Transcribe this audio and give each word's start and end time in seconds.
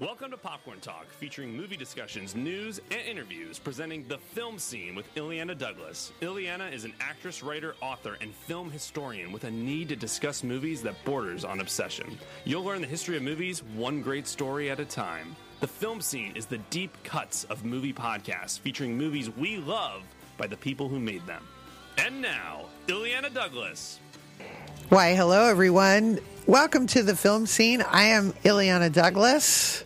Welcome 0.00 0.30
to 0.30 0.36
Popcorn 0.36 0.78
Talk, 0.78 1.10
featuring 1.10 1.56
movie 1.56 1.76
discussions, 1.76 2.36
news, 2.36 2.80
and 2.92 3.00
interviews, 3.00 3.58
presenting 3.58 4.06
the 4.06 4.18
film 4.18 4.56
scene 4.56 4.94
with 4.94 5.12
Illeana 5.16 5.58
Douglas. 5.58 6.12
Illeana 6.20 6.72
is 6.72 6.84
an 6.84 6.92
actress, 7.00 7.42
writer, 7.42 7.74
author, 7.80 8.16
and 8.20 8.32
film 8.32 8.70
historian 8.70 9.32
with 9.32 9.42
a 9.42 9.50
need 9.50 9.88
to 9.88 9.96
discuss 9.96 10.44
movies 10.44 10.82
that 10.82 10.94
borders 11.04 11.44
on 11.44 11.58
obsession. 11.58 12.16
You'll 12.44 12.62
learn 12.62 12.80
the 12.80 12.86
history 12.86 13.16
of 13.16 13.24
movies 13.24 13.64
one 13.74 14.00
great 14.00 14.28
story 14.28 14.70
at 14.70 14.78
a 14.78 14.84
time. 14.84 15.34
The 15.58 15.66
film 15.66 16.00
scene 16.00 16.36
is 16.36 16.46
the 16.46 16.58
deep 16.70 16.96
cuts 17.02 17.42
of 17.50 17.64
movie 17.64 17.92
podcasts 17.92 18.56
featuring 18.56 18.96
movies 18.96 19.28
we 19.30 19.56
love 19.56 20.02
by 20.36 20.46
the 20.46 20.56
people 20.56 20.88
who 20.88 21.00
made 21.00 21.26
them. 21.26 21.42
And 21.96 22.22
now, 22.22 22.66
Illeana 22.86 23.34
Douglas. 23.34 23.98
Why, 24.90 25.14
hello, 25.16 25.46
everyone. 25.46 26.20
Welcome 26.46 26.86
to 26.86 27.02
the 27.02 27.16
film 27.16 27.46
scene. 27.46 27.82
I 27.82 28.04
am 28.04 28.32
Illeana 28.44 28.92
Douglas. 28.92 29.84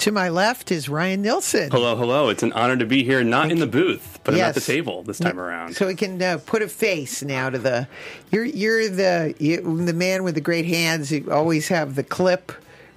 To 0.00 0.12
my 0.12 0.30
left 0.30 0.72
is 0.72 0.88
Ryan 0.88 1.20
Nilsson. 1.20 1.70
Hello, 1.70 1.94
hello. 1.94 2.30
It's 2.30 2.42
an 2.42 2.54
honor 2.54 2.74
to 2.74 2.86
be 2.86 3.04
here, 3.04 3.22
not 3.22 3.52
in 3.52 3.58
the 3.58 3.66
booth, 3.66 4.18
but 4.24 4.32
I'm 4.32 4.40
at 4.40 4.54
the 4.54 4.60
table 4.62 5.02
this 5.02 5.18
time 5.18 5.38
around. 5.38 5.76
So 5.76 5.86
we 5.86 5.94
can 5.94 6.22
uh, 6.22 6.38
put 6.46 6.62
a 6.62 6.68
face 6.68 7.22
now 7.22 7.50
to 7.50 7.58
the. 7.58 7.86
You're 8.30 8.46
you're 8.46 8.88
the 8.88 9.34
you, 9.38 9.60
the 9.84 9.92
man 9.92 10.24
with 10.24 10.36
the 10.36 10.40
great 10.40 10.64
hands. 10.64 11.12
You 11.12 11.30
always 11.30 11.68
have 11.68 11.96
the 11.96 12.02
clip 12.02 12.50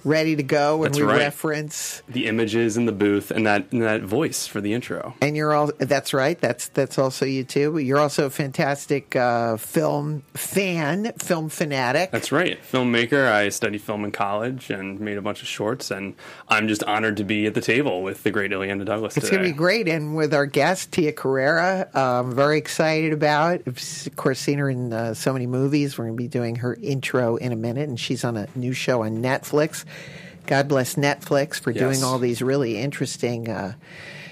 ready 0.04 0.36
to 0.36 0.42
go 0.42 0.76
when 0.78 0.90
That's 0.92 0.98
we 1.00 1.04
right. 1.06 1.18
reference. 1.18 2.02
the 2.08 2.26
images 2.26 2.76
in 2.76 2.86
the 2.86 2.92
booth 2.92 3.30
and 3.30 3.46
that 3.46 3.72
and 3.72 3.82
that 3.82 4.02
voice 4.02 4.46
for 4.46 4.60
the 4.60 4.72
intro. 4.72 5.14
And 5.20 5.36
you're 5.36 5.52
all. 5.54 5.70
That's 5.78 6.12
right. 6.14 6.38
That's 6.40 6.68
that's 6.68 6.98
also 6.98 7.24
you 7.26 7.44
too. 7.44 7.78
You're 7.78 7.98
also 7.98 8.26
a 8.26 8.30
fantastic 8.30 9.16
uh, 9.16 9.56
film 9.56 10.22
fan, 10.34 11.12
film 11.18 11.48
fanatic. 11.48 12.10
That's 12.10 12.30
right. 12.32 12.58
Filmmaker. 12.62 13.30
I 13.30 13.48
studied 13.48 13.80
film 13.82 14.04
in 14.04 14.12
college 14.12 14.70
and 14.70 15.00
made 15.00 15.16
a 15.18 15.22
bunch 15.22 15.42
of 15.42 15.48
shorts, 15.48 15.90
and 15.90 16.14
I'm 16.48 16.68
just 16.68 16.82
honored 16.84 17.16
to 17.18 17.24
be 17.24 17.46
at 17.46 17.54
the 17.54 17.60
table 17.60 18.02
with 18.02 18.22
the 18.22 18.30
great 18.30 18.50
Illeana 18.50 18.84
Douglas 18.84 19.16
It's 19.16 19.26
today. 19.26 19.36
going 19.38 19.48
to 19.48 19.52
be 19.54 19.56
great. 19.58 19.88
And 19.88 20.14
with 20.14 20.34
our 20.34 20.46
guest, 20.46 20.92
Tia 20.92 21.12
Carrere, 21.12 21.88
I'm 21.94 22.34
very 22.34 22.58
excited 22.58 23.12
about. 23.12 23.66
Of 23.66 23.80
course, 24.16 24.38
seen 24.38 24.58
her 24.58 24.68
in 24.68 24.92
uh, 24.92 25.14
so 25.14 25.32
many 25.32 25.46
movies. 25.46 25.96
We're 25.96 26.04
going 26.06 26.16
to 26.16 26.22
be 26.22 26.28
doing 26.28 26.56
her 26.56 26.76
intro 26.82 27.36
in 27.36 27.52
a 27.52 27.56
minute, 27.56 27.88
and 27.88 27.98
she's 27.98 28.24
on 28.24 28.36
a 28.36 28.46
new 28.54 28.72
show 28.72 29.02
on 29.02 29.22
Netflix. 29.22 29.84
God 30.46 30.68
bless 30.68 30.94
Netflix 30.96 31.58
for 31.58 31.70
Yes. 31.70 31.80
doing 31.80 32.04
all 32.04 32.18
these 32.18 32.42
really 32.42 32.76
interesting 32.78 33.48
uh, 33.48 33.74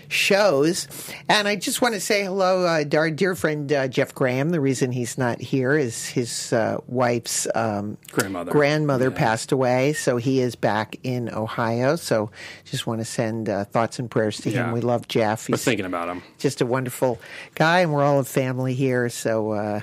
shows. 0.09 0.87
And 1.29 1.49
I 1.49 1.57
just 1.57 1.81
want 1.81 1.95
to 1.95 2.01
say 2.01 2.25
hello 2.25 2.67
uh, 2.67 2.85
to 2.85 2.97
our 2.99 3.11
dear 3.11 3.35
friend 3.35 3.73
uh, 3.73 3.89
Jeff 3.89 4.15
Graham. 4.15 4.51
The 4.51 4.61
reason 4.61 4.93
he's 4.93 5.17
not 5.17 5.41
here 5.41 5.73
is 5.75 6.07
his 6.07 6.53
uh, 6.53 6.77
wife's 6.87 7.47
um, 7.55 7.97
Grandmother. 8.11 8.51
grandmother 8.53 9.09
Yeah. 9.09 9.17
passed 9.17 9.53
away, 9.53 9.95
so 9.95 10.19
he 10.19 10.41
is 10.41 10.55
back 10.55 10.97
in 11.03 11.31
Ohio. 11.33 11.97
So 11.97 12.31
just 12.67 12.87
want 12.87 13.01
to 13.01 13.07
send 13.07 13.49
uh, 13.49 13.65
thoughts 13.65 13.99
and 13.99 14.11
prayers 14.11 14.37
to 14.43 14.51
him. 14.51 14.73
We 14.73 14.83
love 14.83 15.09
Jeff. 15.09 15.49
We're 15.49 15.55
He's 15.57 15.65
thinking 15.65 15.87
about 15.87 16.09
him. 16.11 16.23
just 16.39 16.61
a 16.61 16.67
wonderful 16.67 17.19
guy, 17.55 17.81
and 17.81 17.91
we're 17.93 18.05
all 18.05 18.19
a 18.19 18.25
family 18.25 18.75
here. 18.75 19.09
So, 19.09 19.53
uh, 19.53 19.81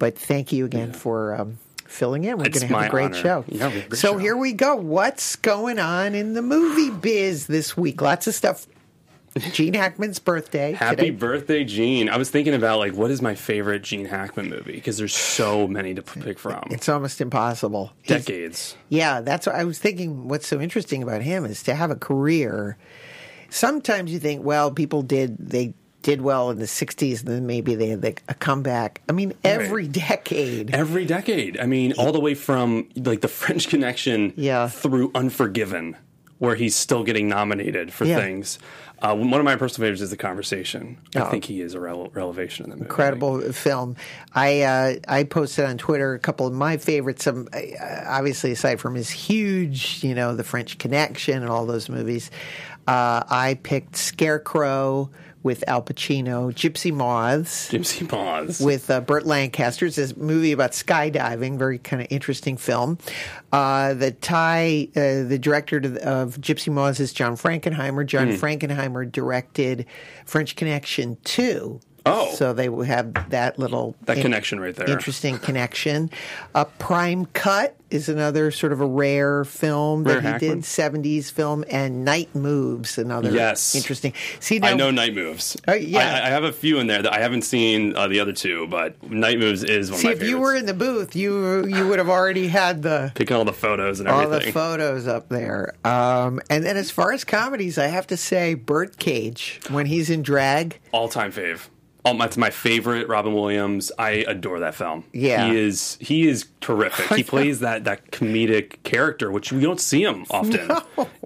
but 0.00 0.18
thank 0.18 0.50
you 0.52 0.64
again 0.64 0.92
for. 0.92 1.36
Um, 1.40 1.58
Filling 1.92 2.24
in, 2.24 2.38
we're 2.38 2.44
going 2.48 2.52
to 2.52 2.66
have 2.68 2.86
a 2.86 2.88
great 2.88 3.04
honor. 3.04 3.14
show. 3.14 3.44
Yeah, 3.48 3.68
we 3.68 3.74
have 3.74 3.84
a 3.84 3.88
great 3.88 3.98
so 4.00 4.12
show. 4.12 4.18
here 4.18 4.36
we 4.36 4.52
go. 4.54 4.74
What's 4.76 5.36
going 5.36 5.78
on 5.78 6.14
in 6.14 6.32
the 6.32 6.40
movie 6.42 6.90
biz 6.90 7.46
this 7.46 7.76
week? 7.76 8.00
Lots 8.00 8.26
of 8.26 8.34
stuff. 8.34 8.66
Gene 9.52 9.74
Hackman's 9.74 10.18
birthday. 10.18 10.72
Happy 10.72 10.96
today. 10.96 11.10
birthday, 11.10 11.64
Gene. 11.64 12.08
I 12.10 12.16
was 12.18 12.28
thinking 12.30 12.52
about 12.54 12.78
like 12.78 12.94
what 12.94 13.10
is 13.10 13.22
my 13.22 13.34
favorite 13.34 13.82
Gene 13.82 14.04
Hackman 14.04 14.50
movie 14.50 14.72
because 14.72 14.98
there's 14.98 15.14
so 15.14 15.66
many 15.66 15.94
to 15.94 16.02
pick 16.02 16.38
from. 16.38 16.62
It's 16.70 16.88
almost 16.88 17.20
impossible. 17.20 17.92
He's- 18.02 18.24
Decades. 18.24 18.76
Yeah, 18.88 19.20
that's 19.22 19.46
what 19.46 19.54
I 19.56 19.64
was 19.64 19.78
thinking. 19.78 20.28
What's 20.28 20.46
so 20.46 20.60
interesting 20.60 21.02
about 21.02 21.22
him 21.22 21.44
is 21.46 21.62
to 21.64 21.74
have 21.74 21.90
a 21.90 21.96
career. 21.96 22.76
Sometimes 23.48 24.10
you 24.12 24.18
think, 24.18 24.44
well, 24.44 24.70
people 24.70 25.02
did 25.02 25.36
they 25.38 25.74
did 26.02 26.20
well 26.20 26.50
in 26.50 26.58
the 26.58 26.64
'60s, 26.66 27.20
and 27.20 27.28
then 27.28 27.46
maybe 27.46 27.74
they 27.74 27.88
had 27.88 28.02
like 28.02 28.22
a 28.28 28.34
comeback. 28.34 29.00
I 29.08 29.12
mean, 29.12 29.32
every 29.44 29.86
decade. 29.88 30.74
Every 30.74 31.04
decade. 31.06 31.58
I 31.58 31.66
mean, 31.66 31.92
all 31.94 32.12
the 32.12 32.20
way 32.20 32.34
from 32.34 32.88
like 32.96 33.20
the 33.20 33.28
French 33.40 33.68
Connection 33.68 34.32
Yeah. 34.36 34.68
through 34.68 35.10
Unforgiven, 35.14 35.96
where 36.38 36.54
he's 36.56 36.74
still 36.76 37.04
getting 37.04 37.28
nominated 37.28 37.92
for 37.92 38.04
Yeah. 38.04 38.16
things. 38.18 38.58
Uh, 39.00 39.16
one 39.16 39.34
of 39.40 39.44
my 39.44 39.56
personal 39.56 39.86
favorites 39.86 40.00
is 40.00 40.10
The 40.10 40.16
Conversation. 40.16 40.96
I 41.16 41.20
Oh. 41.22 41.24
think 41.24 41.44
he 41.44 41.60
is 41.60 41.74
a 41.74 41.78
rele- 41.78 42.14
relevation 42.14 42.64
in 42.66 42.70
the 42.70 42.76
movie. 42.76 42.86
Incredible 42.88 43.40
film. 43.52 43.96
I 44.32 44.62
uh, 44.62 44.94
I 45.08 45.24
posted 45.24 45.64
on 45.64 45.76
Twitter 45.76 46.14
a 46.14 46.20
couple 46.20 46.46
of 46.46 46.52
my 46.52 46.76
favorites. 46.76 47.24
Some 47.24 47.48
uh, 47.52 47.58
obviously 48.06 48.52
aside 48.52 48.78
from 48.80 48.94
his 48.94 49.10
huge, 49.10 50.04
you 50.04 50.14
know, 50.14 50.36
The 50.36 50.44
French 50.44 50.78
Connection 50.78 51.42
and 51.42 51.50
all 51.50 51.66
those 51.66 51.88
movies. 51.88 52.30
Uh, 52.86 53.22
I 53.28 53.58
picked 53.62 53.96
Scarecrow 53.96 55.10
with 55.42 55.64
Al 55.68 55.82
Pacino, 55.82 56.52
Gypsy 56.52 56.92
Moths. 56.92 57.70
Gypsy 57.70 58.10
Moths. 58.10 58.60
with 58.60 58.90
uh, 58.90 59.00
Burt 59.00 59.26
Lancaster. 59.26 59.86
It's 59.86 59.96
this 59.96 60.16
movie 60.16 60.52
about 60.52 60.72
skydiving, 60.72 61.58
very 61.58 61.78
kind 61.78 62.02
of 62.02 62.08
interesting 62.10 62.56
film. 62.56 62.98
Uh, 63.52 63.94
the 63.94 64.12
Thai, 64.12 64.88
uh, 64.96 65.28
the 65.28 65.38
director 65.40 65.80
to 65.80 66.08
of 66.08 66.36
Gypsy 66.40 66.72
Moths 66.72 67.00
is 67.00 67.12
John 67.12 67.36
Frankenheimer. 67.36 68.06
John 68.06 68.28
Hmm. 68.28 68.34
Frankenheimer 68.34 69.10
directed 69.10 69.86
French 70.24 70.56
Connection 70.56 71.16
2. 71.24 71.80
Oh. 72.04 72.32
So 72.34 72.52
they 72.52 72.68
will 72.68 72.82
have 72.84 73.30
that 73.30 73.58
little 73.58 73.94
That 74.06 74.18
connection 74.18 74.58
right 74.60 74.74
there. 74.74 74.88
Interesting 74.90 75.38
connection. 75.38 76.10
Uh, 76.54 76.64
Prime 76.78 77.26
Cut 77.26 77.76
is 77.90 78.08
another 78.08 78.50
sort 78.50 78.72
of 78.72 78.80
a 78.80 78.86
rare 78.86 79.44
film 79.44 80.02
Rare 80.02 80.14
that 80.14 80.22
he 80.22 80.46
Hackman? 80.46 80.60
did, 80.60 80.64
70s 80.64 81.30
film, 81.30 81.62
and 81.70 82.04
Night 82.06 82.34
Moves, 82.34 82.96
another 82.96 83.30
Yes. 83.30 83.74
interesting. 83.74 84.14
See, 84.40 84.58
I 84.62 84.72
know 84.74 84.90
Night 84.90 85.14
Moves. 85.14 85.58
Oh, 85.68 85.74
yeah. 85.74 86.22
I, 86.24 86.26
I 86.28 86.30
have 86.30 86.42
a 86.44 86.52
few 86.52 86.78
in 86.80 86.86
there 86.86 87.02
that 87.02 87.12
I 87.12 87.18
haven't 87.20 87.42
seen 87.42 87.94
uh, 87.94 88.08
the 88.08 88.18
other 88.20 88.32
two, 88.32 88.66
but 88.68 89.00
Night 89.10 89.38
Moves 89.38 89.62
is 89.62 89.90
one 89.90 90.00
See, 90.00 90.06
of 90.06 90.08
my 90.08 90.12
if 90.12 90.18
favorites. 90.20 90.30
you 90.30 90.38
were 90.38 90.54
in 90.56 90.64
the 90.66 90.74
booth, 90.74 91.14
you 91.14 91.66
you 91.66 91.86
would 91.86 91.98
have 91.98 92.08
already 92.08 92.48
had 92.48 92.82
the 92.82 93.12
Picking 93.14 93.36
all 93.36 93.44
the 93.44 93.52
photos 93.52 94.00
and 94.00 94.08
all 94.08 94.22
everything. 94.22 94.46
the 94.46 94.52
photos 94.52 95.06
up 95.06 95.28
there. 95.28 95.74
Um, 95.84 96.40
and 96.48 96.64
then 96.64 96.76
as 96.78 96.90
far 96.90 97.12
as 97.12 97.24
comedies, 97.24 97.76
I 97.78 97.88
have 97.88 98.06
to 98.08 98.16
say 98.16 98.54
Birdcage 98.54 99.60
when 99.68 99.84
he's 99.86 100.08
in 100.10 100.22
drag. 100.22 100.78
all 100.92 101.08
time 101.08 101.30
fave. 101.30 101.68
Oh, 102.04 102.18
that's 102.18 102.36
my 102.36 102.50
favorite 102.50 103.06
Robin 103.08 103.32
Williams. 103.32 103.92
I 103.96 104.24
adore 104.26 104.58
that 104.60 104.74
film. 104.74 105.04
Yeah. 105.12 105.46
he 105.48 105.58
is 105.58 105.98
he 106.00 106.28
is 106.28 106.46
terrific. 106.60 107.06
He 107.16 107.22
plays 107.22 107.60
that 107.60 107.84
that 107.84 108.10
comedic 108.10 108.82
character, 108.82 109.30
which 109.30 109.52
we 109.52 109.60
don't 109.60 109.80
see 109.80 110.02
him 110.02 110.24
often. 110.30 110.70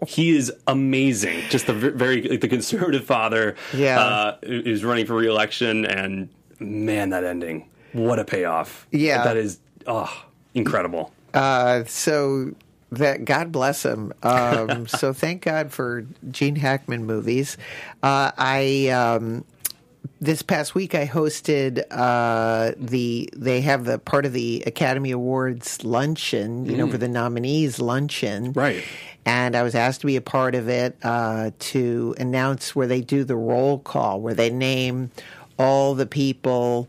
He 0.07 0.37
is 0.37 0.53
amazing. 0.67 1.41
Just 1.49 1.67
the 1.67 1.73
very 1.73 2.23
like 2.23 2.41
the 2.43 2.49
conservative 2.49 3.05
father. 3.05 3.57
Yeah. 3.73 4.01
uh, 4.01 4.37
who's 4.45 4.85
running 4.85 5.07
for 5.07 5.15
reelection, 5.15 5.87
and 5.87 6.29
man, 6.61 7.11
that 7.11 7.25
ending, 7.25 7.69
what 7.93 8.19
a 8.19 8.25
payoff. 8.25 8.87
Yeah. 8.91 9.25
that 9.25 9.37
is 9.37 9.61
oh 9.87 10.27
incredible. 10.55 11.13
Uh, 11.33 11.85
so 11.85 12.53
that 12.93 13.25
God 13.25 13.51
bless 13.51 13.83
him. 13.83 14.13
Um, 14.23 14.87
so 14.87 15.13
thank 15.13 15.43
God 15.43 15.73
for 15.73 16.07
Gene 16.31 16.57
Hackman 16.57 17.05
movies. 17.07 17.57
Uh, 18.03 18.33
I. 18.37 18.89
Um, 18.89 19.45
this 20.21 20.43
past 20.43 20.75
week, 20.75 20.95
I 20.95 21.07
hosted 21.07 21.85
uh, 21.91 22.73
the. 22.79 23.29
They 23.37 23.61
have 23.63 23.85
the 23.85 23.99
part 23.99 24.27
of 24.27 24.33
the 24.33 24.63
Academy 24.67 25.11
Awards 25.11 25.85
luncheon, 25.85 26.67
you 26.67 26.77
know, 26.77 26.91
for 26.91 26.99
the 26.99 27.09
nominees 27.09 27.79
luncheon, 27.81 28.53
Right. 28.53 28.83
and 29.25 29.55
I 29.57 29.63
was 29.63 29.75
asked 29.75 30.01
to 30.03 30.07
be 30.07 30.17
a 30.17 30.21
part 30.21 30.55
of 30.55 30.69
it 30.69 30.97
uh, 31.03 31.51
to 31.59 32.15
announce 32.19 32.75
where 32.77 32.87
they 32.87 33.01
do 33.01 33.25
the 33.25 33.37
roll 33.37 33.79
call, 33.79 34.21
where 34.21 34.35
they 34.35 34.51
name 34.51 35.11
all 35.59 35.95
the 35.95 36.07
people. 36.07 36.89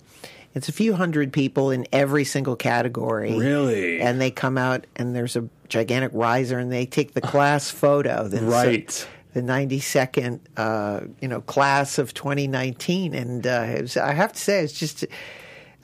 It's 0.56 0.67
a 0.69 0.73
few 0.73 0.95
hundred 0.95 1.31
people 1.33 1.69
in 1.69 1.85
every 1.94 2.23
single 2.23 2.56
category. 2.56 3.38
Really? 3.38 4.01
And 4.01 4.19
they 4.19 4.31
come 4.31 4.57
out, 4.57 4.88
and 4.95 5.16
there's 5.16 5.35
a 5.35 5.47
gigantic 5.69 6.09
riser, 6.16 6.57
and 6.57 6.72
they 6.72 6.85
take 6.88 7.13
the 7.13 7.22
class 7.22 7.69
photo. 7.69 8.27
That's, 8.27 8.41
Right. 8.44 9.07
The 9.33 9.41
92nd, 9.41 10.39
uh, 10.57 11.01
you 11.21 11.27
know, 11.27 11.41
class 11.41 11.97
of 11.97 12.13
2019, 12.13 13.13
and 13.13 13.45
uh, 13.45 13.65
it 13.68 13.81
was, 13.81 13.97
I 13.97 14.13
have 14.13 14.33
to 14.33 14.39
say, 14.39 14.62
it's 14.63 14.74
just. 14.74 15.06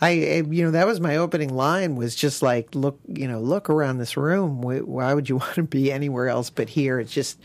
I, 0.02 0.10
you 0.50 0.66
know, 0.66 0.72
that 0.72 0.86
was 0.86 1.00
my 1.00 1.16
opening 1.16 1.54
line 1.56 1.96
was 1.96 2.14
just 2.14 2.42
like, 2.42 2.76
look, 2.76 3.00
you 3.08 3.26
know, 3.26 3.40
look 3.40 3.70
around 3.70 4.00
this 4.00 4.18
room. 4.18 4.62
Why, 4.62 4.80
why 4.80 5.14
would 5.14 5.30
you 5.30 5.38
want 5.44 5.56
to 5.56 5.64
be 5.64 5.94
anywhere 5.94 6.28
else 6.28 6.50
but 6.50 6.68
here? 6.68 7.00
It's 7.00 7.14
just 7.14 7.40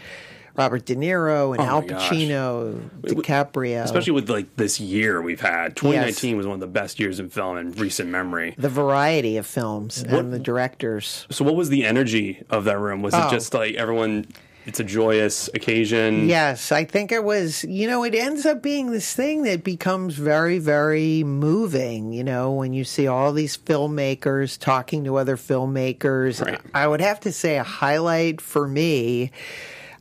Robert 0.57 0.85
De 0.85 0.97
Niro 0.97 1.53
and 1.53 1.61
Oh 1.61 1.65
Al 1.65 1.83
gosh. 1.83 2.11
Pacino, 2.11 2.81
DiCaprio, 3.03 3.85
Especially 3.85 4.11
with 4.13 4.29
like 4.29 4.57
this 4.57 4.81
year 4.81 5.23
we've 5.23 5.41
had. 5.41 5.77
2019 5.77 6.37
was 6.37 6.47
one 6.49 6.55
of 6.55 6.61
the 6.61 6.67
best 6.67 6.99
years 6.99 7.21
in 7.21 7.29
film 7.31 7.59
in 7.59 7.71
recent 7.73 8.09
memory. 8.11 8.57
the 8.59 8.69
variety 8.69 9.37
of 9.37 9.47
films 9.47 10.03
and 10.03 10.33
the 10.33 10.41
directors. 10.41 11.29
So, 11.31 11.45
what 11.45 11.55
was 11.55 11.69
the 11.69 11.85
energy 11.85 12.43
of 12.51 12.65
that 12.65 12.79
room? 12.81 13.03
Was 13.03 13.15
Oh. 13.15 13.29
it 13.29 13.31
just 13.31 13.55
like 13.55 13.75
everyone? 13.77 14.27
It's 14.69 14.81
a 14.81 14.85
joyous 14.85 15.49
occasion. 15.55 16.29
Yes, 16.29 16.73
I 16.73 16.85
think 16.85 17.11
it 17.11 17.25
was, 17.25 17.65
you 17.65 17.89
know, 17.89 18.05
it 18.05 18.15
ends 18.15 18.45
up 18.45 18.63
being 18.63 18.91
this 18.91 19.15
thing 19.15 19.45
that 19.45 19.65
becomes 19.65 20.17
very, 20.17 20.59
very 20.59 21.25
moving, 21.25 22.13
you 22.13 22.23
know, 22.23 22.53
when 22.53 22.75
you 22.75 22.85
see 22.85 23.07
all 23.07 23.33
these 23.33 23.57
filmmakers 23.57 24.59
talking 24.59 25.05
to 25.05 25.17
other 25.17 25.39
filmmakers. 25.39 26.45
Right. 26.45 26.61
I 26.75 26.87
would 26.87 27.01
have 27.01 27.19
to 27.21 27.33
say 27.33 27.57
a 27.57 27.63
highlight 27.63 28.43
for 28.43 28.69
me. 28.69 29.31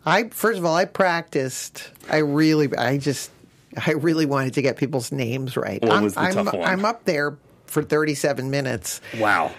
I 0.05 0.27
first 0.27 0.59
of 0.59 0.65
all, 0.65 0.75
I 0.75 0.83
practiced. 0.83 1.89
I 2.09 2.17
really, 2.17 2.75
I 2.75 2.97
just, 2.97 3.31
I 3.85 3.91
really 3.91 4.25
wanted 4.25 4.55
to 4.55 4.61
get 4.61 4.75
people's 4.75 5.13
names 5.13 5.55
right. 5.55 5.81
What 5.81 5.93
I'm, 5.93 6.03
was 6.03 6.15
the 6.15 6.19
I'm, 6.19 6.33
tough 6.33 6.53
one? 6.53 6.67
I'm 6.67 6.83
up 6.83 7.05
there 7.05 7.37
for 7.67 7.83
37 7.83 8.51
minutes. 8.51 8.99
Wow. 9.17 9.53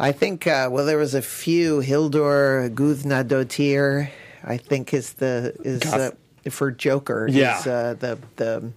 I 0.00 0.12
think. 0.12 0.46
Uh, 0.46 0.68
well, 0.70 0.86
there 0.86 0.96
was 0.96 1.14
a 1.14 1.22
few. 1.22 1.80
Hildur 1.80 2.70
Guðnadóttir, 2.70 4.08
I 4.44 4.56
think, 4.56 4.92
is 4.94 5.14
the 5.14 5.54
is 5.64 5.82
uh, 5.84 6.10
for 6.50 6.70
Joker. 6.70 7.26
Yeah. 7.30 7.58
Is, 7.60 7.66
uh, 7.66 7.94
the 7.98 8.18
the 8.36 8.70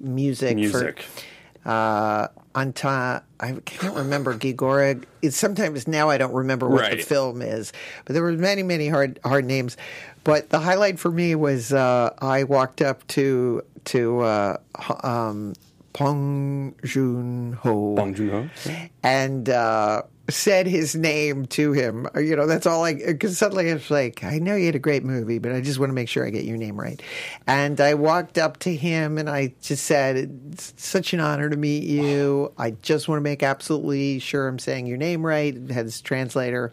music. 0.00 0.56
Music. 0.56 1.00
For, 1.00 1.68
uh, 1.68 2.28
Anta, 2.54 3.22
I 3.38 3.52
can't 3.64 3.94
remember 3.94 4.34
Gigora. 4.34 5.04
It's 5.22 5.36
sometimes 5.36 5.86
now 5.86 6.08
I 6.08 6.18
don't 6.18 6.32
remember 6.32 6.68
what 6.68 6.90
the 6.90 6.98
film 6.98 7.42
is, 7.42 7.72
but 8.04 8.14
there 8.14 8.22
were 8.22 8.32
many, 8.32 8.62
many 8.62 8.88
hard 8.88 9.20
hard 9.24 9.44
names. 9.44 9.76
But 10.24 10.50
the 10.50 10.58
highlight 10.58 10.98
for 10.98 11.10
me 11.10 11.34
was 11.34 11.72
uh, 11.72 12.14
I 12.18 12.44
walked 12.44 12.82
up 12.82 13.06
to 13.08 13.62
to 13.86 14.20
uh, 14.20 14.56
um, 15.02 15.54
Pong 15.92 16.74
Joon 16.84 17.52
Ho 17.62 17.94
Bong 17.94 18.14
Joon-ho. 18.14 18.48
and 19.02 19.48
uh, 19.48 20.02
said 20.28 20.66
his 20.66 20.94
name 20.94 21.46
to 21.46 21.72
him. 21.72 22.06
Uh, 22.14 22.20
You 22.20 22.36
know, 22.36 22.46
that's 22.46 22.66
all 22.66 22.84
I. 22.84 22.94
Because 22.94 23.38
suddenly 23.38 23.68
it's 23.68 23.90
like, 23.90 24.22
I 24.24 24.38
know 24.38 24.54
you 24.54 24.66
had 24.66 24.74
a 24.74 24.78
great 24.80 25.04
movie, 25.04 25.38
but 25.38 25.52
I 25.52 25.60
just 25.60 25.78
want 25.78 25.90
to 25.90 25.94
make 25.94 26.08
sure 26.08 26.26
I 26.26 26.30
get 26.30 26.44
your 26.44 26.56
name 26.56 26.78
right. 26.78 27.00
And 27.46 27.80
I 27.80 27.94
walked 27.94 28.38
up 28.38 28.58
to 28.60 28.74
him 28.74 29.18
and 29.18 29.28
I 29.28 29.54
just 29.62 29.84
said, 29.84 30.16
"It's 30.52 30.74
such 30.76 31.12
an 31.14 31.20
honor 31.20 31.48
to 31.48 31.56
meet 31.56 31.84
you. 31.84 32.52
I 32.58 32.72
just 32.72 33.08
want 33.08 33.18
to 33.18 33.22
make 33.22 33.42
absolutely 33.42 34.18
sure 34.18 34.48
I'm 34.48 34.58
saying 34.58 34.86
your 34.86 34.98
name 34.98 35.24
right." 35.24 35.54
It 35.54 35.70
had 35.70 35.86
his 35.86 36.00
translator, 36.00 36.72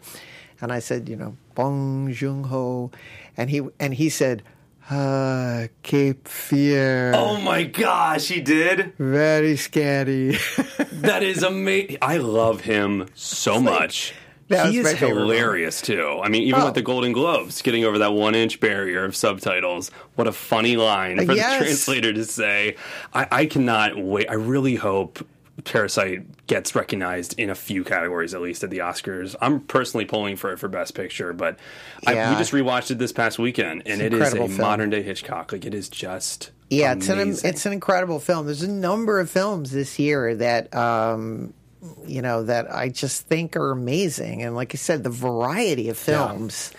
and 0.60 0.72
I 0.72 0.80
said, 0.80 1.08
you 1.08 1.16
know, 1.16 1.36
Bong 1.54 2.12
Joon 2.12 2.44
Ho, 2.44 2.90
and 3.36 3.50
he 3.50 3.62
and 3.80 3.94
he 3.94 4.08
said. 4.08 4.42
Ah, 4.88 5.64
Cape 5.82 6.28
Fear. 6.28 7.12
Oh 7.16 7.40
my 7.40 7.64
gosh, 7.64 8.28
he 8.28 8.40
did. 8.40 8.92
Very 8.98 9.56
scary. 9.56 10.38
That 10.96 11.22
is 11.22 11.42
amazing. 11.42 11.98
I 12.00 12.16
love 12.16 12.62
him 12.62 13.06
so 13.14 13.60
much. 13.60 14.14
That 14.48 14.70
he 14.70 14.78
is 14.78 14.92
hilarious 14.92 15.80
too. 15.82 16.20
I 16.22 16.28
mean, 16.28 16.42
even 16.42 16.62
Oh. 16.62 16.64
with 16.66 16.74
the 16.74 16.82
Golden 16.82 17.12
Globes, 17.12 17.60
getting 17.62 17.84
over 17.84 17.98
that 17.98 18.12
one 18.14 18.34
inch 18.34 18.60
barrier 18.60 19.04
of 19.04 19.14
subtitles. 19.14 19.90
What 20.14 20.26
a 20.26 20.32
funny 20.32 20.76
line 20.76 21.24
for 21.26 21.34
Yes. 21.34 21.58
the 21.58 21.64
translator 21.64 22.12
to 22.14 22.24
say. 22.24 22.76
I, 23.12 23.26
I 23.30 23.46
cannot 23.46 23.98
wait. 23.98 24.28
I 24.30 24.34
really 24.34 24.76
hope 24.76 25.24
Parasite 25.64 26.46
gets 26.46 26.74
recognized 26.74 27.38
in 27.38 27.50
a 27.50 27.54
few 27.54 27.82
categories 27.82 28.34
at 28.34 28.40
least 28.42 28.62
at 28.62 28.70
the 28.70 28.78
Oscars. 28.78 29.34
I'm 29.40 29.60
personally 29.60 30.04
pulling 30.04 30.36
for 30.36 30.52
it 30.52 30.58
for 30.58 30.68
Best 30.68 30.94
Picture, 30.94 31.32
but 31.32 31.58
I, 32.06 32.12
we 32.12 32.16
Yeah. 32.16 32.38
just 32.38 32.52
rewatched 32.52 32.90
it 32.90 32.98
this 32.98 33.12
past 33.12 33.38
weekend, 33.38 33.82
and 33.86 34.00
it 34.02 34.12
is 34.12 34.32
a 34.32 34.36
film. 34.36 34.56
modern 34.58 34.90
day 34.90 35.02
Hitchcock. 35.02 35.52
Like 35.52 35.64
it 35.64 35.74
is 35.74 35.88
just 35.88 36.50
Yeah, 36.68 36.92
it's 36.92 37.08
an 37.08 37.36
it's 37.42 37.64
an 37.66 37.72
incredible 37.72 38.20
film. 38.20 38.46
There's 38.46 38.62
a 38.62 38.68
number 38.70 39.18
of 39.18 39.30
films 39.30 39.70
this 39.70 39.98
year 39.98 40.34
that 40.36 40.74
um, 40.74 41.54
you 42.06 42.20
know 42.22 42.42
that 42.44 42.70
I 42.72 42.88
just 42.90 43.26
think 43.26 43.56
are 43.56 43.70
amazing, 43.70 44.42
and 44.42 44.54
like 44.54 44.74
I 44.74 44.78
said, 44.78 45.04
the 45.04 45.10
variety 45.10 45.88
of 45.88 45.96
films. 45.96 46.72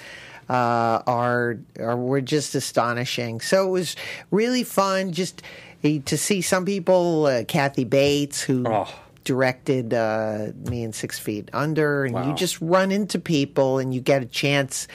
Uh, 0.50 1.04
are 1.06 1.58
are 1.78 1.98
were 1.98 2.22
just 2.22 2.56
astonishing. 2.56 3.42
So 3.42 3.68
it 3.68 3.70
was 3.70 3.98
really 4.32 4.64
fun 4.64 5.12
just 5.12 5.42
to 5.84 6.18
see 6.18 6.42
some 6.42 6.66
people. 6.66 7.26
Uh, 7.26 7.44
Kathy 7.44 7.84
Bates, 7.84 8.42
who 8.42 8.64
Oh. 8.68 8.88
directed 9.24 9.94
uh, 9.94 10.48
me 10.70 10.84
in 10.84 10.94
Six 10.94 11.20
Feet 11.20 11.50
Under, 11.54 12.06
and 12.06 12.16
you 12.26 12.34
just 12.34 12.60
run 12.62 12.92
into 12.92 13.20
people 13.20 13.78
and 13.80 13.94
you 13.94 14.02
get 14.02 14.22
a 14.22 14.26
chance 14.26 14.88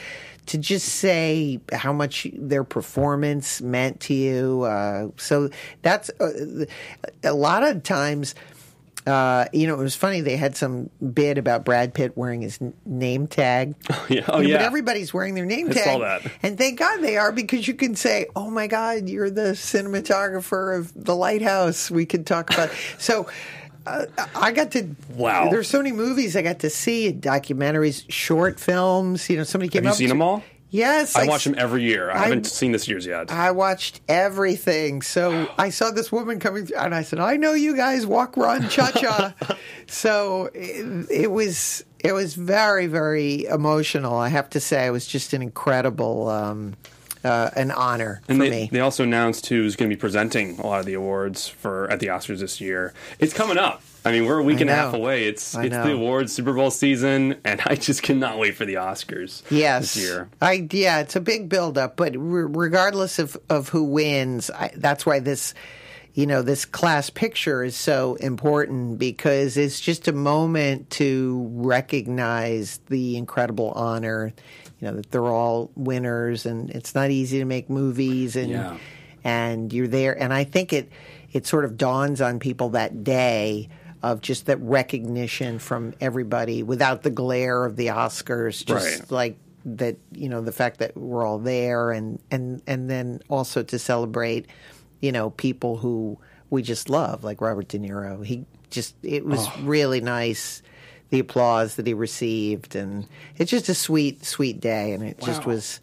to 0.47 0.57
just 0.57 0.87
say 0.89 1.61
how 1.71 1.93
much 1.93 2.27
their 2.33 2.63
performance 2.65 3.61
meant 3.61 4.01
to 4.01 4.13
you. 4.13 4.63
Uh, 4.63 5.07
so 5.17 5.49
that's 5.83 6.09
uh, 6.19 6.65
a 7.23 7.33
lot 7.33 7.63
of 7.63 7.83
times. 7.83 8.35
Uh, 9.05 9.45
you 9.51 9.67
know, 9.67 9.73
it 9.73 9.83
was 9.83 9.95
funny. 9.95 10.21
They 10.21 10.37
had 10.37 10.55
some 10.55 10.89
bid 11.13 11.37
about 11.37 11.65
Brad 11.65 11.93
Pitt 11.93 12.17
wearing 12.17 12.41
his 12.41 12.57
n- 12.61 12.73
name 12.85 13.27
tag. 13.27 13.75
Yeah. 14.09 14.23
Oh, 14.27 14.39
You 14.39 14.47
know, 14.47 14.49
yeah. 14.53 14.57
But 14.57 14.65
everybody's 14.65 15.13
wearing 15.13 15.33
their 15.35 15.45
name 15.45 15.69
I 15.69 15.73
tag. 15.73 15.83
saw 15.83 15.97
that. 15.99 16.21
And 16.41 16.57
thank 16.57 16.79
God 16.79 16.97
they 17.01 17.17
are 17.17 17.31
because 17.31 17.67
you 17.67 17.73
can 17.73 17.95
say, 17.95 18.27
"Oh 18.35 18.49
my 18.49 18.67
God, 18.67 19.09
you're 19.09 19.29
the 19.29 19.53
cinematographer 19.53 20.77
of 20.77 20.91
The 20.95 21.15
Lighthouse." 21.15 21.89
We 21.91 22.05
could 22.05 22.25
talk 22.25 22.53
about. 22.53 22.69
so, 22.97 23.27
uh, 23.85 24.05
I 24.35 24.51
got 24.51 24.71
to. 24.71 24.87
Wow. 25.15 25.49
There's 25.49 25.67
so 25.67 25.79
many 25.79 25.91
movies 25.91 26.35
I 26.35 26.41
got 26.41 26.59
to 26.59 26.69
see, 26.69 27.11
documentaries, 27.13 28.05
short 28.09 28.59
films. 28.59 29.29
You 29.29 29.37
know, 29.37 29.43
somebody 29.43 29.69
came 29.69 29.83
Have 29.83 29.93
you 29.93 29.97
seen 29.97 30.07
to- 30.07 30.13
them 30.13 30.21
all? 30.21 30.43
Yes, 30.73 31.15
I 31.15 31.27
watch 31.27 31.43
them 31.43 31.53
every 31.55 31.83
year. 31.83 32.09
I, 32.09 32.15
I- 32.15 32.23
haven't 32.23 32.47
seen 32.47 32.71
this 32.71 32.87
year's 32.87 33.05
yet. 33.05 33.31
I 33.31 33.51
watched 33.51 34.01
everything. 34.09 35.03
So 35.03 35.47
I 35.55 35.69
saw 35.69 35.91
this 35.91 36.11
woman 36.11 36.39
coming 36.39 36.65
through, 36.65 36.77
and 36.77 36.95
I 36.95 37.03
said, 37.03 37.19
"I 37.19 37.37
know 37.37 37.53
you 37.53 37.75
guys 37.75 38.07
walk, 38.07 38.35
run, 38.35 38.67
cha 38.69 38.89
cha." 38.89 39.35
so 39.87 40.49
it, 40.55 41.05
it 41.11 41.31
was 41.31 41.85
it 41.99 42.13
was 42.13 42.33
very 42.33 42.87
very 42.87 43.45
emotional. 43.45 44.15
I 44.17 44.29
have 44.29 44.49
to 44.49 44.59
say, 44.59 44.87
it 44.87 44.89
was 44.89 45.05
just 45.05 45.33
an 45.33 45.43
incredible, 45.43 46.27
um, 46.29 46.73
uh, 47.23 47.49
an 47.55 47.71
honor 47.71 48.21
and 48.27 48.37
for 48.37 48.43
they, 48.43 48.49
me. 48.49 48.69
they 48.71 48.79
also 48.79 49.03
announced 49.03 49.47
who's 49.47 49.75
going 49.75 49.89
to 49.89 49.95
be 49.95 49.99
presenting 49.99 50.59
a 50.59 50.67
lot 50.67 50.79
of 50.79 50.85
the 50.85 50.93
awards 50.93 51.47
for 51.47 51.89
at 51.89 51.99
the 51.99 52.07
Oscars 52.07 52.39
this 52.39 52.59
year. 52.59 52.93
It's 53.19 53.33
coming 53.33 53.57
up. 53.57 53.81
I 54.05 54.11
mean, 54.11 54.25
we're 54.25 54.39
a 54.39 54.43
week 54.43 54.59
and 54.59 54.69
a 54.69 54.75
half 54.75 54.93
away. 54.93 55.27
It's 55.27 55.55
I 55.55 55.65
it's 55.65 55.71
know. 55.71 55.83
the 55.85 55.93
awards 55.93 56.33
Super 56.33 56.51
Bowl 56.53 56.71
season, 56.71 57.39
and 57.45 57.61
I 57.65 57.75
just 57.75 58.03
cannot 58.03 58.37
wait 58.37 58.55
for 58.55 58.65
the 58.65 58.75
Oscars. 58.75 59.43
Yes, 59.49 59.93
this 59.93 60.03
year. 60.03 60.29
I 60.41 60.67
yeah, 60.71 60.99
it's 60.99 61.15
a 61.15 61.21
big 61.21 61.47
buildup, 61.47 61.95
but 61.95 62.13
re- 62.17 62.49
regardless 62.49 63.19
of 63.19 63.37
of 63.49 63.69
who 63.69 63.83
wins, 63.85 64.51
I, 64.51 64.71
that's 64.75 65.05
why 65.05 65.19
this, 65.19 65.53
you 66.13 66.27
know, 66.27 66.41
this 66.41 66.65
class 66.65 67.09
picture 67.09 67.63
is 67.63 67.77
so 67.77 68.15
important 68.15 68.99
because 68.99 69.55
it's 69.55 69.79
just 69.79 70.09
a 70.09 70.13
moment 70.13 70.89
to 70.91 71.47
recognize 71.53 72.81
the 72.89 73.15
incredible 73.15 73.71
honor, 73.71 74.33
you 74.83 74.89
know, 74.89 74.97
that 74.97 75.11
they're 75.11 75.23
all 75.25 75.71
winners, 75.75 76.45
and 76.45 76.69
it's 76.71 76.93
not 76.93 77.09
easy 77.09 77.39
to 77.39 77.45
make 77.45 77.69
movies, 77.69 78.35
and 78.35 78.49
Yeah. 78.51 78.77
and 79.23 79.71
you're 79.71 79.87
there, 79.87 80.11
and 80.21 80.33
I 80.33 80.43
think 80.43 80.73
it 80.73 80.89
it 81.31 81.47
sort 81.47 81.63
of 81.63 81.77
dawns 81.77 82.19
on 82.21 82.37
people 82.39 82.69
that 82.71 83.03
day 83.05 83.69
of 84.03 84.19
just 84.19 84.47
that 84.47 84.59
recognition 84.59 85.57
from 85.57 85.93
everybody 86.01 86.61
without 86.63 87.01
the 87.03 87.09
glare 87.09 87.63
of 87.63 87.77
the 87.77 87.87
Oscars, 87.87 88.65
just 88.65 88.99
Right. 88.99 89.11
like 89.11 89.37
that 89.65 89.95
you 90.11 90.27
know 90.27 90.41
the 90.41 90.51
fact 90.51 90.79
that 90.79 90.97
we're 90.97 91.25
all 91.25 91.39
there 91.39 91.91
and 91.93 92.19
and 92.29 92.61
and 92.67 92.89
then 92.89 93.21
also 93.29 93.63
to 93.63 93.79
celebrate 93.79 94.47
you 94.99 95.13
know 95.13 95.29
people 95.29 95.77
who 95.77 96.17
we 96.49 96.61
just 96.61 96.89
love 96.89 97.23
like 97.23 97.39
Robert 97.39 97.69
De 97.69 97.79
Niro 97.79 98.25
he 98.25 98.43
just 98.69 98.93
it 99.03 99.25
was 99.25 99.39
Oh. 99.47 99.53
really 99.63 100.01
nice 100.01 100.61
the 101.13 101.19
applause 101.19 101.75
that 101.75 101.85
he 101.85 101.93
received 101.93 102.75
and 102.75 103.05
it's 103.37 103.51
just 103.51 103.69
a 103.69 103.75
sweet 103.75 104.25
sweet 104.25 104.59
day 104.59 104.93
and 104.93 105.03
it 105.03 105.19
just 105.21 105.45
was 105.45 105.79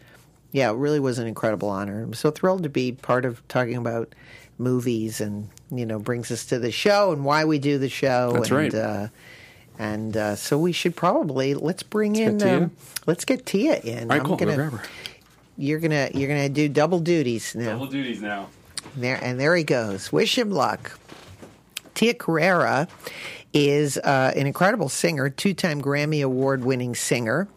yeah 0.51 0.69
it 0.69 0.75
really 0.75 0.99
was 0.99 1.19
an 1.19 1.25
incredible 1.25 1.69
honor 1.69 2.03
I'm 2.03 2.13
so 2.13 2.31
thrilled 2.31 2.63
to 2.63 2.69
be 2.69 2.91
part 2.91 3.23
of 3.23 3.41
talking 3.47 3.77
about 3.77 4.13
movies 4.57 5.21
and 5.21 5.47
you 5.71 5.85
know 5.85 5.99
brings 5.99 6.31
us 6.31 6.43
to 6.47 6.59
the 6.59 6.69
show 6.69 7.13
and 7.13 7.23
why 7.23 7.45
we 7.45 7.59
do 7.59 7.77
the 7.77 7.87
show 7.87 8.33
That's 8.33 8.49
and 8.49 8.57
right. 8.57 8.73
uh 8.75 9.07
and 9.79 10.17
uh, 10.17 10.35
so 10.35 10.57
we 10.59 10.73
should 10.73 10.97
probably 10.97 11.53
let's 11.53 11.81
bring 11.81 12.17
in 12.17 12.37
get 12.37 12.63
um, 12.63 12.71
let's 13.07 13.23
get 13.23 13.45
Tia 13.45 13.79
in. 13.79 14.01
All 14.03 14.07
right, 14.09 14.19
I'm 14.19 14.25
cool. 14.25 14.35
Go 14.35 14.45
gonna- 14.45 14.57
grab 14.57 14.73
her. 14.73 14.83
You're 15.57 15.79
gonna 15.79 16.09
you're 16.13 16.27
gonna 16.27 16.49
do 16.49 16.67
double 16.67 16.99
duties 16.99 17.55
now. 17.55 17.71
Double 17.71 17.87
duties 17.87 18.21
now. 18.21 18.49
There 18.97 19.17
and 19.23 19.39
there 19.39 19.55
he 19.55 19.63
goes. 19.63 20.11
Wish 20.11 20.37
him 20.37 20.51
luck. 20.51 20.99
Tia 21.95 22.13
Carrere 22.13 22.87
is 23.53 23.97
uh, 23.97 24.33
an 24.35 24.47
incredible 24.47 24.89
singer, 24.89 25.29
two-time 25.29 25.81
Grammy 25.81 26.23
Award-winning 26.23 26.95
singer. 26.95 27.47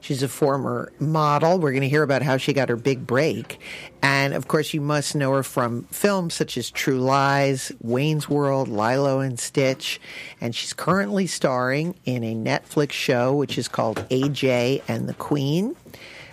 She's 0.00 0.22
a 0.22 0.28
former 0.28 0.92
model. 1.00 1.58
We're 1.58 1.70
going 1.72 1.80
to 1.80 1.88
hear 1.88 2.02
about 2.02 2.20
how 2.20 2.36
she 2.36 2.52
got 2.52 2.68
her 2.68 2.76
big 2.76 3.06
break. 3.06 3.58
And 4.02 4.34
of 4.34 4.48
course, 4.48 4.74
you 4.74 4.82
must 4.82 5.14
know 5.14 5.32
her 5.32 5.42
from 5.42 5.84
films 5.84 6.34
such 6.34 6.58
as 6.58 6.70
True 6.70 7.00
Lies, 7.00 7.72
Wayne's 7.80 8.28
World, 8.28 8.68
Lilo 8.68 9.20
and 9.20 9.40
Stitch. 9.40 9.98
And 10.42 10.54
she's 10.54 10.74
currently 10.74 11.26
starring 11.26 11.94
in 12.04 12.22
a 12.22 12.34
Netflix 12.34 12.92
show 12.92 13.34
which 13.34 13.56
is 13.56 13.66
called 13.66 14.06
AJ 14.10 14.82
and 14.88 15.08
the 15.08 15.14
Queen 15.14 15.74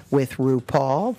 with 0.10 0.34
RuPaul. 0.34 1.15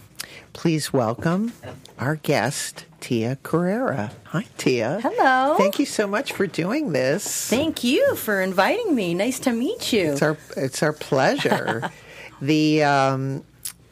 Please 0.53 0.93
welcome 0.93 1.55
our 1.99 2.17
guest, 2.17 2.85
Tia 3.02 3.37
Carrere. 3.42 4.12
Hi, 4.26 4.47
Tia. 4.56 5.00
Hello. 5.02 5.56
Thank 5.59 5.80
you 5.80 5.87
so 5.87 6.06
much 6.06 6.32
for 6.32 6.47
doing 6.47 6.92
this. 6.92 7.50
Thank 7.50 7.82
you 7.82 8.14
for 8.14 8.40
inviting 8.40 8.94
me. 8.94 9.12
Nice 9.12 9.40
to 9.40 9.52
meet 9.52 9.92
you. 9.92 10.12
It's 10.12 10.23
our 10.23 10.38
it's 10.56 10.85
our 10.85 10.92
pleasure. 10.92 11.90
the 12.40 12.85
um, 12.85 13.44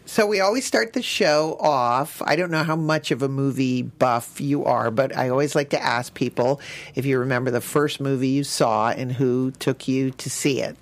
so 0.07 0.27
we 0.27 0.39
always 0.39 0.65
start 0.65 0.93
the 0.93 1.03
show 1.03 1.57
off. 1.59 2.23
I 2.25 2.37
don't 2.37 2.53
know 2.53 2.63
how 2.63 2.77
much 2.77 3.11
of 3.11 3.23
a 3.23 3.29
movie 3.29 3.83
buff 3.83 4.41
you 4.41 4.65
are, 4.65 4.93
but 4.93 5.17
I 5.17 5.29
always 5.29 5.57
like 5.57 5.71
to 5.71 5.83
ask 5.83 6.15
people 6.15 6.61
if 6.95 7.05
you 7.05 7.19
remember 7.19 7.51
the 7.51 7.61
first 7.61 8.01
movie 8.01 8.29
you 8.29 8.45
saw 8.45 8.91
and 8.91 9.11
who 9.11 9.51
took 9.59 9.89
you 9.89 10.13
to 10.13 10.31
see 10.31 10.63
it. 10.63 10.77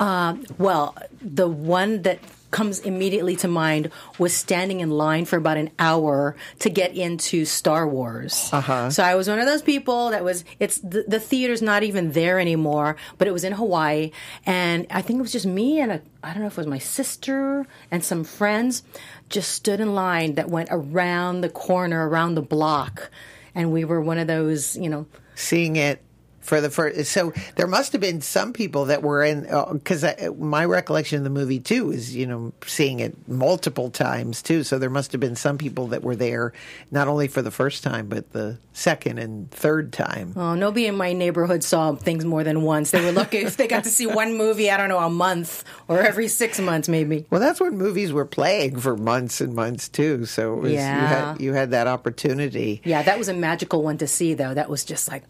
well, 0.00 0.96
the 1.20 1.48
one 1.48 2.00
that 2.02 2.18
comes 2.54 2.78
immediately 2.78 3.34
to 3.34 3.48
mind 3.48 3.90
was 4.16 4.32
standing 4.32 4.78
in 4.78 4.88
line 4.88 5.24
for 5.24 5.36
about 5.36 5.56
an 5.56 5.70
hour 5.80 6.36
to 6.60 6.70
get 6.70 6.94
into 6.94 7.44
Star 7.44 7.86
Wars. 7.86 8.48
Uh-huh. 8.52 8.90
So 8.90 9.02
I 9.02 9.16
was 9.16 9.28
one 9.28 9.40
of 9.40 9.46
those 9.46 9.60
people 9.60 10.10
that 10.10 10.22
was. 10.22 10.44
It's 10.60 10.78
the, 10.78 11.04
the 11.08 11.18
theater's 11.18 11.62
not 11.62 11.82
even 11.82 12.12
there 12.12 12.38
anymore, 12.38 12.94
but 13.18 13.26
it 13.26 13.32
was 13.32 13.42
in 13.42 13.52
Hawaii, 13.54 14.12
and 14.46 14.86
I 14.88 15.02
think 15.02 15.18
it 15.18 15.22
was 15.22 15.32
just 15.32 15.46
me 15.46 15.80
and 15.80 15.90
a 15.90 16.00
I 16.22 16.32
don't 16.32 16.42
know 16.42 16.46
if 16.46 16.52
it 16.52 16.58
was 16.58 16.68
my 16.68 16.78
sister 16.78 17.66
and 17.90 18.04
some 18.04 18.22
friends 18.22 18.84
just 19.28 19.50
stood 19.50 19.80
in 19.80 19.92
line 19.94 20.36
that 20.36 20.48
went 20.48 20.68
around 20.70 21.40
the 21.40 21.48
corner, 21.48 22.08
around 22.08 22.36
the 22.36 22.42
block, 22.42 23.10
and 23.56 23.72
we 23.72 23.84
were 23.84 24.00
one 24.00 24.18
of 24.18 24.28
those, 24.28 24.76
you 24.76 24.88
know, 24.88 25.06
seeing 25.34 25.74
it 25.74 26.00
for 26.44 26.60
the 26.60 26.70
first. 26.70 27.10
So 27.10 27.32
there 27.56 27.66
must 27.66 27.92
have 27.92 28.00
been 28.00 28.20
some 28.20 28.52
people 28.52 28.86
that 28.86 29.02
were 29.02 29.24
in 29.24 29.40
because 29.72 30.04
uh, 30.04 30.30
my 30.38 30.64
recollection 30.64 31.18
of 31.18 31.24
the 31.24 31.30
movie 31.30 31.58
too 31.58 31.90
is 31.90 32.14
you 32.14 32.26
know 32.26 32.52
seeing 32.66 33.00
it 33.00 33.16
multiple 33.26 33.90
times 33.90 34.42
too. 34.42 34.62
So 34.62 34.78
there 34.78 34.90
must 34.90 35.12
have 35.12 35.20
been 35.20 35.36
some 35.36 35.58
people 35.58 35.88
that 35.88 36.02
were 36.02 36.16
there 36.16 36.52
not 36.90 37.08
only 37.08 37.28
for 37.28 37.42
the 37.42 37.50
first 37.50 37.82
time 37.82 38.08
but 38.08 38.32
the 38.32 38.58
second 38.72 39.18
and 39.18 39.50
third 39.50 39.92
time. 39.92 40.34
Oh, 40.36 40.54
nobody 40.54 40.86
in 40.86 40.96
my 40.96 41.12
neighborhood 41.12 41.64
saw 41.64 41.94
things 41.94 42.24
more 42.24 42.44
than 42.44 42.62
once. 42.62 42.90
They 42.90 43.02
were 43.02 43.12
lucky 43.12 43.38
if 43.38 43.56
they 43.56 43.66
got 43.66 43.84
to 43.84 43.90
see 43.90 44.06
one 44.06 44.36
movie. 44.36 44.70
I 44.70 44.76
don't 44.76 44.88
know 44.88 44.98
a 44.98 45.10
month 45.10 45.64
or 45.88 46.00
every 46.00 46.28
six 46.28 46.60
months 46.60 46.88
maybe. 46.88 47.24
Well, 47.30 47.40
that's 47.40 47.60
when 47.60 47.78
movies 47.78 48.12
were 48.12 48.26
playing 48.26 48.78
for 48.80 48.96
months 48.96 49.40
and 49.40 49.54
months 49.54 49.88
too. 49.88 50.26
So 50.26 50.54
was, 50.56 50.72
yeah. 50.72 51.00
you 51.00 51.06
had 51.06 51.40
you 51.40 51.52
had 51.54 51.70
that 51.70 51.86
opportunity. 51.86 52.82
Yeah, 52.84 53.02
that 53.02 53.18
was 53.18 53.28
a 53.28 53.34
magical 53.34 53.82
one 53.82 53.98
to 53.98 54.06
see 54.06 54.34
though. 54.34 54.52
That 54.52 54.68
was 54.68 54.84
just 54.84 55.08
like 55.08 55.22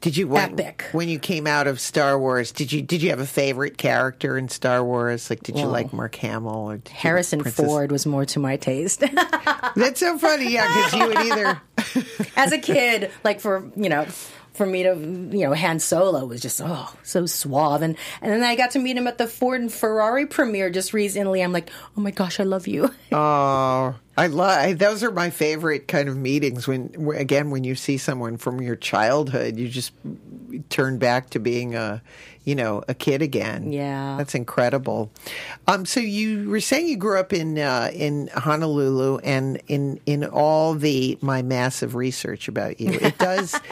did 0.00 0.16
you 0.16 0.28
when, 0.28 0.52
epic 0.52 0.84
when 0.92 1.08
you 1.08 1.18
came 1.18 1.46
out 1.46 1.66
of 1.66 1.80
Star 1.80 2.18
Wars? 2.18 2.52
Did 2.52 2.72
you 2.72 2.82
did 2.82 3.02
you 3.02 3.10
have 3.10 3.20
a 3.20 3.26
favorite 3.26 3.76
character 3.76 4.38
in 4.38 4.48
Star 4.48 4.82
Wars? 4.82 5.28
Like, 5.28 5.42
did 5.42 5.58
you 5.58 5.66
like 5.66 5.92
Mark 5.92 6.14
Hamill 6.16 6.70
or 6.70 6.80
Harrison 6.90 7.44
Ford 7.44 7.92
was 7.92 8.06
more 8.06 8.24
to 8.26 8.38
my 8.38 8.56
taste. 8.56 9.00
That's 9.76 10.00
so 10.00 10.18
funny, 10.18 10.52
yeah, 10.52 10.66
because 10.66 10.94
you 10.94 11.06
would 11.06 11.18
either 11.18 11.62
as 12.36 12.52
a 12.52 12.58
kid, 12.58 13.10
like 13.24 13.40
for 13.40 13.70
you 13.76 13.88
know 13.88 14.06
for 14.54 14.66
me 14.66 14.82
to, 14.82 14.94
you 14.94 15.44
know, 15.44 15.54
Han 15.54 15.78
Solo 15.78 16.26
was 16.26 16.40
just 16.40 16.60
oh 16.62 16.92
so 17.02 17.26
suave, 17.26 17.82
and 17.82 17.96
and 18.20 18.32
then 18.32 18.42
I 18.42 18.56
got 18.56 18.72
to 18.72 18.78
meet 18.78 18.96
him 18.96 19.06
at 19.06 19.18
the 19.18 19.26
Ford 19.26 19.60
and 19.60 19.72
Ferrari 19.72 20.26
premiere 20.26 20.70
just 20.70 20.92
recently. 20.92 21.40
I'm 21.40 21.52
like, 21.52 21.70
oh 21.96 22.00
my 22.00 22.10
gosh, 22.10 22.40
I 22.40 22.44
love 22.44 22.66
you. 22.66 22.90
Oh, 23.12 23.96
I 24.16 24.26
love 24.28 24.78
those 24.78 25.02
are 25.02 25.10
my 25.10 25.30
favorite 25.30 25.88
kind 25.88 26.08
of 26.08 26.16
meetings. 26.16 26.68
When 26.68 26.94
again, 27.14 27.50
when 27.50 27.64
you 27.64 27.74
see 27.74 27.98
someone 27.98 28.36
from 28.36 28.60
your 28.60 28.76
childhood, 28.76 29.56
you 29.56 29.68
just 29.68 29.92
turn 30.68 30.98
back 30.98 31.30
to 31.30 31.40
being 31.40 31.74
a 31.74 32.02
you 32.44 32.54
know 32.54 32.82
a 32.88 32.94
kid 32.94 33.22
again. 33.22 33.72
Yeah, 33.72 34.16
that's 34.18 34.34
incredible. 34.34 35.10
Um, 35.66 35.86
so 35.86 36.00
you 36.00 36.48
were 36.48 36.60
saying 36.60 36.88
you 36.88 36.96
grew 36.96 37.18
up 37.18 37.32
in 37.32 37.58
uh, 37.58 37.90
in 37.92 38.28
Honolulu, 38.28 39.18
and 39.18 39.60
in 39.68 40.00
in 40.06 40.24
all 40.24 40.74
the 40.74 41.18
my 41.20 41.42
massive 41.42 41.94
research 41.94 42.48
about 42.48 42.80
you, 42.80 42.92
it 42.92 43.18
does. 43.18 43.58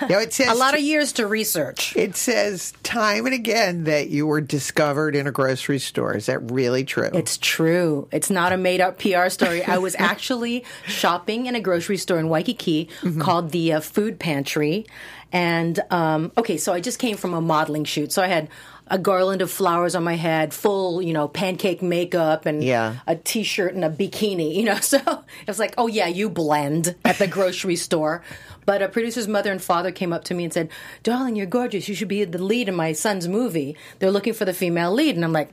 No, 0.08 0.18
it 0.18 0.32
says 0.32 0.48
a 0.48 0.54
lot 0.54 0.74
of 0.74 0.80
years 0.80 1.12
to 1.12 1.26
research. 1.26 1.96
It 1.96 2.16
says 2.16 2.72
time 2.82 3.26
and 3.26 3.34
again 3.34 3.84
that 3.84 4.08
you 4.08 4.26
were 4.26 4.40
discovered 4.40 5.16
in 5.16 5.26
a 5.26 5.32
grocery 5.32 5.78
store. 5.78 6.14
Is 6.14 6.26
that 6.26 6.50
really 6.50 6.84
true? 6.84 7.10
It's 7.12 7.38
true. 7.38 8.08
It's 8.12 8.30
not 8.30 8.52
a 8.52 8.56
made 8.56 8.80
up 8.80 8.98
PR 8.98 9.28
story. 9.28 9.64
I 9.64 9.78
was 9.78 9.96
actually 9.98 10.64
shopping 10.86 11.46
in 11.46 11.54
a 11.54 11.60
grocery 11.60 11.96
store 11.96 12.18
in 12.18 12.28
Waikiki 12.28 12.88
mm-hmm. 13.00 13.20
called 13.20 13.50
the 13.50 13.74
uh, 13.74 13.80
Food 13.80 14.20
Pantry. 14.20 14.86
And 15.32 15.80
um, 15.90 16.30
okay, 16.38 16.56
so 16.56 16.72
I 16.72 16.80
just 16.80 16.98
came 16.98 17.16
from 17.16 17.34
a 17.34 17.40
modeling 17.40 17.84
shoot. 17.84 18.12
So 18.12 18.22
I 18.22 18.28
had 18.28 18.48
a 18.88 18.98
garland 18.98 19.42
of 19.42 19.50
flowers 19.50 19.94
on 19.94 20.04
my 20.04 20.14
head, 20.14 20.54
full, 20.54 21.02
you 21.02 21.12
know, 21.12 21.26
pancake 21.26 21.82
makeup 21.82 22.46
and 22.46 22.62
yeah. 22.62 22.96
a 23.06 23.16
t-shirt 23.16 23.74
and 23.74 23.84
a 23.84 23.90
bikini, 23.90 24.54
you 24.54 24.64
know. 24.64 24.76
So 24.86 24.98
it 24.98 25.48
was 25.48 25.58
like, 25.58 25.74
oh 25.78 25.88
yeah, 25.88 26.06
you 26.06 26.30
blend 26.30 26.94
at 27.04 27.18
the 27.18 27.26
grocery 27.26 27.76
store. 27.76 28.22
But 28.64 28.82
a 28.82 28.88
producer's 28.88 29.26
mother 29.26 29.50
and 29.50 29.60
father 29.60 29.90
came 29.90 30.12
up 30.12 30.24
to 30.24 30.34
me 30.34 30.44
and 30.44 30.52
said, 30.52 30.70
"Darling, 31.02 31.36
you're 31.36 31.46
gorgeous. 31.46 31.88
You 31.88 31.94
should 31.94 32.08
be 32.08 32.24
the 32.24 32.42
lead 32.42 32.68
in 32.68 32.74
my 32.74 32.92
son's 32.92 33.28
movie. 33.28 33.76
They're 33.98 34.10
looking 34.10 34.32
for 34.32 34.44
the 34.44 34.52
female 34.52 34.92
lead." 34.92 35.14
And 35.14 35.24
I'm 35.24 35.32
like, 35.32 35.50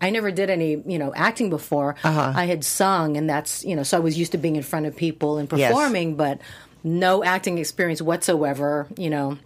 I 0.00 0.10
never 0.10 0.30
did 0.30 0.50
any, 0.50 0.82
you 0.86 0.98
know, 0.98 1.12
acting 1.14 1.48
before. 1.50 1.96
Uh-huh. 2.04 2.32
I 2.34 2.44
had 2.44 2.64
sung, 2.64 3.16
and 3.16 3.28
that's, 3.28 3.64
you 3.64 3.74
know, 3.74 3.82
so 3.82 3.96
I 3.96 4.00
was 4.00 4.18
used 4.18 4.32
to 4.32 4.38
being 4.38 4.56
in 4.56 4.62
front 4.62 4.84
of 4.86 4.94
people 4.94 5.38
and 5.38 5.48
performing, 5.48 6.10
yes. 6.10 6.18
but 6.18 6.40
no 6.82 7.24
acting 7.24 7.58
experience 7.58 8.02
whatsoever, 8.02 8.86
you 8.98 9.08
know. 9.08 9.38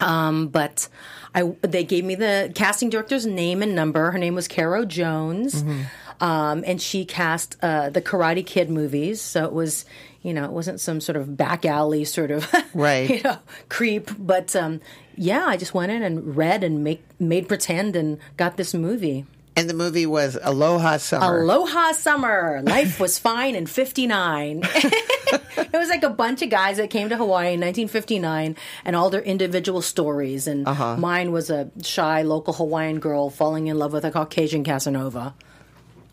Um, 0.00 0.48
but 0.48 0.88
I, 1.34 1.42
they 1.62 1.84
gave 1.84 2.04
me 2.04 2.14
the 2.14 2.52
casting 2.54 2.90
director's 2.90 3.26
name 3.26 3.62
and 3.62 3.74
number. 3.74 4.10
Her 4.10 4.18
name 4.18 4.34
was 4.34 4.48
Caro 4.48 4.84
Jones. 4.84 5.62
Mm-hmm. 5.62 5.82
Um, 6.20 6.64
and 6.66 6.80
she 6.80 7.04
cast 7.04 7.56
uh, 7.60 7.90
the 7.90 8.00
Karate 8.00 8.46
Kid 8.46 8.70
movies. 8.70 9.20
So 9.20 9.44
it 9.44 9.52
was, 9.52 9.84
you 10.22 10.32
know, 10.32 10.44
it 10.44 10.52
wasn't 10.52 10.80
some 10.80 11.00
sort 11.00 11.16
of 11.16 11.36
back 11.36 11.64
alley 11.64 12.04
sort 12.04 12.30
of 12.30 12.50
right, 12.74 13.10
you 13.10 13.22
know, 13.22 13.38
creep. 13.68 14.10
But 14.16 14.54
um, 14.54 14.80
yeah, 15.16 15.44
I 15.44 15.56
just 15.56 15.74
went 15.74 15.90
in 15.90 16.02
and 16.02 16.36
read 16.36 16.62
and 16.62 16.84
make 16.84 17.04
made 17.18 17.48
pretend 17.48 17.96
and 17.96 18.18
got 18.36 18.56
this 18.56 18.74
movie. 18.74 19.26
And 19.56 19.70
the 19.70 19.74
movie 19.74 20.06
was 20.06 20.36
Aloha 20.42 20.96
Summer. 20.96 21.42
Aloha 21.42 21.92
Summer. 21.92 22.60
Life 22.64 22.98
was 22.98 23.18
fine 23.20 23.54
in 23.54 23.66
59. 23.66 24.62
it 24.64 25.72
was 25.72 25.88
like 25.88 26.02
a 26.02 26.10
bunch 26.10 26.42
of 26.42 26.50
guys 26.50 26.78
that 26.78 26.90
came 26.90 27.08
to 27.08 27.16
Hawaii 27.16 27.54
in 27.54 27.60
1959 27.60 28.56
and 28.84 28.96
all 28.96 29.10
their 29.10 29.22
individual 29.22 29.80
stories. 29.80 30.48
And 30.48 30.66
uh-huh. 30.66 30.96
mine 30.96 31.30
was 31.30 31.50
a 31.50 31.70
shy 31.82 32.22
local 32.22 32.54
Hawaiian 32.54 32.98
girl 32.98 33.30
falling 33.30 33.68
in 33.68 33.78
love 33.78 33.92
with 33.92 34.04
a 34.04 34.10
Caucasian 34.10 34.64
Casanova. 34.64 35.34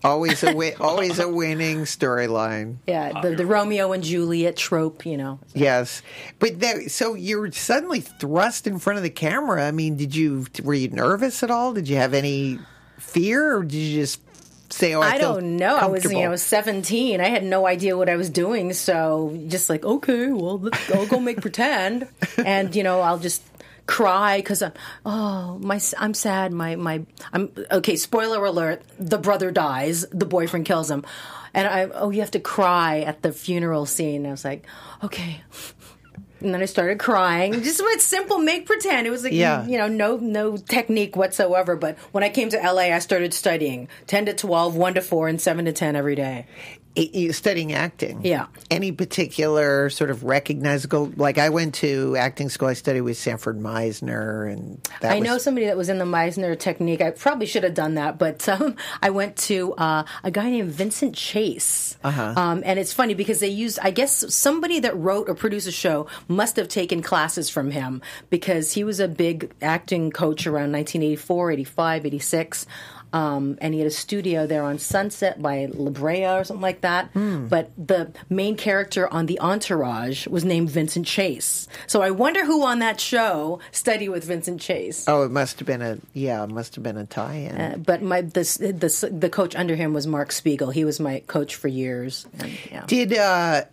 Always 0.03 0.41
a 0.43 0.48
wi- 0.48 0.75
always 0.79 1.19
a 1.19 1.29
winning 1.29 1.81
storyline. 1.81 2.77
Yeah, 2.88 3.21
the, 3.21 3.36
the, 3.36 3.45
Romeo 3.45 3.91
and 3.91 4.03
Juliet 4.03 4.55
trope, 4.55 5.05
you 5.05 5.15
know. 5.15 5.39
Yes, 5.53 6.01
but 6.39 6.60
there, 6.60 6.89
so 6.89 7.13
you're 7.13 7.51
suddenly 7.51 8.00
thrust 8.01 8.65
in 8.65 8.79
front 8.79 8.98
of 8.98 9.03
the 9.03 9.12
camera. 9.12 9.67
I 9.67 9.71
mean, 9.71 9.98
did 9.98 10.15
you 10.15 10.48
were 10.63 10.74
you 10.74 10.89
nervous 10.89 11.43
at 11.43 11.51
all? 11.51 11.74
Did 11.74 11.88
you 11.88 11.98
have 11.98 12.15
any 12.15 12.57
fear, 13.01 13.58
or 13.58 13.63
did 13.63 13.74
you 13.74 14.00
just 14.01 14.22
say, 14.72 14.93
"Oh, 14.93 15.01
I, 15.01 15.13
I 15.13 15.17
don't 15.17 15.58
know"? 15.58 15.75
I 15.75 15.88
was 15.88 16.05
you 16.05 16.24
know 16.24 16.36
17. 16.36 17.20
I 17.20 17.27
had 17.27 17.43
no 17.43 17.67
idea 17.67 17.98
what 17.98 18.10
I 18.10 18.15
was 18.15 18.29
doing, 18.29 18.74
so 18.74 19.38
just 19.48 19.70
like, 19.70 19.84
okay, 19.84 20.27
well, 20.27 20.70
I'll 20.93 21.08
go 21.08 21.20
make 21.20 21.41
pretend, 21.48 22.08
and 22.38 22.75
you 22.75 22.84
know, 22.84 23.01
I'll 23.01 23.20
just 23.20 23.43
cry 23.88 24.38
because 24.38 24.62
I'm 24.62 24.72
oh 25.05 25.60
my 25.60 25.81
I'm 25.98 26.13
sad. 26.13 26.53
My 26.53 26.75
my 26.75 27.03
I'm 27.34 27.51
okay 27.72 27.96
spoiler 27.96 28.43
alert 28.46 28.84
the 28.98 29.17
brother 29.17 29.51
dies. 29.51 30.05
The 30.12 30.25
boyfriend 30.25 30.65
kills 30.65 30.89
him. 30.89 31.03
And 31.53 31.67
I 31.67 31.84
oh 31.84 32.10
you 32.10 32.22
have 32.22 32.31
to 32.31 32.39
cry 32.39 33.01
at 33.01 33.22
the 33.22 33.34
funeral 33.34 33.86
scene. 33.86 34.25
I 34.25 34.31
was 34.31 34.46
like 34.46 34.65
okay 35.03 35.41
and 36.41 36.53
then 36.53 36.62
I 36.62 36.65
started 36.65 37.00
crying. 37.00 37.62
Just 37.63 37.81
with 37.81 38.01
simple 38.01 38.39
make 38.39 38.65
pretend. 38.65 39.07
It 39.07 39.10
was 39.10 39.24
like 39.24 39.33
yeah. 39.33 39.65
you 39.65 39.77
know 39.77 39.88
no 39.88 40.17
no 40.17 40.57
technique 40.57 41.15
whatsoever. 41.15 41.75
But 41.75 41.98
when 42.12 42.24
I 42.24 42.29
came 42.29 42.50
to 42.50 42.57
LA 42.57 42.93
I 42.93 43.00
started 43.00 43.33
studying 43.33 43.88
10 44.07 44.27
to 44.27 44.33
12 44.33 44.75
1 44.75 44.93
to 44.95 45.01
4 45.01 45.27
and 45.27 45.41
7 45.41 45.65
to 45.65 45.71
10 45.71 45.95
every 45.95 46.15
day 46.15 46.45
studying 47.31 47.74
acting. 47.74 48.21
Yeah. 48.24 48.48
Any 48.69 48.91
particular 48.91 49.89
sort 49.89 50.10
of 50.10 50.24
recognizable? 50.24 51.12
Like 51.15 51.38
I 51.38 51.50
went 51.50 51.75
to 51.75 52.15
acting 52.17 52.50
school. 52.50 52.67
I 52.67 52.74
studied 52.74 53.01
with 53.01 53.17
Sanford 53.17 53.60
Meisner, 53.60 54.51
and 54.51 54.88
I 55.01 55.19
was... 55.19 55.24
know 55.24 55.38
somebody 55.38 55.67
that 55.67 55.77
was 55.77 55.89
in 55.89 55.98
the 55.98 56.05
Meisner 56.05 56.57
technique. 56.57 57.01
I 57.01 57.12
probably 57.12 57.45
should 57.45 57.63
have 57.63 57.74
done 57.74 57.95
that, 57.95 58.17
but 58.17 58.48
um, 58.50 58.75
I 59.01 59.10
went 59.10 59.38
to 59.38 59.74
uh, 59.74 60.03
a 60.24 60.31
guy 60.31 60.50
named 60.50 60.71
Vincent 60.71 61.15
Chase. 61.15 61.98
Uh-huh. 62.03 62.33
Um, 62.36 62.63
and 62.65 62.79
it's 62.79 62.93
funny 62.93 63.13
because 63.13 63.39
they 63.39 63.50
used, 63.50 63.79
I 63.81 63.91
guess, 63.91 64.33
somebody 64.33 64.79
that 64.81 64.95
wrote 64.98 65.29
or 65.29 65.36
produced 65.36 65.67
a 65.67 65.71
show 65.71 66.07
must 66.27 66.55
have 66.55 66.67
taken 66.67 67.01
classes 67.01 67.50
from 67.50 67.71
him 67.71 68.01
because 68.29 68.74
he 68.74 68.83
was 68.83 69.00
a 69.00 69.07
big 69.07 69.51
acting 69.62 70.12
coach 70.12 70.48
around 70.48 70.71
1984, 70.71 71.51
85, 71.51 72.05
86. 72.05 72.65
Um, 73.13 73.57
and 73.61 73.73
he 73.73 73.79
had 73.79 73.87
a 73.87 73.91
studio 73.91 74.47
there 74.47 74.63
on 74.63 74.79
Sunset 74.79 75.41
by 75.41 75.67
La 75.73 75.91
Brea 75.91 76.25
or 76.27 76.43
something 76.43 76.61
like 76.61 76.81
that. 76.81 77.13
Mm. 77.13 77.49
But 77.49 77.71
the 77.77 78.11
main 78.29 78.55
character 78.55 79.11
on 79.11 79.25
The 79.25 79.39
Entourage 79.39 80.27
was 80.27 80.45
named 80.45 80.69
Vincent 80.69 81.05
Chase. 81.05 81.67
So 81.87 82.01
I 82.01 82.11
wonder 82.11 82.45
who 82.45 82.63
on 82.63 82.79
that 82.79 82.99
show 82.99 83.59
studied 83.71 84.09
with 84.09 84.23
Vincent 84.23 84.61
Chase. 84.61 85.05
Oh, 85.07 85.23
it 85.23 85.31
must 85.31 85.59
have 85.59 85.65
been 85.65 85.81
a 85.81 85.97
yeah, 86.13 86.43
it 86.43 86.49
must 86.49 86.75
have 86.75 86.83
been 86.83 86.97
a 86.97 87.05
tie-in. 87.05 87.59
Uh, 87.59 87.77
but 87.77 88.01
my 88.01 88.21
the, 88.21 88.41
the 88.41 89.09
the 89.11 89.29
coach 89.29 89.55
under 89.55 89.75
him 89.75 89.93
was 89.93 90.07
Mark 90.07 90.31
Spiegel. 90.31 90.71
He 90.71 90.85
was 90.85 90.99
my 90.99 91.19
coach 91.27 91.55
for 91.55 91.67
years. 91.67 92.25
And, 92.39 92.57
yeah. 92.71 92.85
Did 92.87 93.17
uh, 93.17 93.63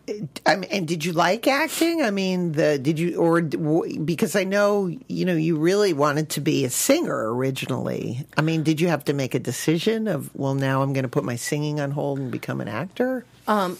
I 0.47 0.57
mean, 0.57 0.71
and 0.71 0.89
did 0.89 1.05
you 1.05 1.13
like 1.13 1.47
acting? 1.47 2.03
I 2.03 2.11
mean, 2.11 2.53
the 2.53 2.79
did 2.79 2.99
you 2.99 3.17
or 3.17 3.41
because 3.41 4.35
I 4.35 4.45
know 4.45 4.91
you 5.07 5.25
know 5.25 5.37
you 5.37 5.57
really 5.57 5.93
wanted 5.93 6.31
to 6.31 6.41
be 6.41 6.65
a 6.65 6.71
singer 6.71 7.35
originally. 7.35 8.27
I 8.37 8.43
mean, 8.43 8.63
did 8.63 8.81
you 8.81 8.89
have 8.89 9.05
to 9.05 9.13
make 9.13 9.28
make 9.29 9.35
a 9.35 9.39
decision 9.39 10.09
of 10.09 10.35
well 10.35 10.55
now 10.55 10.81
I'm 10.81 10.95
going 10.95 11.03
to 11.03 11.09
put 11.09 11.23
my 11.23 11.37
singing 11.37 11.81
on 11.81 11.91
hold 11.91 12.19
and 12.19 12.31
become 12.31 12.63
an 12.63 12.69
actor? 12.69 13.27
Um, 13.47 13.79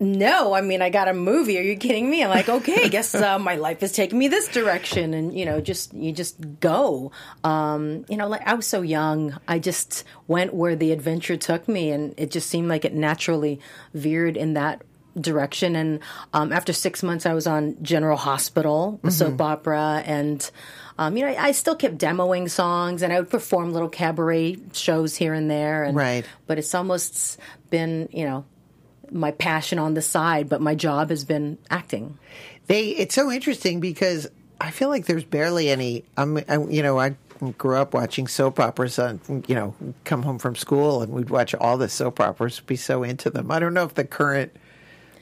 no, 0.00 0.52
I 0.52 0.62
mean, 0.62 0.82
I 0.82 0.90
got 0.90 1.06
a 1.06 1.14
movie. 1.14 1.56
Are 1.60 1.62
you 1.62 1.76
kidding 1.76 2.10
me? 2.10 2.24
I'm 2.24 2.28
like, 2.28 2.48
okay, 2.48 2.82
I 2.82 2.88
guess 2.88 3.14
uh, 3.14 3.38
my 3.38 3.54
life 3.54 3.84
is 3.84 3.92
taking 3.92 4.18
me 4.18 4.26
this 4.26 4.48
direction, 4.48 5.14
and 5.14 5.32
you 5.32 5.44
know, 5.44 5.60
just 5.60 5.94
you 5.94 6.10
just 6.10 6.36
go. 6.58 7.12
Um, 7.44 8.04
you 8.08 8.16
know, 8.16 8.26
like 8.26 8.44
I 8.44 8.54
was 8.54 8.66
so 8.66 8.82
young, 8.82 9.38
I 9.46 9.60
just 9.60 10.02
went 10.26 10.52
where 10.52 10.74
the 10.74 10.90
adventure 10.90 11.36
took 11.36 11.68
me, 11.68 11.92
and 11.92 12.12
it 12.16 12.32
just 12.32 12.50
seemed 12.50 12.68
like 12.68 12.84
it 12.84 12.94
naturally 12.94 13.60
veered 13.94 14.36
in 14.36 14.54
that 14.54 14.82
direction. 15.18 15.76
And 15.76 16.00
um, 16.32 16.52
after 16.52 16.72
six 16.72 17.04
months, 17.04 17.26
I 17.26 17.34
was 17.34 17.46
on 17.46 17.76
General 17.80 18.16
Hospital, 18.16 18.98
a 19.04 19.12
soap 19.12 19.40
opera, 19.40 20.02
and. 20.04 20.50
Um, 20.98 21.16
you 21.16 21.24
know, 21.24 21.32
I, 21.32 21.46
I 21.46 21.52
still 21.52 21.74
kept 21.74 21.98
demoing 21.98 22.48
songs, 22.48 23.02
and 23.02 23.12
I 23.12 23.18
would 23.18 23.30
perform 23.30 23.72
little 23.72 23.88
cabaret 23.88 24.58
shows 24.72 25.16
here 25.16 25.34
and 25.34 25.50
there. 25.50 25.84
And, 25.84 25.96
Right. 25.96 26.24
But 26.46 26.58
it's 26.58 26.74
almost 26.74 27.38
been, 27.70 28.08
you 28.12 28.24
know, 28.24 28.44
my 29.10 29.32
passion 29.32 29.78
on 29.78 29.94
the 29.94 30.02
side, 30.02 30.48
but 30.48 30.60
my 30.60 30.74
job 30.74 31.10
has 31.10 31.24
been 31.24 31.58
acting. 31.70 32.18
They 32.66 32.88
it's 32.88 33.14
so 33.14 33.30
interesting 33.30 33.80
because 33.80 34.26
I 34.60 34.70
feel 34.70 34.88
like 34.88 35.06
there's 35.06 35.24
barely 35.24 35.68
any. 35.68 36.04
I'm 36.16 36.38
I, 36.48 36.58
you 36.68 36.82
know 36.82 36.98
I 36.98 37.16
grew 37.58 37.76
up 37.76 37.92
watching 37.92 38.26
soap 38.26 38.58
operas 38.58 38.98
on 38.98 39.20
you 39.46 39.54
know 39.54 39.74
come 40.04 40.22
home 40.22 40.38
from 40.38 40.56
school 40.56 41.02
and 41.02 41.12
we'd 41.12 41.28
watch 41.28 41.54
all 41.54 41.76
the 41.76 41.88
soap 41.88 42.20
operas 42.20 42.60
be 42.60 42.76
so 42.76 43.02
into 43.02 43.28
them. 43.30 43.50
I 43.50 43.58
don't 43.58 43.74
know 43.74 43.84
if 43.84 43.94
the 43.94 44.04
current 44.04 44.52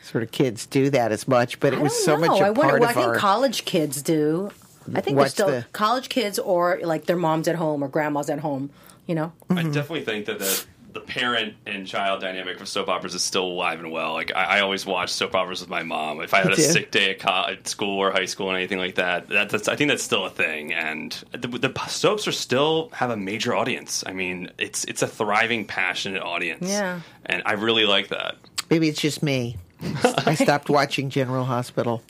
sort 0.02 0.22
of 0.22 0.30
kids 0.30 0.66
do 0.66 0.90
that 0.90 1.10
as 1.12 1.26
much, 1.26 1.58
but 1.58 1.72
it 1.72 1.80
was 1.80 2.04
so 2.04 2.16
know. 2.16 2.28
much 2.28 2.40
a 2.40 2.44
I 2.44 2.50
wonder. 2.50 2.70
part 2.70 2.80
Well, 2.80 2.90
I 2.90 2.92
think 2.92 3.06
our. 3.08 3.16
college 3.16 3.64
kids 3.64 4.02
do. 4.02 4.50
I 4.88 5.00
think 5.00 5.04
they're 5.04 5.14
What's 5.16 5.32
still 5.34 5.48
the- 5.48 5.66
college 5.72 6.08
kids 6.08 6.38
or 6.38 6.80
like 6.82 7.06
their 7.06 7.16
moms 7.16 7.48
at 7.48 7.56
home 7.56 7.82
or 7.82 7.88
grandmas 7.88 8.28
at 8.30 8.40
home. 8.40 8.70
You 9.06 9.14
know, 9.16 9.32
I 9.50 9.62
definitely 9.64 10.04
think 10.04 10.26
that 10.26 10.38
the 10.38 10.64
the 10.92 11.00
parent 11.00 11.54
and 11.64 11.86
child 11.86 12.20
dynamic 12.20 12.60
of 12.60 12.68
soap 12.68 12.90
operas 12.90 13.14
is 13.14 13.22
still 13.22 13.46
alive 13.46 13.80
and 13.80 13.90
well. 13.90 14.12
Like 14.12 14.30
I, 14.36 14.58
I 14.58 14.60
always 14.60 14.84
watch 14.84 15.08
soap 15.10 15.34
operas 15.34 15.60
with 15.62 15.70
my 15.70 15.82
mom. 15.82 16.20
If 16.20 16.34
I 16.34 16.42
had 16.42 16.52
a 16.52 16.60
Yeah. 16.60 16.68
sick 16.70 16.90
day 16.90 17.12
at, 17.12 17.18
co- 17.18 17.46
at 17.50 17.66
school 17.66 17.98
or 17.98 18.10
high 18.12 18.26
school 18.26 18.48
and 18.50 18.58
anything 18.58 18.76
like 18.76 18.96
that, 18.96 19.26
that 19.30 19.48
that's, 19.48 19.68
I 19.68 19.76
think 19.76 19.88
that's 19.88 20.02
still 20.02 20.26
a 20.26 20.30
thing. 20.30 20.74
And 20.74 21.12
the, 21.32 21.48
the 21.48 21.72
soaps 21.88 22.28
are 22.28 22.32
still 22.32 22.90
have 22.92 23.08
a 23.08 23.16
major 23.16 23.54
audience. 23.54 24.04
I 24.06 24.12
mean, 24.12 24.50
it's 24.58 24.84
it's 24.84 25.00
a 25.00 25.06
thriving, 25.08 25.64
passionate 25.64 26.22
audience. 26.22 26.68
Yeah. 26.68 27.00
and 27.24 27.42
I 27.46 27.54
really 27.54 27.86
like 27.86 28.08
that. 28.08 28.36
Maybe 28.70 28.88
it's 28.88 29.00
just 29.00 29.22
me. 29.22 29.56
I 30.26 30.34
stopped 30.34 30.68
watching 30.68 31.08
General 31.08 31.46
Hospital. 31.46 32.02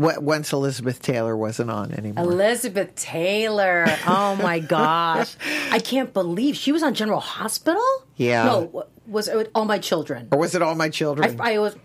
What, 0.00 0.22
once 0.22 0.52
Elizabeth 0.52 1.02
Taylor 1.02 1.36
wasn't 1.36 1.70
on 1.70 1.92
anymore. 1.92 2.24
Elizabeth 2.24 2.94
Taylor. 2.96 3.84
Oh 4.06 4.34
my 4.36 4.58
gosh, 4.76 5.36
I 5.70 5.78
can't 5.78 6.14
believe 6.14 6.56
she 6.56 6.72
was 6.72 6.82
on 6.82 6.94
General 6.94 7.20
Hospital. 7.20 7.82
Yeah. 8.16 8.44
No, 8.44 8.84
was 9.06 9.28
it 9.28 9.50
All 9.54 9.66
My 9.66 9.78
Children? 9.78 10.28
or 10.32 10.38
was 10.38 10.54
it 10.54 10.62
All 10.62 10.74
My 10.74 10.88
Children? 10.88 11.38
I, 11.38 11.54
I 11.54 11.58
was. 11.58 11.76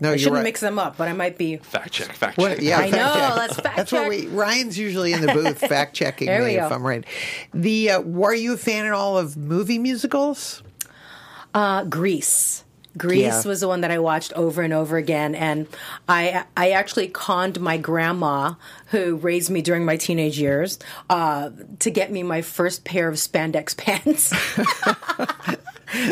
no, 0.00 0.08
I 0.08 0.12
you're 0.12 0.18
shouldn't 0.18 0.34
right. 0.36 0.42
mix 0.44 0.58
them 0.60 0.76
up, 0.78 0.96
but 0.96 1.06
I 1.06 1.12
might 1.12 1.38
be. 1.38 1.58
Fact 1.58 1.92
check, 1.92 2.12
fact 2.12 2.36
What- 2.36 2.56
check. 2.56 2.62
yeah, 2.62 2.78
I 2.78 2.90
know. 2.90 2.96
fact 2.96 3.14
check. 3.14 3.36
Let's 3.36 3.54
fact 3.60 3.76
That's 3.76 3.90
check. 3.90 4.00
what 4.00 4.08
we. 4.08 4.26
Ryan's 4.26 4.76
usually 4.76 5.12
in 5.12 5.20
the 5.20 5.32
booth 5.32 5.58
fact 5.68 5.94
checking 5.94 6.26
me 6.28 6.56
if. 6.56 6.72
I'm 6.72 6.84
right. 6.84 7.04
The 7.54 7.90
uh, 7.92 8.00
were 8.00 8.34
you 8.34 8.54
a 8.54 8.56
fan 8.56 8.86
at 8.86 8.92
all 8.92 9.16
of 9.18 9.36
movie 9.36 9.78
musicals? 9.78 10.64
Uh, 11.54 11.84
Grease. 11.84 12.64
Grease 12.98 13.22
Yeah. 13.22 13.42
was 13.48 13.60
the 13.60 13.68
one 13.68 13.80
that 13.80 13.90
I 13.90 13.98
watched 13.98 14.32
over 14.34 14.60
and 14.62 14.72
over 14.72 14.96
again, 14.96 15.34
and 15.34 15.66
I 16.08 16.44
I 16.56 16.72
actually 16.72 17.08
conned 17.08 17.60
my 17.60 17.76
grandma, 17.78 18.54
who 18.86 19.16
raised 19.16 19.48
me 19.50 19.62
during 19.62 19.84
my 19.84 19.96
teenage 19.96 20.38
years, 20.38 20.78
uh, 21.08 21.50
to 21.78 21.90
get 21.90 22.12
me 22.12 22.22
my 22.22 22.42
first 22.42 22.84
pair 22.84 23.08
of 23.08 23.14
spandex 23.16 23.74
pants, 23.76 24.32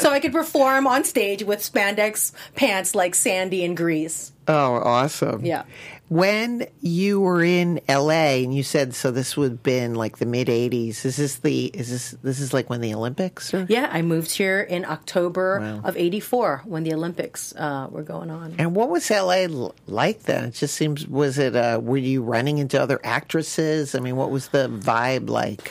so 0.00 0.10
I 0.10 0.20
could 0.20 0.32
perform 0.32 0.87
on 0.87 1.04
stage 1.04 1.42
with 1.42 1.60
spandex 1.60 2.32
pants 2.54 2.94
like 2.94 3.14
Sandy 3.14 3.64
and 3.64 3.76
Grease. 3.76 4.32
Oh, 4.49 4.75
awesome! 4.76 5.44
Yeah. 5.44 5.62
When 6.11 6.67
you 6.81 7.21
were 7.21 7.40
in 7.45 7.81
L.A. 7.87 8.43
and 8.43 8.52
you 8.52 8.64
said 8.64 8.97
so, 8.97 9.12
this 9.12 9.37
would 9.37 9.50
have 9.52 9.62
been 9.62 9.95
like 9.95 10.19
the 10.19 10.26
mid 10.26 10.49
'80s. 10.49 11.05
Is 11.05 11.17
this 11.17 11.37
the? 11.37 11.67
Is 11.67 11.88
this 11.88 12.11
this 12.25 12.40
is 12.40 12.52
like 12.52 12.69
when 12.69 12.81
the 12.81 12.93
Olympics? 12.95 13.55
Are? 13.55 13.64
Yeah, 13.69 13.88
I 13.93 14.02
moved 14.02 14.33
here 14.33 14.61
in 14.61 14.85
October 14.85 15.61
Wow. 15.61 15.81
of 15.85 15.97
'84 15.97 16.62
when 16.64 16.83
the 16.83 16.95
Olympics 16.95 17.55
uh, 17.55 17.87
were 17.93 18.02
going 18.02 18.29
on. 18.29 18.57
And 18.59 18.75
what 18.75 18.90
was 18.90 19.09
LA 19.09 19.47
like 19.87 20.25
then? 20.25 20.47
It 20.47 20.55
just 20.55 20.75
seems. 20.75 21.06
Was 21.06 21.39
it? 21.39 21.54
Uh, 21.54 21.78
were 21.80 21.97
you 21.97 22.25
running 22.25 22.58
into 22.58 22.82
other 22.82 22.99
actresses? 23.04 23.95
I 23.95 24.00
mean, 24.00 24.17
what 24.17 24.32
was 24.32 24.49
the 24.49 24.69
vibe 24.69 25.28
like? 25.30 25.71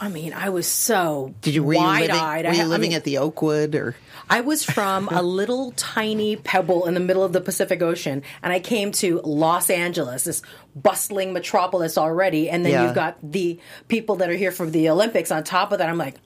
I 0.00 0.08
mean, 0.08 0.32
I 0.32 0.48
was 0.50 0.66
so 0.66 1.34
Did 1.42 1.54
you 1.54 1.62
were 1.62 1.74
you 1.74 1.80
living? 1.80 2.08
wide-eyed. 2.10 2.44
Were 2.46 2.50
you 2.52 2.58
ha- 2.58 2.64
I 2.64 2.66
living 2.66 2.90
mean, 2.90 2.96
at 2.96 3.04
the 3.04 3.18
Oakwood 3.18 3.74
or? 3.74 3.94
I 4.28 4.40
was 4.40 4.64
from 4.64 5.08
a 5.10 5.22
little 5.40 5.72
tiny 5.76 6.36
pebble 6.36 6.86
in 6.86 6.94
the 6.94 7.00
middle 7.00 7.22
of 7.22 7.32
the 7.32 7.40
Pacific 7.40 7.80
Ocean, 7.82 8.22
and 8.42 8.52
I 8.52 8.58
came 8.60 8.90
to 8.92 9.20
Los 9.22 9.70
Angeles, 9.70 10.24
this 10.24 10.42
bustling 10.74 11.32
metropolis 11.32 11.96
already, 11.96 12.50
and 12.50 12.64
then 12.64 12.72
Yeah. 12.72 12.86
you've 12.86 12.94
got 12.94 13.16
the 13.22 13.60
people 13.88 14.16
that 14.16 14.28
are 14.30 14.34
here 14.36 14.50
for 14.50 14.66
the 14.68 14.88
Olympics 14.90 15.30
on 15.30 15.44
top 15.44 15.70
of 15.72 15.78
that. 15.78 15.88
I'm 15.88 15.98
like, 15.98 16.16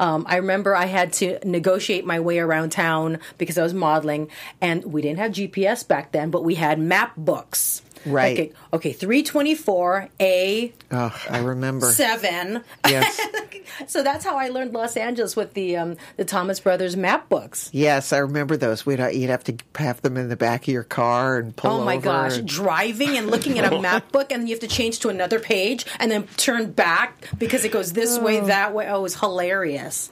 um, 0.00 0.26
I 0.28 0.36
remember 0.36 0.76
I 0.76 0.86
had 0.86 1.12
to 1.14 1.40
negotiate 1.44 2.06
my 2.06 2.20
way 2.20 2.38
around 2.38 2.70
town 2.70 3.18
because 3.36 3.58
I 3.58 3.64
was 3.64 3.74
modeling, 3.74 4.30
and 4.60 4.84
we 4.84 5.02
didn't 5.02 5.18
have 5.18 5.32
GPS 5.32 5.86
back 5.86 6.12
then, 6.12 6.30
but 6.30 6.44
we 6.44 6.54
had 6.54 6.78
map 6.78 7.14
books. 7.16 7.82
Right. 8.06 8.38
Okay, 8.38 8.52
okay 8.72 8.92
324 8.92 10.08
A 10.20 10.72
Oh, 10.90 11.22
I 11.28 11.38
remember. 11.38 11.86
seven. 11.92 12.62
Yes. 12.88 13.20
so 13.86 14.02
that's 14.02 14.24
how 14.24 14.36
I 14.36 14.48
learned 14.48 14.72
Los 14.72 14.96
Angeles 14.96 15.36
with 15.36 15.54
the 15.54 15.76
um, 15.76 15.96
the 16.16 16.24
Thomas 16.24 16.60
Brothers 16.60 16.96
map 16.96 17.28
books. 17.28 17.70
Yes, 17.72 18.12
I 18.12 18.18
remember 18.18 18.56
those. 18.56 18.86
We'd 18.86 19.00
uh, 19.00 19.08
you'd 19.08 19.30
have 19.30 19.44
to 19.44 19.56
have 19.76 20.00
them 20.02 20.16
in 20.16 20.28
the 20.28 20.36
back 20.36 20.62
of 20.62 20.68
your 20.68 20.84
car 20.84 21.38
and 21.38 21.54
pull 21.54 21.70
Oh 21.80 21.84
my 21.84 21.96
gosh, 21.98 22.38
and- 22.38 22.48
driving 22.48 23.16
and 23.16 23.30
looking 23.30 23.58
at 23.58 23.70
a 23.72 23.78
map 23.82 24.10
book, 24.12 24.32
and 24.32 24.42
then 24.42 24.46
you 24.48 24.54
have 24.54 24.60
to 24.60 24.68
change 24.68 25.00
to 25.00 25.08
another 25.08 25.38
page 25.38 25.84
and 25.98 26.10
then 26.10 26.26
turn 26.36 26.70
back 26.72 27.28
because 27.38 27.64
it 27.64 27.72
goes 27.72 27.92
this 27.92 28.18
way, 28.18 28.40
that 28.40 28.72
way. 28.74 28.88
Oh, 28.88 29.00
it 29.00 29.02
was 29.02 29.18
hilarious. 29.20 30.10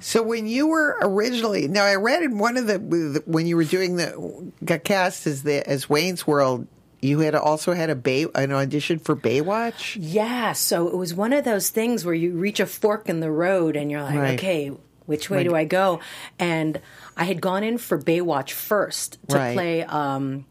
So 0.00 0.22
when 0.22 0.46
you 0.46 0.66
were 0.68 0.96
originally, 1.00 1.68
now 1.68 1.84
I 1.84 1.94
read 1.96 2.22
in 2.22 2.38
one 2.38 2.56
of 2.56 2.66
the 2.66 3.22
when 3.26 3.46
you 3.46 3.56
were 3.56 3.64
doing 3.64 3.96
the 3.96 4.52
got 4.64 4.84
cast 4.84 5.26
as 5.26 5.42
the 5.42 5.66
as 5.68 5.88
Wayne's 5.88 6.26
World, 6.26 6.66
you 7.00 7.20
had 7.20 7.34
also 7.34 7.72
had 7.74 7.90
a 7.90 7.94
Bay 7.94 8.26
an 8.34 8.52
audition 8.52 8.98
for 8.98 9.14
Baywatch. 9.16 9.96
Yeah, 10.00 10.52
so 10.52 10.88
it 10.88 10.96
was 10.96 11.14
one 11.14 11.32
of 11.32 11.44
those 11.44 11.70
things 11.70 12.04
where 12.04 12.14
you 12.14 12.32
reach 12.32 12.60
a 12.60 12.66
fork 12.66 13.08
in 13.08 13.20
the 13.20 13.30
road 13.30 13.76
and 13.76 13.90
you're 13.90 14.02
like, 14.02 14.14
Right. 14.18 14.38
okay, 14.38 14.72
which 15.06 15.30
way 15.30 15.44
do 15.44 15.54
I 15.54 15.64
go? 15.64 16.00
And 16.38 16.80
I 17.16 17.24
had 17.24 17.40
gone 17.40 17.62
in 17.64 17.78
for 17.78 17.98
Baywatch 17.98 18.50
first 18.52 19.18
to 19.28 19.36
Right. 19.36 19.54
play 19.54 19.82
um, 19.84 20.44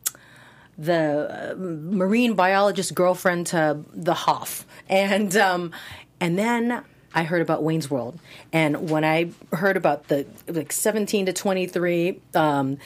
the 0.78 1.52
uh, 1.52 1.56
marine 1.58 2.34
biologist 2.34 2.94
girlfriend 2.96 3.48
to 3.48 3.84
the 3.94 4.14
Hoff, 4.14 4.66
and 4.90 5.36
um, 5.38 5.72
and 6.20 6.38
then. 6.38 6.84
I 7.16 7.24
heard 7.24 7.42
about 7.42 7.64
Wayne's 7.64 7.90
World, 7.90 8.20
and 8.54 8.92
when 8.92 9.04
I 9.04 9.32
heard 9.52 9.76
about 9.76 10.08
the 10.08 10.28
like 10.48 10.72
seventeen 10.72 11.26
to 11.26 11.34
twenty 11.34 11.66
three, 11.66 12.22
um, 12.36 12.78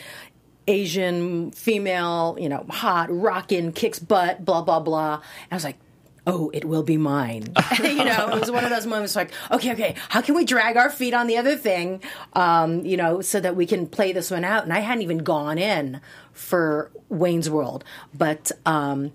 Asian 0.67 1.51
female, 1.51 2.37
you 2.39 2.49
know, 2.49 2.65
hot, 2.69 3.07
rockin', 3.09 3.71
kicks 3.71 3.99
butt, 3.99 4.45
blah 4.45 4.61
blah 4.61 4.79
blah. 4.79 5.15
And 5.15 5.51
I 5.51 5.55
was 5.55 5.63
like, 5.63 5.77
oh, 6.27 6.51
it 6.53 6.65
will 6.65 6.83
be 6.83 6.97
mine. 6.97 7.53
you 7.83 8.03
know, 8.03 8.29
it 8.29 8.39
was 8.39 8.51
one 8.51 8.63
of 8.63 8.69
those 8.69 8.85
moments 8.85 9.15
like, 9.15 9.31
okay, 9.49 9.73
okay, 9.73 9.95
how 10.09 10.21
can 10.21 10.35
we 10.35 10.45
drag 10.45 10.77
our 10.77 10.89
feet 10.89 11.13
on 11.13 11.27
the 11.27 11.37
other 11.37 11.55
thing, 11.55 12.01
um, 12.33 12.85
you 12.85 12.97
know, 12.97 13.21
so 13.21 13.39
that 13.39 13.55
we 13.55 13.65
can 13.65 13.87
play 13.87 14.11
this 14.11 14.29
one 14.31 14.43
out? 14.43 14.63
And 14.63 14.73
I 14.73 14.79
hadn't 14.79 15.01
even 15.01 15.19
gone 15.19 15.57
in 15.57 16.01
for 16.33 16.91
Wayne's 17.09 17.49
World, 17.49 17.83
but. 18.13 18.51
Um, 18.65 19.11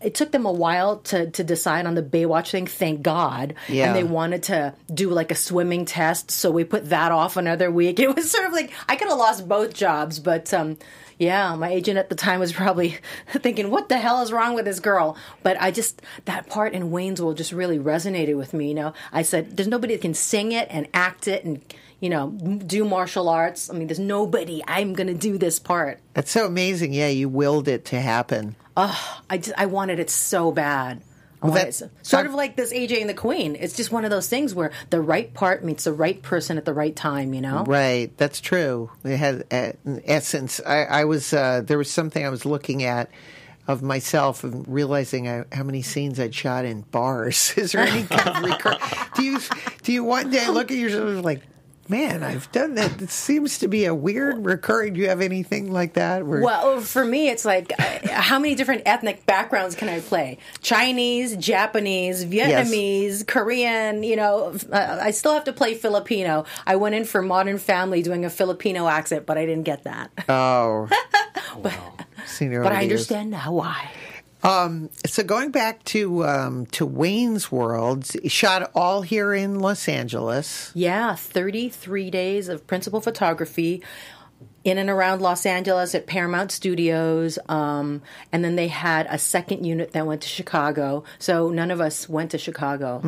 it 0.00 0.14
took 0.14 0.32
them 0.32 0.46
a 0.46 0.52
while 0.52 0.98
to, 0.98 1.30
to 1.30 1.44
decide 1.44 1.86
on 1.86 1.94
the 1.94 2.02
Baywatch 2.02 2.50
thing, 2.50 2.66
thank 2.66 3.02
God. 3.02 3.54
Yeah. 3.68 3.86
And 3.86 3.96
they 3.96 4.04
wanted 4.04 4.44
to 4.44 4.74
do 4.92 5.10
like 5.10 5.30
a 5.30 5.34
swimming 5.34 5.84
test, 5.84 6.30
so 6.30 6.50
we 6.50 6.64
put 6.64 6.90
that 6.90 7.12
off 7.12 7.36
another 7.36 7.70
week. 7.70 7.98
It 8.08 8.14
was 8.14 8.30
sort 8.30 8.46
of 8.46 8.52
like 8.52 8.72
I 8.88 8.96
could 8.96 9.08
have 9.08 9.18
lost 9.18 9.48
both 9.48 9.74
jobs, 9.74 10.18
but 10.18 10.54
um, 10.54 10.78
yeah, 11.18 11.54
my 11.56 11.70
agent 11.70 11.98
at 11.98 12.08
the 12.08 12.14
time 12.14 12.40
was 12.40 12.52
probably 12.52 12.98
thinking, 13.32 13.70
"What 13.70 13.88
the 13.88 13.98
hell 13.98 14.22
is 14.22 14.32
wrong 14.32 14.54
with 14.54 14.64
this 14.64 14.80
girl?" 14.80 15.16
But 15.42 15.60
I 15.60 15.70
just 15.70 16.00
that 16.24 16.48
part 16.48 16.72
in 16.72 16.90
Wayne's 16.90 17.20
World 17.20 17.36
just 17.36 17.52
really 17.52 17.78
resonated 17.78 18.36
with 18.36 18.54
me. 18.54 18.68
You 18.68 18.74
know, 18.74 18.92
I 19.12 19.22
said, 19.22 19.56
"There's 19.56 19.68
nobody 19.68 19.94
that 19.94 20.02
can 20.02 20.14
sing 20.14 20.52
it 20.52 20.68
and 20.70 20.88
act 20.94 21.28
it 21.28 21.44
and." 21.44 21.62
You 22.00 22.10
know, 22.10 22.30
do 22.30 22.84
martial 22.84 23.28
arts. 23.28 23.70
I 23.70 23.72
mean, 23.74 23.88
there's 23.88 23.98
nobody. 23.98 24.62
I'm 24.68 24.92
going 24.92 25.08
to 25.08 25.14
do 25.14 25.36
this 25.38 25.58
part. 25.58 25.98
That's 26.14 26.30
so 26.30 26.46
amazing. 26.46 26.92
Yeah, 26.92 27.08
you 27.08 27.28
willed 27.28 27.66
it 27.68 27.86
to 27.86 28.00
happen. 28.00 28.54
Oh, 28.76 29.20
I 29.28 29.38
just, 29.38 29.58
I 29.58 29.66
wanted 29.66 29.98
it 29.98 30.08
so 30.08 30.52
bad. 30.52 31.02
Well, 31.42 31.52
that- 31.52 31.74
sort 31.74 31.90
that- 32.10 32.26
of 32.26 32.34
like 32.34 32.54
this 32.56 32.72
AJ 32.72 33.00
and 33.00 33.10
the 33.10 33.14
Queen. 33.14 33.56
It's 33.58 33.74
just 33.76 33.90
one 33.90 34.04
of 34.04 34.10
those 34.10 34.28
things 34.28 34.54
where 34.54 34.70
the 34.90 35.00
right 35.00 35.32
part 35.34 35.64
meets 35.64 35.84
the 35.84 35.92
right 35.92 36.20
person 36.22 36.56
at 36.56 36.64
the 36.64 36.72
right 36.74 36.94
time. 36.94 37.34
You 37.34 37.40
know, 37.40 37.64
Right, 37.64 38.16
that's 38.16 38.40
true. 38.40 38.90
It 39.04 39.16
had, 39.16 39.44
uh, 39.50 39.72
in 39.84 40.02
essence, 40.04 40.60
I, 40.64 40.84
I 40.84 41.04
was 41.04 41.32
uh, 41.32 41.62
there 41.64 41.78
was 41.78 41.90
something 41.90 42.24
I 42.24 42.28
was 42.28 42.44
looking 42.44 42.84
at 42.84 43.10
of 43.66 43.82
myself 43.82 44.44
and 44.44 44.66
realizing 44.68 45.28
I, 45.28 45.44
how 45.52 45.62
many 45.64 45.82
scenes 45.82 46.18
I'd 46.20 46.34
shot 46.34 46.64
in 46.64 46.82
bars. 46.82 47.52
Is 47.56 47.72
there 47.72 47.82
any 47.82 48.04
kind 48.04 48.28
of 48.36 48.42
recur? 48.50 48.76
Do 49.16 49.22
you 49.24 49.38
do 49.82 49.92
you 49.92 50.04
one 50.04 50.30
day 50.30 50.48
look 50.48 50.70
at 50.70 50.76
yourself 50.76 51.24
like, 51.24 51.42
man, 51.88 52.22
I've 52.22 52.50
done 52.52 52.74
that. 52.74 53.00
It 53.00 53.10
seems 53.10 53.58
to 53.58 53.68
be 53.68 53.84
a 53.84 53.94
weird 53.94 54.44
recurring. 54.44 54.94
Do 54.94 55.00
you 55.00 55.08
have 55.08 55.20
anything 55.20 55.72
like 55.72 55.94
that? 55.94 56.26
Where, 56.26 56.40
Well, 56.42 56.80
for 56.80 57.04
me, 57.04 57.28
it's 57.28 57.44
like, 57.44 57.72
uh, 57.78 58.08
how 58.08 58.38
many 58.38 58.54
different 58.54 58.82
ethnic 58.86 59.26
backgrounds 59.26 59.74
can 59.74 59.88
I 59.88 60.00
play? 60.00 60.38
Chinese, 60.60 61.36
Japanese, 61.36 62.24
Vietnamese, 62.24 63.26
Korean. 63.26 64.02
You 64.02 64.16
know, 64.16 64.54
uh, 64.70 64.98
I 65.00 65.10
still 65.12 65.32
have 65.34 65.44
to 65.44 65.52
play 65.52 65.74
Filipino. 65.74 66.44
I 66.66 66.76
went 66.76 66.94
in 66.94 67.04
for 67.04 67.22
Modern 67.22 67.58
Family 67.58 68.02
doing 68.02 68.24
a 68.24 68.30
Filipino 68.30 68.88
accent, 68.88 69.26
but 69.26 69.38
I 69.38 69.46
didn't 69.46 69.64
get 69.64 69.84
that. 69.84 70.10
oh, 70.28 70.88
senior 72.26 72.62
But 72.62 72.72
I 72.72 72.82
understand 72.82 73.30
now 73.30 73.52
why. 73.52 73.90
So 74.42 75.22
going 75.24 75.50
back 75.50 75.84
to 75.84 76.24
um, 76.24 76.66
to 76.66 76.86
Wayne's 76.86 77.50
World, 77.50 78.06
shot 78.30 78.70
all 78.74 79.02
here 79.02 79.34
in 79.34 79.58
Los 79.58 79.88
Angeles. 79.88 80.70
Yeah, 80.74 81.14
33 81.14 82.10
days 82.10 82.48
of 82.48 82.66
principal 82.66 83.00
photography 83.00 83.82
in 84.68 84.78
and 84.78 84.90
around 84.90 85.22
Los 85.22 85.46
Angeles 85.46 85.94
at 85.94 86.06
Paramount 86.06 86.52
Studios. 86.52 87.38
Um, 87.48 88.02
and 88.32 88.44
then 88.44 88.56
they 88.56 88.68
had 88.68 89.06
a 89.10 89.18
second 89.18 89.64
unit 89.64 89.92
that 89.92 90.06
went 90.06 90.22
to 90.22 90.28
Chicago. 90.28 91.04
So 91.18 91.48
none 91.48 91.70
of 91.70 91.80
us 91.80 92.08
went 92.08 92.32
to 92.32 92.38
Chicago. 92.38 93.00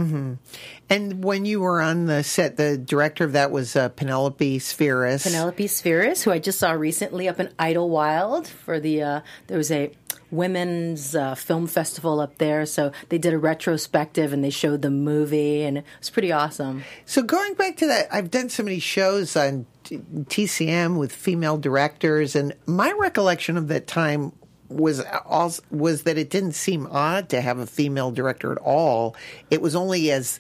And 0.88 1.24
when 1.24 1.44
you 1.44 1.60
were 1.60 1.80
on 1.80 2.06
the 2.06 2.22
set, 2.22 2.56
the 2.56 2.76
director 2.76 3.24
of 3.24 3.32
that 3.32 3.50
was 3.50 3.76
uh, 3.76 3.90
Penelope 3.90 4.58
Spheeris. 4.58 5.24
Penelope 5.24 5.66
Spheeris, 5.66 6.22
who 6.22 6.32
I 6.32 6.38
just 6.38 6.58
saw 6.58 6.72
recently 6.72 7.28
up 7.28 7.38
in 7.38 7.48
Idyllwild 7.58 8.46
for 8.46 8.80
the, 8.80 9.02
uh, 9.02 9.20
there 9.46 9.58
was 9.58 9.70
a 9.70 9.92
women's 10.30 11.14
uh, 11.14 11.34
film 11.34 11.66
festival 11.66 12.20
up 12.20 12.38
there. 12.38 12.64
So 12.66 12.92
they 13.08 13.18
did 13.18 13.34
a 13.34 13.38
retrospective 13.38 14.32
and 14.32 14.42
they 14.44 14.50
showed 14.50 14.82
the 14.82 14.90
movie, 14.90 15.62
and 15.62 15.78
it 15.78 15.84
was 15.98 16.10
pretty 16.10 16.32
awesome. 16.32 16.84
So 17.04 17.22
going 17.22 17.54
back 17.54 17.76
to 17.78 17.86
that, 17.86 18.08
I've 18.12 18.30
done 18.30 18.48
so 18.48 18.62
many 18.62 18.78
shows 18.78 19.36
on 19.36 19.66
TCM 19.84 20.98
with 20.98 21.12
female 21.12 21.58
directors, 21.58 22.36
and 22.36 22.54
my 22.66 22.92
recollection 22.92 23.56
of 23.56 23.68
that 23.68 23.86
time 23.86 24.32
was 24.68 25.00
also, 25.26 25.62
was 25.70 26.04
that 26.04 26.16
it 26.16 26.30
didn't 26.30 26.52
seem 26.52 26.86
odd 26.90 27.28
to 27.30 27.40
have 27.40 27.58
a 27.58 27.66
female 27.66 28.10
director 28.10 28.52
at 28.52 28.58
all. 28.58 29.16
It 29.50 29.60
was 29.60 29.74
only 29.74 30.10
as 30.10 30.38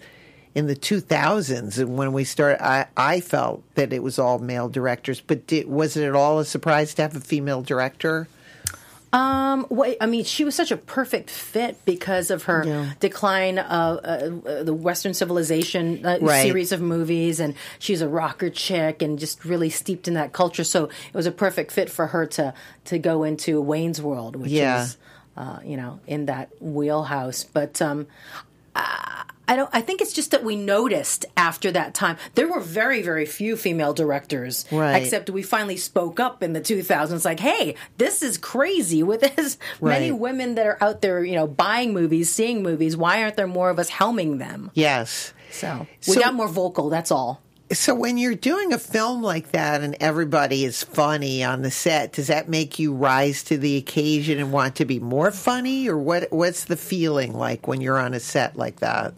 in 0.54 0.66
the 0.66 0.76
2000s 0.76 1.78
and 1.78 1.96
when 1.96 2.12
we 2.12 2.24
started 2.24 2.64
I, 2.64 2.86
I 2.96 3.20
felt 3.20 3.62
that 3.76 3.92
it 3.92 4.02
was 4.02 4.18
all 4.18 4.40
male 4.40 4.68
directors 4.68 5.20
but 5.20 5.46
did, 5.46 5.68
was 5.68 5.96
it 5.96 6.04
at 6.04 6.16
all 6.16 6.40
a 6.40 6.44
surprise 6.44 6.92
to 6.94 7.02
have 7.02 7.14
a 7.14 7.20
female 7.20 7.62
director 7.62 8.26
Um, 9.12 9.66
wait, 9.70 9.96
I 10.00 10.06
mean, 10.06 10.22
she 10.22 10.44
was 10.44 10.54
such 10.54 10.70
a 10.70 10.76
perfect 10.76 11.30
fit 11.30 11.84
because 11.84 12.30
of 12.30 12.44
her 12.44 12.64
Yeah. 12.64 12.90
decline 13.00 13.58
of 13.58 13.98
uh, 14.04 14.48
uh, 14.48 14.62
the 14.62 14.72
Western 14.72 15.14
civilization 15.14 16.06
uh, 16.06 16.18
Right. 16.20 16.42
series 16.42 16.70
of 16.70 16.80
movies, 16.80 17.40
and 17.40 17.54
she's 17.80 18.02
a 18.02 18.08
rocker 18.08 18.50
chick 18.50 19.02
and 19.02 19.18
just 19.18 19.44
really 19.44 19.68
steeped 19.70 20.06
in 20.06 20.14
that 20.14 20.32
culture. 20.32 20.62
So 20.62 20.84
it 20.84 21.14
was 21.14 21.26
a 21.26 21.32
perfect 21.32 21.72
fit 21.72 21.90
for 21.90 22.06
her 22.08 22.24
to 22.26 22.54
to 22.84 22.98
go 22.98 23.24
into 23.24 23.60
Wayne's 23.60 24.00
World, 24.00 24.36
which 24.36 24.52
Yeah. 24.52 24.84
is, 24.84 24.96
uh, 25.36 25.58
you 25.64 25.76
know, 25.76 25.98
in 26.06 26.26
that 26.26 26.50
wheelhouse. 26.60 27.42
But 27.42 27.82
um, 27.82 28.06
I 28.74 29.56
don't. 29.56 29.68
I 29.72 29.80
think 29.80 30.00
it's 30.00 30.12
just 30.12 30.30
that 30.30 30.44
we 30.44 30.54
noticed 30.54 31.26
after 31.36 31.72
that 31.72 31.92
time 31.92 32.16
there 32.36 32.46
were 32.46 32.60
very, 32.60 33.02
very 33.02 33.26
few 33.26 33.56
female 33.56 33.92
directors. 33.92 34.64
Right. 34.70 35.02
Except 35.02 35.28
we 35.28 35.42
finally 35.42 35.76
spoke 35.76 36.20
up 36.20 36.42
in 36.44 36.52
the 36.52 36.60
2000s, 36.60 37.24
like, 37.24 37.40
"Hey, 37.40 37.74
this 37.98 38.22
is 38.22 38.38
crazy." 38.38 39.02
With 39.10 39.24
as 39.38 39.58
many 39.80 40.12
women 40.12 40.54
that 40.54 40.66
are 40.66 40.78
out 40.80 41.02
there, 41.02 41.24
you 41.24 41.34
know, 41.34 41.48
buying 41.48 41.92
movies, 41.92 42.30
seeing 42.30 42.62
movies, 42.62 42.96
why 42.96 43.22
aren't 43.24 43.36
there 43.36 43.48
more 43.48 43.70
of 43.70 43.78
us 43.80 43.90
helming 43.90 44.38
them? 44.38 44.70
yes 44.74 45.32
So 45.50 45.86
we 46.06 46.14
So- 46.14 46.20
got 46.20 46.34
more 46.34 46.46
vocal. 46.48 46.88
That's 46.88 47.10
all. 47.10 47.42
So 47.72 47.94
when 47.94 48.18
you're 48.18 48.34
doing 48.34 48.72
a 48.72 48.78
film 48.78 49.22
like 49.22 49.52
that 49.52 49.80
and 49.82 49.96
everybody 50.00 50.64
is 50.64 50.82
funny 50.82 51.44
on 51.44 51.62
the 51.62 51.70
set, 51.70 52.12
does 52.12 52.26
that 52.26 52.48
make 52.48 52.80
you 52.80 52.92
rise 52.92 53.44
to 53.44 53.56
the 53.56 53.76
occasion 53.76 54.40
and 54.40 54.52
want 54.52 54.74
to 54.76 54.84
be 54.84 54.98
more 54.98 55.30
funny 55.30 55.88
or 55.88 55.96
what 55.96 56.32
what's 56.32 56.64
the 56.64 56.76
feeling 56.76 57.32
like 57.32 57.68
when 57.68 57.80
you're 57.80 57.98
on 57.98 58.12
a 58.12 58.18
set 58.18 58.56
like 58.56 58.80
that? 58.80 59.14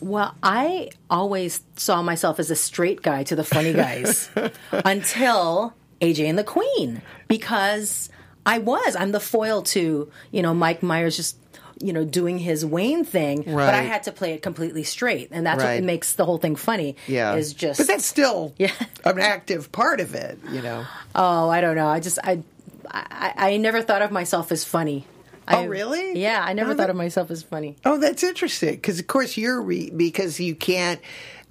Well, 0.00 0.34
I 0.42 0.90
always 1.10 1.62
saw 1.76 2.02
myself 2.02 2.38
as 2.38 2.50
a 2.50 2.56
straight 2.56 3.02
guy 3.02 3.24
to 3.24 3.36
the 3.36 3.44
funny 3.44 3.74
guys 3.74 4.30
until 4.72 5.74
AJ 6.00 6.28
and 6.28 6.38
the 6.38 6.44
Queen 6.44 7.02
because 7.28 8.08
I 8.46 8.58
was. 8.58 8.94
I'm 8.96 9.12
the 9.12 9.20
foil 9.20 9.62
to, 9.62 10.10
you 10.30 10.42
know, 10.42 10.54
Mike 10.54 10.82
Myers 10.82 11.16
just, 11.16 11.36
you 11.78 11.92
know, 11.92 12.04
doing 12.04 12.38
his 12.38 12.64
Wayne 12.64 13.04
thing, 13.04 13.42
but 13.42 13.74
I 13.74 13.82
had 13.82 14.02
to 14.04 14.12
play 14.12 14.32
it 14.32 14.42
completely 14.42 14.82
straight. 14.82 15.28
And 15.30 15.46
that's 15.46 15.62
Right. 15.62 15.74
what 15.76 15.84
makes 15.84 16.14
the 16.14 16.24
whole 16.24 16.38
thing 16.38 16.56
funny. 16.56 16.96
Yeah. 17.06 17.34
Is 17.34 17.52
just 17.52 17.78
But 17.78 17.86
that's 17.86 18.06
still 18.06 18.54
Yeah. 18.58 18.72
an 19.04 19.18
active 19.18 19.70
part 19.72 20.00
of 20.00 20.14
it, 20.14 20.38
you 20.50 20.62
know. 20.62 20.84
Oh, 21.14 21.48
I 21.50 21.60
don't 21.60 21.76
know. 21.76 21.88
I 21.88 22.00
just 22.00 22.18
I 22.24 22.42
I, 22.90 23.32
I 23.36 23.56
never 23.58 23.82
thought 23.82 24.00
of 24.02 24.10
myself 24.10 24.50
as 24.52 24.64
funny. 24.64 25.06
Oh, 25.48 25.58
I- 25.58 25.64
really? 25.66 26.18
Yeah, 26.20 26.42
I 26.42 26.54
never 26.54 26.70
Oh, 26.70 26.74
thought 26.74 26.84
that- 26.84 26.90
of 26.90 26.96
myself 26.96 27.30
as 27.30 27.42
funny. 27.42 27.76
Oh, 27.84 27.98
that's 27.98 28.22
interesting 28.22 28.74
because, 28.76 28.98
of 28.98 29.06
course, 29.06 29.36
you're 29.36 29.60
re- 29.60 29.90
because 29.90 30.40
you 30.40 30.54
can't. 30.54 31.00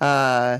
Uh, 0.01 0.59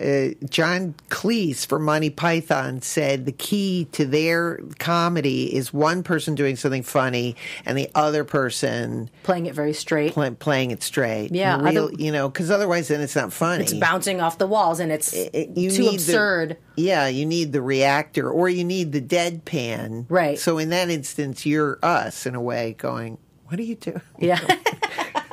uh, 0.00 0.46
John 0.48 0.94
Cleese 1.08 1.66
from 1.66 1.84
Monty 1.84 2.10
Python 2.10 2.82
said 2.82 3.26
the 3.26 3.32
key 3.32 3.88
to 3.92 4.04
their 4.04 4.60
comedy 4.78 5.54
is 5.54 5.72
one 5.72 6.02
person 6.02 6.34
doing 6.34 6.56
something 6.56 6.82
funny 6.82 7.36
and 7.64 7.76
the 7.78 7.90
other 7.94 8.24
person 8.24 9.10
Playing 9.22 9.46
it 9.46 9.54
very 9.54 9.72
straight. 9.72 10.12
pl- 10.12 10.32
playing 10.34 10.70
it 10.70 10.82
straight. 10.82 11.32
Yeah, 11.32 11.60
real, 11.62 11.84
other- 11.86 11.94
you 11.94 12.12
know, 12.12 12.28
because 12.28 12.50
otherwise, 12.50 12.88
then 12.88 13.00
it's 13.00 13.16
not 13.16 13.32
funny. 13.32 13.64
It's 13.64 13.72
bouncing 13.72 14.20
off 14.20 14.38
the 14.38 14.46
walls 14.46 14.80
and 14.80 14.90
it's 14.92 15.12
It- 15.12 15.56
you 15.56 15.70
too 15.70 15.88
absurd. 15.88 16.56
The, 16.76 16.82
yeah, 16.82 17.08
you 17.08 17.24
need 17.26 17.52
the 17.52 17.62
reactor 17.62 18.30
or 18.30 18.48
you 18.48 18.64
need 18.64 18.92
the 18.92 19.00
deadpan. 19.00 20.06
Right. 20.08 20.38
So 20.38 20.58
in 20.58 20.68
that 20.70 20.90
instance, 20.90 21.46
you're 21.46 21.78
us 21.82 22.26
in 22.26 22.34
a 22.34 22.40
way, 22.40 22.74
going, 22.78 23.18
"What 23.46 23.58
are 23.58 23.62
you 23.62 23.76
doing?" 23.76 24.00
yeah. 24.18 24.40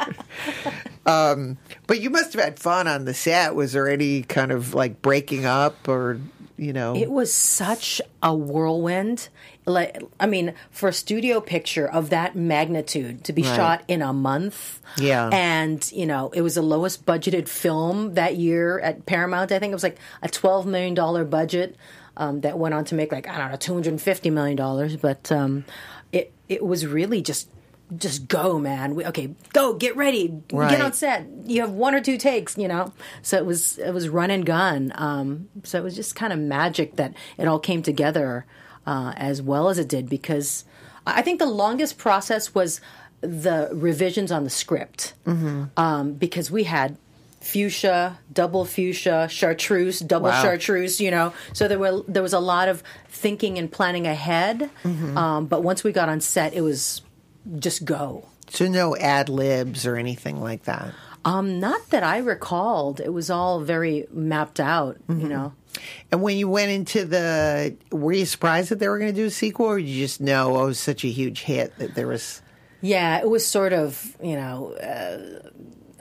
But 1.05 1.99
you 1.99 2.09
must 2.09 2.33
have 2.33 2.43
had 2.43 2.59
fun 2.59 2.87
on 2.87 3.05
the 3.05 3.13
set. 3.13 3.55
Was 3.55 3.73
there 3.73 3.87
any 3.87 4.23
kind 4.23 4.51
of 4.51 4.73
like 4.73 5.01
breaking 5.01 5.45
up 5.45 5.87
or 5.87 6.19
you 6.57 6.73
know? 6.73 6.95
It 6.95 7.11
was 7.11 7.33
such 7.33 8.01
a 8.21 8.33
whirlwind. 8.33 9.29
Like, 9.65 10.01
I 10.19 10.25
mean, 10.25 10.53
for 10.71 10.89
a 10.89 10.93
studio 10.93 11.39
picture 11.39 11.87
of 11.87 12.09
that 12.09 12.35
magnitude 12.35 13.23
to 13.25 13.33
be 13.33 13.43
Right. 13.43 13.55
shot 13.55 13.83
in 13.87 14.01
a 14.01 14.11
month. 14.13 14.81
Yeah. 14.97 15.29
And, 15.31 15.89
you 15.91 16.05
know, 16.05 16.31
it 16.33 16.41
was 16.41 16.55
the 16.55 16.61
lowest 16.61 17.05
budgeted 17.05 17.47
film 17.47 18.13
that 18.15 18.35
year 18.35 18.79
at 18.79 19.05
Paramount. 19.05 19.51
I 19.51 19.59
think 19.59 19.71
it 19.71 19.75
was 19.75 19.83
like 19.83 19.97
a 20.21 20.27
$12 20.27 20.65
million 20.65 20.93
budget 21.29 21.75
um, 22.17 22.41
that 22.41 22.59
went 22.59 22.73
on 22.73 22.83
to 22.85 22.95
make 22.95 23.11
like, 23.11 23.27
I 23.27 23.37
don't 23.37 23.51
know, 23.51 23.57
$250 23.81 24.31
million. 24.31 24.97
But 25.01 25.31
um, 25.31 25.63
it, 26.11 26.31
it 26.49 26.63
was 26.65 26.85
really 26.85 27.21
just. 27.21 27.49
Just 27.95 28.27
go, 28.27 28.57
man. 28.57 28.95
We, 28.95 29.05
okay, 29.05 29.35
go. 29.51 29.73
Get 29.73 29.95
ready. 29.95 30.33
Right. 30.51 30.71
Get 30.71 30.81
on 30.81 30.93
set. 30.93 31.27
You 31.45 31.61
have 31.61 31.71
one 31.71 31.93
or 31.93 32.01
two 32.01 32.17
takes, 32.17 32.57
you 32.57 32.67
know. 32.67 32.91
So 33.21 33.37
it 33.37 33.45
was 33.45 33.77
it 33.77 33.91
was 33.93 34.09
run 34.09 34.31
and 34.31 34.45
gun. 34.45 34.91
Um, 34.95 35.49
so 35.63 35.77
it 35.77 35.83
was 35.83 35.95
just 35.95 36.15
kind 36.15 36.33
of 36.33 36.39
magic 36.39 36.95
that 36.95 37.13
it 37.37 37.47
all 37.47 37.59
came 37.59 37.83
together 37.83 38.45
uh, 38.87 39.13
as 39.15 39.41
well 39.41 39.69
as 39.69 39.77
it 39.77 39.87
did. 39.87 40.09
Because 40.09 40.65
I 41.05 41.21
think 41.21 41.37
the 41.39 41.45
longest 41.45 41.97
process 41.99 42.55
was 42.55 42.81
the 43.21 43.69
revisions 43.71 44.31
on 44.31 44.43
the 44.43 44.49
script 44.49 45.13
Mm-hmm. 45.27 45.65
um, 45.77 46.13
because 46.13 46.49
we 46.49 46.63
had 46.63 46.97
fuchsia, 47.41 48.17
double 48.31 48.65
fuchsia, 48.65 49.27
chartreuse, 49.29 49.99
double 49.99 50.29
Wow. 50.29 50.41
chartreuse. 50.41 50.99
You 50.99 51.11
know, 51.11 51.33
so 51.51 51.67
there 51.67 51.77
were 51.77 52.01
there 52.07 52.23
was 52.23 52.33
a 52.33 52.39
lot 52.39 52.69
of 52.69 52.81
thinking 53.07 53.59
and 53.59 53.71
planning 53.71 54.07
ahead. 54.07 54.71
Mm-hmm. 54.83 55.15
Um, 55.15 55.45
but 55.45 55.61
once 55.61 55.83
we 55.83 55.91
got 55.91 56.09
on 56.09 56.21
set, 56.21 56.55
it 56.55 56.61
was 56.61 57.02
just 57.59 57.85
go. 57.85 58.27
so 58.49 58.67
no 58.67 58.95
ad 58.97 59.29
libs 59.29 59.85
or 59.85 59.95
anything 59.95 60.41
like 60.41 60.63
that. 60.63 60.93
Um, 61.25 61.59
not 61.59 61.89
that 61.91 62.03
I 62.03 62.17
recalled. 62.17 62.99
It 62.99 63.13
was 63.13 63.29
all 63.29 63.61
very 63.61 64.07
mapped 64.11 64.59
out. 64.59 64.97
Mm-hmm. 65.07 65.21
You 65.21 65.29
know. 65.29 65.53
And 66.11 66.21
when 66.21 66.37
you 66.37 66.47
went 66.47 66.71
into 66.71 67.05
the, 67.05 67.75
were 67.91 68.13
you 68.13 68.25
surprised 68.25 68.69
that 68.69 68.79
they 68.79 68.87
were 68.87 68.99
going 68.99 69.13
to 69.13 69.19
do 69.19 69.25
a 69.25 69.31
sequel, 69.31 69.67
or 69.67 69.79
did 69.79 69.87
you 69.87 70.03
just 70.05 70.21
know 70.21 70.55
oh, 70.55 70.63
it 70.65 70.67
was 70.67 70.79
such 70.79 71.03
a 71.03 71.07
huge 71.07 71.41
hit 71.41 71.77
that 71.79 71.95
there 71.95 72.07
was? 72.07 72.41
Yeah, 72.81 73.19
it 73.19 73.29
was 73.29 73.45
sort 73.45 73.73
of, 73.73 74.15
you 74.21 74.35
know, 74.35 74.73
uh, 74.73 75.49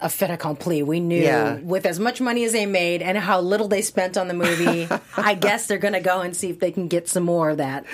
a 0.02 0.08
fait 0.08 0.30
accompli. 0.30 0.82
We 0.82 1.00
knew 1.00 1.22
Yeah. 1.22 1.54
with 1.62 1.86
as 1.86 1.98
much 2.00 2.20
money 2.20 2.44
as 2.44 2.52
they 2.52 2.66
made 2.66 3.02
and 3.02 3.16
how 3.16 3.40
little 3.40 3.68
they 3.68 3.82
spent 3.82 4.16
on 4.18 4.28
the 4.28 4.34
movie, 4.34 4.88
I 5.16 5.34
guess 5.34 5.66
they're 5.66 5.78
going 5.78 5.94
to 5.94 6.00
go 6.00 6.20
and 6.20 6.36
see 6.36 6.50
if 6.50 6.58
they 6.58 6.70
can 6.72 6.88
get 6.88 7.08
some 7.08 7.22
more 7.24 7.50
of 7.50 7.58
that. 7.58 7.84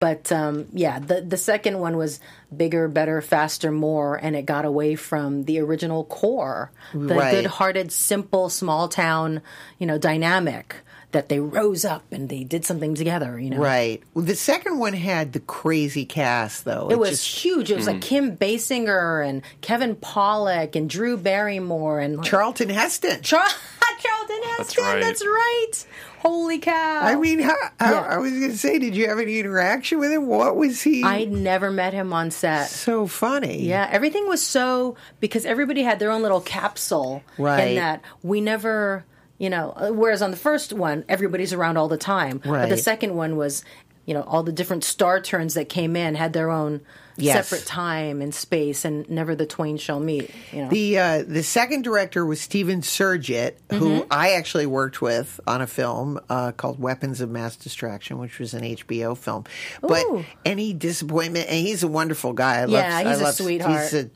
But 0.00 0.30
um, 0.30 0.66
yeah, 0.72 0.98
the 1.00 1.22
the 1.22 1.36
second 1.36 1.78
one 1.80 1.96
was 1.96 2.20
bigger, 2.56 2.86
better, 2.88 3.20
faster, 3.20 3.72
more, 3.72 4.16
and 4.16 4.36
it 4.36 4.46
got 4.46 4.64
away 4.64 4.94
from 4.94 5.44
the 5.44 5.58
original 5.60 6.04
core, 6.04 6.70
the 6.94 7.14
Right. 7.16 7.30
good-hearted, 7.32 7.90
simple, 7.90 8.48
small 8.48 8.88
town, 8.88 9.40
you 9.78 9.86
know, 9.86 9.98
dynamic 9.98 10.76
that 11.12 11.28
they 11.28 11.40
rose 11.40 11.84
up 11.84 12.04
and 12.12 12.28
they 12.28 12.44
did 12.44 12.64
something 12.64 12.94
together. 12.94 13.38
You 13.38 13.50
know, 13.50 13.58
Right. 13.58 14.02
Well, 14.14 14.24
the 14.24 14.36
second 14.36 14.78
one 14.78 14.92
had 14.92 15.32
the 15.32 15.40
crazy 15.40 16.04
cast, 16.04 16.64
though. 16.64 16.88
It 16.90 16.98
was 16.98 17.10
just- 17.10 17.44
huge. 17.44 17.70
It 17.70 17.76
was 17.76 17.86
like 17.86 17.96
hmm. 17.96 18.00
Kim 18.00 18.36
Basinger 18.36 19.26
and 19.26 19.42
Kevin 19.60 19.96
Pollak 19.96 20.76
and 20.76 20.88
Drew 20.88 21.16
Barrymore 21.16 22.00
and 22.00 22.18
like, 22.18 22.26
Charlton 22.26 22.68
Heston. 22.68 23.22
Char- 23.22 23.46
Charlton 24.00 24.42
Heston. 24.42 24.56
That's 24.58 24.78
right. 24.78 25.00
That's 25.00 25.24
right. 25.24 25.72
Holy 26.18 26.58
cow! 26.58 27.00
I 27.02 27.14
mean, 27.14 27.38
how, 27.38 27.54
how, 27.78 27.92
Yeah. 27.92 28.00
I 28.00 28.18
was 28.18 28.32
going 28.32 28.50
to 28.50 28.58
say, 28.58 28.78
did 28.80 28.96
you 28.96 29.08
have 29.08 29.18
any 29.20 29.38
interaction 29.38 29.98
with 30.00 30.10
him? 30.12 30.26
What 30.26 30.56
was 30.56 30.82
he 30.82 31.04
I 31.04 31.24
never 31.24 31.70
met 31.70 31.92
him 31.94 32.12
on 32.12 32.30
set. 32.32 32.68
so 32.68 33.06
funny? 33.06 33.64
Yeah, 33.64 33.88
everything 33.90 34.28
was 34.28 34.44
so 34.44 34.96
because 35.20 35.46
everybody 35.46 35.82
had 35.82 36.00
their 36.00 36.10
own 36.10 36.22
little 36.22 36.40
capsule. 36.40 37.22
Right. 37.38 37.68
In 37.70 37.74
that 37.76 38.02
we 38.22 38.40
never, 38.40 39.04
you 39.38 39.48
know, 39.50 39.72
uh, 39.76 39.88
whereas 39.90 40.20
on 40.22 40.30
the 40.30 40.36
first 40.36 40.72
one, 40.72 41.04
everybody's 41.08 41.52
around 41.52 41.76
all 41.76 41.88
the 41.88 41.96
time. 41.96 42.40
But 42.44 42.68
the 42.68 42.76
second 42.76 43.14
one 43.14 43.36
was, 43.36 43.64
you 44.04 44.14
know, 44.14 44.22
all 44.22 44.42
the 44.42 44.52
different 44.52 44.84
star 44.84 45.20
turns 45.20 45.54
that 45.54 45.68
came 45.68 45.96
in 45.96 46.14
had 46.16 46.32
their 46.32 46.50
own 46.50 46.80
Yes. 47.20 47.48
separate 47.48 47.66
time 47.66 48.22
and 48.22 48.32
space, 48.32 48.84
and 48.84 49.10
never 49.10 49.34
the 49.34 49.44
twain 49.44 49.76
shall 49.76 49.98
meet. 49.98 50.30
You 50.52 50.62
know. 50.62 50.68
The 50.68 50.98
uh, 51.00 51.24
the 51.26 51.42
second 51.42 51.82
director 51.82 52.24
was 52.24 52.40
Stephen 52.40 52.80
Surjik, 52.80 53.54
who 53.72 53.88
Mm-hmm. 54.02 54.06
I 54.12 54.34
actually 54.34 54.66
worked 54.66 55.02
with 55.02 55.40
on 55.44 55.60
a 55.60 55.66
film 55.66 56.20
uh, 56.30 56.52
called 56.52 56.78
Weapons 56.78 57.20
of 57.20 57.28
Mass 57.28 57.56
Distraction, 57.56 58.18
which 58.18 58.38
was 58.38 58.54
an 58.54 58.62
HBO 58.62 59.16
film. 59.18 59.42
But 59.80 60.04
Ooh. 60.04 60.24
any 60.44 60.72
disappointment, 60.72 61.48
and 61.48 61.58
he's 61.58 61.82
a 61.82 61.88
wonderful 61.88 62.34
guy. 62.34 62.58
I 62.58 62.64
love, 62.66 62.70
Yeah, 62.70 62.96
I 62.98 63.08
he's 63.10 63.20
a 63.20 63.24
love- 63.24 63.34
sweetheart. 63.34 63.80
He's 63.82 63.94
a 63.94 64.10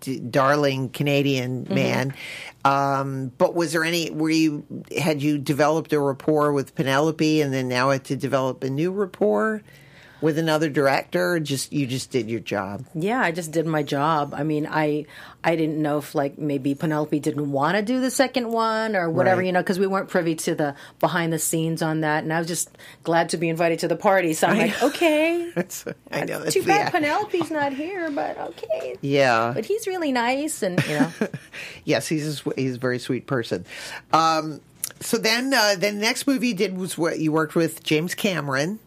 d- 0.00 0.20
darling 0.20 0.88
Canadian 0.90 1.64
Mm-hmm. 1.64 1.74
man. 1.74 2.14
Um, 2.64 3.32
but 3.38 3.54
was 3.54 3.72
there 3.72 3.84
any? 3.84 4.10
Were 4.10 4.30
you 4.30 4.64
had 4.98 5.22
you 5.22 5.38
developed 5.38 5.92
a 5.92 6.00
rapport 6.00 6.52
with 6.52 6.74
Penelope, 6.74 7.40
and 7.40 7.52
then 7.52 7.68
now 7.68 7.90
had 7.90 8.04
to 8.04 8.16
develop 8.16 8.64
a 8.64 8.70
new 8.70 8.90
rapport 8.90 9.62
with 10.20 10.38
another 10.38 10.68
director? 10.68 11.38
Just 11.40 11.72
you 11.72 11.86
just 11.86 12.10
did 12.10 12.30
your 12.30 12.40
job. 12.40 12.84
Yeah, 12.94 13.20
I 13.20 13.32
just 13.32 13.50
did 13.52 13.66
my 13.66 13.82
job. 13.82 14.34
I 14.36 14.42
mean, 14.42 14.66
I 14.70 15.06
I 15.44 15.56
didn't 15.56 15.80
know 15.80 15.98
if 15.98 16.14
like 16.14 16.38
maybe 16.38 16.74
Penelope 16.74 17.18
didn't 17.20 17.50
want 17.52 17.76
to 17.76 17.82
do 17.82 18.00
the 18.00 18.10
second 18.10 18.50
one 18.50 18.96
or 18.96 19.08
whatever, 19.10 19.38
Right. 19.40 19.46
you 19.46 19.52
know, 19.52 19.60
because 19.60 19.78
we 19.78 19.86
weren't 19.86 20.08
privy 20.08 20.34
to 20.36 20.54
the 20.54 20.74
behind 21.00 21.32
the 21.32 21.38
scenes 21.38 21.82
on 21.82 22.00
that, 22.00 22.24
and 22.24 22.32
I 22.32 22.38
was 22.38 22.48
just 22.48 22.68
glad 23.04 23.28
to 23.30 23.36
be 23.36 23.48
invited 23.48 23.78
to 23.80 23.88
the 23.88 23.96
party. 23.96 24.32
So 24.34 24.46
I'm 24.48 24.56
I 24.56 24.58
like, 24.66 24.82
okay, 24.82 25.52
That's, 25.54 25.84
I 26.10 26.24
know. 26.24 26.40
That's 26.40 26.54
too 26.54 26.62
bad 26.64 26.92
Penelope's 26.92 27.50
not 27.50 27.72
here, 27.72 28.10
but 28.10 28.36
okay. 28.38 28.96
Yeah. 29.00 29.52
But 29.54 29.64
he's 29.66 29.86
really 29.86 30.12
nice, 30.12 30.62
and 30.62 30.82
you 30.86 30.94
know, 31.00 31.12
Yes, 31.84 32.08
he's 32.08 32.44
a, 32.46 32.50
he's 32.56 32.76
a 32.76 32.78
very 32.78 32.98
sweet 32.98 33.26
person. 33.26 33.64
Um, 34.12 34.60
so 35.00 35.18
then, 35.18 35.52
uh, 35.54 35.76
the 35.78 35.92
next 35.92 36.26
movie 36.26 36.48
you 36.48 36.54
did 36.54 36.76
was 36.76 36.96
what 36.98 37.18
you 37.18 37.30
worked 37.30 37.54
with 37.54 37.82
James 37.84 38.14
Cameron. 38.14 38.78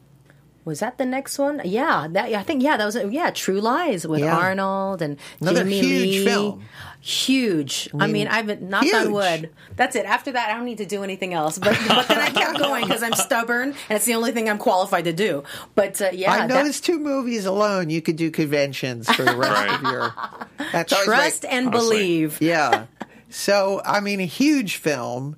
Was 0.70 0.80
that 0.80 0.98
the 0.98 1.06
next 1.06 1.38
one? 1.38 1.62
Yeah, 1.66 2.08
that 2.12 2.34
I 2.34 2.44
think 2.44 2.64
yeah, 2.64 2.78
that 2.78 2.86
was 2.86 2.96
yeah, 2.96 3.32
True 3.32 3.60
Lies 3.60 4.08
with 4.08 4.22
Yeah. 4.22 4.38
Arnold 4.38 5.02
and 5.02 5.18
Another 5.42 5.64
Jamie 5.64 5.80
huge 5.82 6.16
Lee. 6.20 6.26
film. 6.26 6.64
Huge. 7.02 7.90
I 7.98 8.08
mean, 8.08 8.28
I've 8.28 8.46
been 8.46 8.70
knocked 8.70 8.86
huge. 8.86 8.96
on 9.08 9.12
wood. 9.14 9.50
That's 9.78 9.96
it. 9.96 10.06
After 10.06 10.32
that, 10.34 10.50
I 10.50 10.54
don't 10.56 10.66
need 10.66 10.78
to 10.80 10.86
do 10.86 11.04
anything 11.04 11.34
else. 11.34 11.58
But 11.58 11.78
but 11.88 12.08
then 12.08 12.20
I 12.20 12.30
kept 12.30 12.60
going 12.60 12.84
because 12.86 13.02
I'm 13.04 13.14
stubborn, 13.14 13.70
and 13.90 13.96
it's 13.96 14.06
the 14.06 14.16
only 14.16 14.32
thing 14.32 14.50
I'm 14.50 14.58
qualified 14.58 15.06
to 15.06 15.14
do. 15.14 15.44
But 15.76 16.02
uh, 16.02 16.10
yeah, 16.14 16.32
I 16.32 16.46
know 16.48 16.64
that- 16.64 16.74
two 16.74 17.00
movies 17.00 17.46
alone, 17.46 17.90
you 17.90 18.02
could 18.02 18.16
do 18.16 18.30
conventions 18.32 19.10
for 19.10 19.24
the 19.24 19.36
rest 19.36 19.74
of 19.76 19.82
your. 19.92 20.14
That's 20.72 20.94
always 20.94 21.06
trust 21.06 21.44
like- 21.46 21.54
and 21.54 21.68
Honestly. 21.68 21.98
believe. 21.98 22.42
yeah. 22.42 22.86
So 23.30 23.82
I 23.86 24.00
mean, 24.02 24.20
a 24.20 24.26
huge 24.26 24.76
film. 24.78 25.38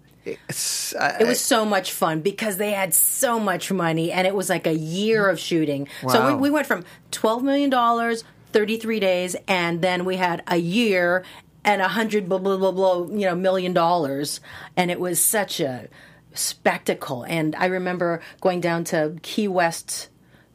It 1.20 1.28
was 1.28 1.40
so 1.40 1.66
much 1.66 1.92
fun 1.92 2.22
because 2.22 2.58
they 2.58 2.72
had 2.72 2.94
so 2.94 3.40
much 3.40 3.72
money 3.72 4.12
and 4.12 4.28
it 4.28 4.36
was 4.36 4.50
like 4.50 4.68
a 4.68 4.74
year 4.76 5.28
of 5.30 5.40
shooting. 5.40 5.88
So 6.08 6.28
we, 6.36 6.42
we 6.44 6.50
went 6.50 6.68
from 6.68 6.84
$12 7.12 7.42
million, 7.44 8.18
33 8.52 9.00
days, 9.00 9.36
and 9.48 9.82
then 9.82 10.06
we 10.06 10.18
had 10.18 10.44
a 10.48 10.58
year 10.58 11.24
and 11.64 11.82
a 11.82 11.88
hundred 11.88 12.28
blah, 12.28 12.38
blah, 12.40 12.58
blah, 12.58 12.72
blah, 12.72 13.06
you 13.08 13.26
know, 13.26 13.36
million 13.36 13.74
dollars. 13.74 14.42
And 14.76 14.90
it 14.92 15.00
was 15.00 15.24
such 15.24 15.60
a 15.60 15.88
spectacle. 16.34 17.24
And 17.24 17.56
I 17.56 17.66
remember 17.66 18.22
going 18.42 18.62
down 18.62 18.84
to 18.86 19.18
Key 19.22 19.48
West. 19.48 20.10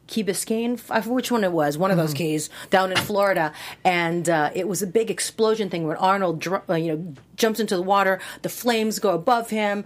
Key 0.07 0.23
Biscayne, 0.23 0.79
I 0.89 1.01
forget 1.01 1.13
which 1.13 1.31
one 1.31 1.43
it 1.43 1.51
was, 1.51 1.77
one 1.77 1.91
of 1.91 1.97
those 1.97 2.13
keys 2.13 2.49
down 2.69 2.91
in 2.91 2.97
Florida, 2.97 3.53
and 3.83 4.27
uh, 4.29 4.51
it 4.55 4.67
was 4.67 4.81
a 4.81 4.87
big 4.87 5.11
explosion 5.11 5.69
thing 5.69 5.85
where 5.85 5.97
Arnold, 5.97 6.39
dr- 6.39 6.63
uh, 6.69 6.75
you 6.75 6.95
know, 6.95 7.13
jumps 7.35 7.59
into 7.59 7.75
the 7.75 7.81
water, 7.81 8.19
the 8.41 8.49
flames 8.49 8.99
go 8.99 9.13
above 9.13 9.49
him, 9.49 9.83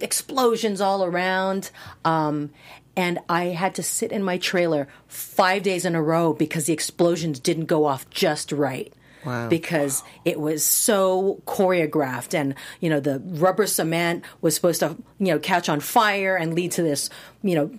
explosions 0.00 0.80
all 0.80 1.04
around, 1.04 1.70
um, 2.04 2.50
and 2.96 3.20
I 3.28 3.46
had 3.46 3.74
to 3.76 3.82
sit 3.82 4.12
in 4.12 4.22
my 4.22 4.36
trailer 4.36 4.88
five 5.06 5.62
days 5.62 5.84
in 5.84 5.94
a 5.94 6.02
row 6.02 6.32
because 6.32 6.66
the 6.66 6.72
explosions 6.72 7.38
didn't 7.38 7.66
go 7.66 7.84
off 7.84 8.08
just 8.10 8.52
right. 8.52 8.92
Wow. 9.24 9.48
because 9.48 10.02
it 10.24 10.40
was 10.40 10.64
so 10.64 11.40
choreographed 11.46 12.34
and 12.34 12.56
you 12.80 12.90
know 12.90 12.98
the 12.98 13.20
rubber 13.24 13.68
cement 13.68 14.24
was 14.40 14.56
supposed 14.56 14.80
to 14.80 14.96
you 15.20 15.28
know 15.28 15.38
catch 15.38 15.68
on 15.68 15.78
fire 15.78 16.34
and 16.34 16.54
lead 16.54 16.72
to 16.72 16.82
this 16.82 17.08
you 17.40 17.54
know 17.54 17.70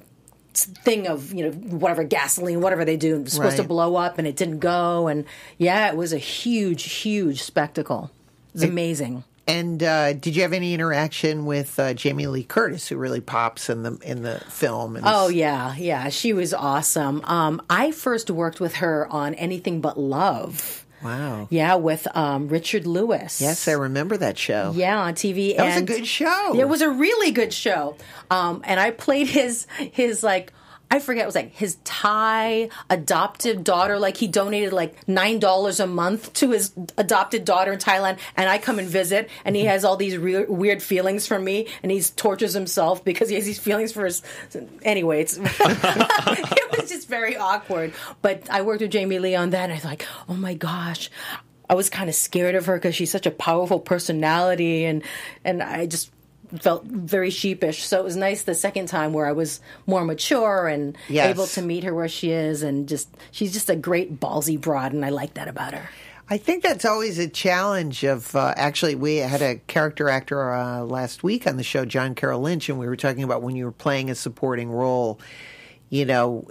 thing 0.53 1.07
of 1.07 1.33
you 1.33 1.43
know 1.43 1.51
whatever 1.51 2.03
gasoline 2.03 2.61
whatever 2.61 2.85
they 2.85 2.97
do 2.97 3.21
it's 3.21 3.33
supposed 3.33 3.57
to 3.57 3.63
blow 3.67 3.95
up 3.95 4.17
and 4.17 4.27
it 4.27 4.35
didn't 4.35 4.59
go 4.59 5.07
and 5.07 5.25
yeah 5.57 5.89
it 5.89 5.97
was 5.97 6.13
a 6.13 6.17
huge 6.17 6.83
huge 6.83 7.41
spectacle 7.43 8.11
it 8.49 8.53
was 8.53 8.63
amazing 8.63 9.23
And 9.45 9.83
uh, 9.83 10.13
did 10.13 10.37
you 10.37 10.41
have 10.43 10.53
any 10.53 10.73
interaction 10.73 11.45
with 11.45 11.77
uh, 11.77 11.93
Jamie 11.93 12.27
Lee 12.27 12.45
Curtis, 12.45 12.87
who 12.87 12.95
really 12.95 13.19
pops 13.19 13.69
in 13.69 13.83
the 13.83 13.97
in 14.01 14.21
the 14.21 14.39
film? 14.47 14.95
And 14.95 15.03
Oh 15.05 15.27
yeah, 15.27 15.75
yeah, 15.75 16.07
she 16.07 16.31
was 16.31 16.53
awesome. 16.53 17.19
Um, 17.25 17.61
I 17.69 17.91
first 17.91 18.31
worked 18.31 18.61
with 18.61 18.75
her 18.75 19.05
on 19.11 19.33
Anything 19.35 19.81
But 19.81 19.99
Love. 19.99 20.82
Wow! 21.03 21.47
Yeah, 21.49 21.75
with 21.75 22.07
um, 22.15 22.47
Richard 22.47 22.87
Lewis. 22.87 23.41
Yes, 23.41 23.67
I 23.67 23.73
remember 23.73 24.17
that 24.17 24.37
show. 24.37 24.73
Yeah, 24.75 24.99
on 24.99 25.13
TV. 25.13 25.57
That 25.57 25.65
was 25.65 25.77
a 25.77 25.85
good 25.85 26.07
show. 26.07 26.53
It 26.57 26.67
was 26.67 26.81
a 26.81 26.89
really 26.89 27.31
good 27.31 27.53
show. 27.53 27.95
Um, 28.31 28.61
and 28.65 28.79
I 28.79 28.91
played 28.91 29.27
his 29.27 29.67
his 29.77 30.23
like 30.23 30.53
I 30.93 30.99
forget 30.99 31.23
it 31.23 31.25
was 31.25 31.34
like 31.34 31.56
his 31.56 31.77
Thai 31.84 32.69
adoptive 32.88 33.63
daughter. 33.63 33.97
Like 33.97 34.15
he 34.15 34.27
donated 34.27 34.73
like 34.73 35.08
nine 35.08 35.39
dollars 35.39 35.79
a 35.79 35.88
month 35.88 36.32
to 36.34 36.51
his 36.51 36.71
adopted 36.99 37.45
daughter 37.45 37.73
in 37.73 37.79
Thailand, 37.79 38.19
and 38.38 38.47
I 38.47 38.60
come 38.60 38.77
and 38.77 38.88
visit, 38.88 39.27
and 39.43 39.56
he 39.56 39.63
mm-hmm. 39.63 39.71
has 39.71 39.86
all 39.86 39.97
these 39.97 40.15
re- 40.17 40.45
weird 40.45 40.84
feelings 40.84 41.25
for 41.25 41.39
me, 41.39 41.67
and 41.82 41.91
he 41.91 41.99
tortures 41.99 42.53
himself 42.53 43.03
because 43.03 43.27
he 43.27 43.34
has 43.34 43.43
these 43.43 43.58
feelings 43.58 43.91
for 43.91 44.06
his. 44.06 44.21
Anyway, 44.84 45.19
it's 45.21 45.36
it 45.41 46.77
was 46.77 46.91
just 46.91 47.10
very 47.10 47.38
awkward. 47.38 47.93
But 48.21 48.47
I 48.51 48.62
worked 48.62 48.82
with 48.82 48.91
Jamie 48.91 49.17
Lee 49.17 49.34
on 49.34 49.49
that, 49.49 49.63
and 49.63 49.71
I 49.71 49.75
was 49.75 49.86
like, 49.86 50.06
oh 50.29 50.36
my 50.36 50.53
gosh. 50.53 51.10
I 51.67 51.75
was 51.75 51.89
kind 51.89 52.08
of 52.08 52.13
scared 52.13 52.53
of 52.53 52.67
her 52.67 52.75
because 52.75 52.93
she's 52.93 53.10
such 53.10 53.25
a 53.25 53.32
powerful 53.32 53.79
personality, 53.79 54.86
and 54.86 55.01
and 55.43 55.63
I 55.63 55.88
just 55.88 56.12
felt 56.61 56.85
very 56.85 57.29
sheepish. 57.29 57.83
So 57.83 57.99
it 57.99 58.03
was 58.03 58.15
nice 58.15 58.43
the 58.43 58.55
second 58.55 58.87
time 58.87 59.13
where 59.13 59.25
I 59.25 59.31
was 59.31 59.59
more 59.87 60.03
mature 60.05 60.67
and 60.67 60.97
Yes. 61.09 61.29
able 61.29 61.47
to 61.47 61.61
meet 61.61 61.83
her 61.83 61.93
where 61.93 62.07
she 62.07 62.31
is, 62.31 62.63
and 62.63 62.87
just 62.87 63.09
she's 63.31 63.53
just 63.53 63.69
a 63.69 63.75
great 63.75 64.19
ballsy 64.19 64.59
broad, 64.59 64.93
and 64.93 65.03
I 65.05 65.09
like 65.09 65.33
that 65.35 65.47
about 65.47 65.73
her. 65.73 65.89
I 66.29 66.37
think 66.37 66.63
that's 66.63 66.85
always 66.85 67.19
a 67.19 67.27
challenge 67.27 68.03
of 68.05 68.33
uh, 68.35 68.53
actually 68.55 68.95
we 68.95 69.17
had 69.17 69.41
a 69.41 69.55
character 69.67 70.09
actor 70.09 70.53
uh, 70.53 70.81
last 70.81 71.21
week 71.21 71.45
on 71.45 71.57
the 71.57 71.63
show 71.63 71.83
John 71.85 72.15
Carroll 72.15 72.41
Lynch 72.41 72.69
and 72.69 72.79
we 72.79 72.87
were 72.87 72.95
talking 72.95 73.23
about 73.23 73.41
when 73.41 73.55
you 73.57 73.65
were 73.65 73.73
playing 73.73 74.09
a 74.09 74.15
supporting 74.15 74.71
role 74.71 75.19
you 75.89 76.05
know 76.05 76.47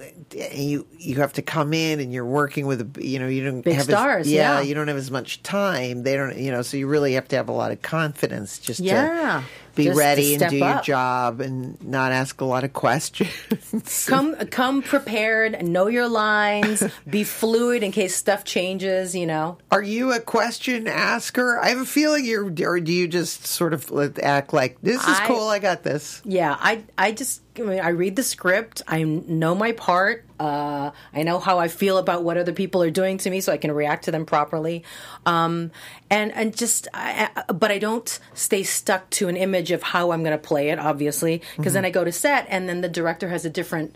you 0.53 0.87
you 0.99 1.17
have 1.17 1.33
to 1.33 1.43
come 1.43 1.73
in 1.73 2.01
and 2.01 2.13
you're 2.13 2.25
working 2.27 2.67
with 2.67 2.97
you 3.03 3.19
know 3.19 3.27
you 3.27 3.43
don't 3.43 3.63
Big 3.63 3.75
have 3.75 3.87
stars, 3.87 4.27
as, 4.27 4.33
yeah, 4.33 4.59
yeah. 4.59 4.61
you 4.61 4.75
don't 4.75 4.89
have 4.89 4.97
as 4.99 5.11
much 5.11 5.43
time 5.43 6.03
they 6.03 6.17
don't 6.17 6.37
you 6.37 6.51
know 6.53 6.61
so 6.63 6.77
you 6.77 6.87
really 6.87 7.15
have 7.15 7.27
to 7.29 7.37
have 7.37 7.49
a 7.49 7.53
lot 7.53 7.73
of 7.73 7.81
confidence 7.83 8.59
just 8.59 8.79
Yeah, 8.79 9.41
to 9.41 9.47
be 9.75 9.85
just 9.85 9.99
ready 9.99 10.35
and 10.35 10.51
do 10.51 10.57
your 10.57 10.81
job 10.81 11.41
and 11.41 11.83
not 11.83 12.13
ask 12.13 12.41
a 12.41 12.45
lot 12.45 12.65
of 12.65 12.73
questions 12.73 13.31
Come 14.07 14.35
come 14.47 14.83
prepared, 14.83 15.63
know 15.65 15.87
your 15.87 16.09
lines, 16.09 16.83
be 17.09 17.25
fluid 17.25 17.83
in 17.83 17.93
case 17.93 18.15
stuff 18.15 18.45
changes. 18.45 19.15
You 19.15 19.27
know. 19.27 19.59
Are 19.71 19.83
you 19.83 20.13
a 20.13 20.21
question 20.21 20.87
asker? 20.87 21.59
I 21.59 21.71
have 21.71 21.81
a 21.81 21.87
feeling 21.87 22.25
you're, 22.25 22.53
or 22.67 22.81
do 22.81 22.93
you 22.93 23.09
just 23.09 23.47
sort 23.47 23.73
of 23.73 23.91
act 24.19 24.53
like 24.53 24.79
this 24.83 25.01
is 25.01 25.19
I- 25.19 25.27
cool? 25.27 25.49
I 25.49 25.59
got 25.59 25.83
this. 25.83 26.21
Yeah, 26.25 26.57
I 26.59 26.83
I 26.97 27.13
just 27.13 27.43
I, 27.59 27.63
mean, 27.63 27.81
I 27.81 27.91
read 27.91 28.17
the 28.17 28.23
script. 28.23 28.83
I 28.89 29.03
know 29.03 29.55
my 29.55 29.73
part. 29.73 30.25
Uh, 30.43 30.91
I 31.15 31.23
know 31.23 31.39
how 31.39 31.59
I 31.61 31.69
feel 31.69 31.99
about 31.99 32.25
what 32.25 32.37
other 32.37 32.53
people 32.53 32.83
are 32.83 32.91
doing 32.91 33.19
to 33.19 33.31
me, 33.31 33.41
so 33.41 33.53
I 33.53 33.59
can 33.59 33.71
react 33.73 34.05
to 34.07 34.11
them 34.11 34.27
properly. 34.27 34.83
Um, 35.25 35.71
and 36.11 36.33
and 36.33 36.57
just, 36.57 36.89
I, 36.93 37.31
I- 37.37 37.53
but 37.53 37.71
I 37.71 37.79
don't 37.79 38.19
stay 38.35 38.63
stuck 38.65 39.09
to 39.11 39.29
an 39.29 39.37
image 39.37 39.71
of 39.71 39.83
how 39.83 40.11
I'm 40.13 40.23
going 40.25 40.37
to 40.37 40.43
play 40.49 40.71
it. 40.71 40.79
Obviously, 40.79 41.43
because 41.57 41.75
then 41.75 41.85
I 41.85 41.91
go 41.91 42.03
to 42.05 42.13
set, 42.13 42.47
and 42.49 42.69
then 42.69 42.81
the 42.81 42.89
director 42.89 43.29
has 43.29 43.45
a 43.45 43.51
different 43.51 43.95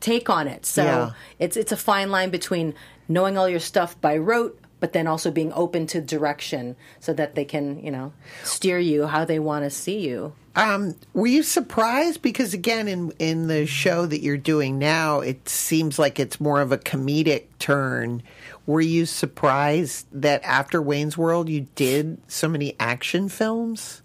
take 0.00 0.30
on 0.30 0.48
it. 0.48 0.64
So 0.66 0.84
Yeah. 0.84 1.10
it's 1.38 1.56
it's 1.56 1.72
a 1.72 1.76
fine 1.76 2.10
line 2.10 2.30
between 2.30 2.74
knowing 3.08 3.36
all 3.36 3.48
your 3.48 3.60
stuff 3.60 4.00
by 4.00 4.16
rote. 4.16 4.58
But 4.80 4.92
then 4.92 5.06
also 5.06 5.30
being 5.30 5.50
open 5.54 5.86
to 5.88 6.00
direction 6.02 6.76
so 7.00 7.14
that 7.14 7.34
they 7.36 7.46
can, 7.46 7.82
you 7.82 7.90
know, 7.90 8.12
steer 8.42 8.78
you 8.78 9.06
how 9.06 9.24
they 9.24 9.38
want 9.38 9.64
to 9.64 9.70
see 9.70 10.00
you. 10.00 10.34
Um, 10.56 10.94
were 11.14 11.26
you 11.26 11.42
surprised? 11.42 12.22
Because 12.22 12.54
again, 12.54 12.86
in 12.86 13.12
in 13.18 13.48
the 13.48 13.66
show 13.66 14.06
that 14.06 14.20
you're 14.20 14.36
doing 14.36 14.78
now, 14.78 15.20
it 15.20 15.48
seems 15.48 15.98
like 15.98 16.20
it's 16.20 16.40
more 16.40 16.60
of 16.60 16.70
a 16.70 16.78
comedic 16.78 17.44
turn. 17.58 18.22
Were 18.66 18.80
you 18.80 19.04
surprised 19.04 20.06
that 20.12 20.42
after 20.44 20.80
Wayne's 20.80 21.18
World, 21.18 21.48
you 21.48 21.66
did 21.74 22.18
so 22.28 22.48
many 22.48 22.76
action 22.78 23.28
films? 23.28 24.02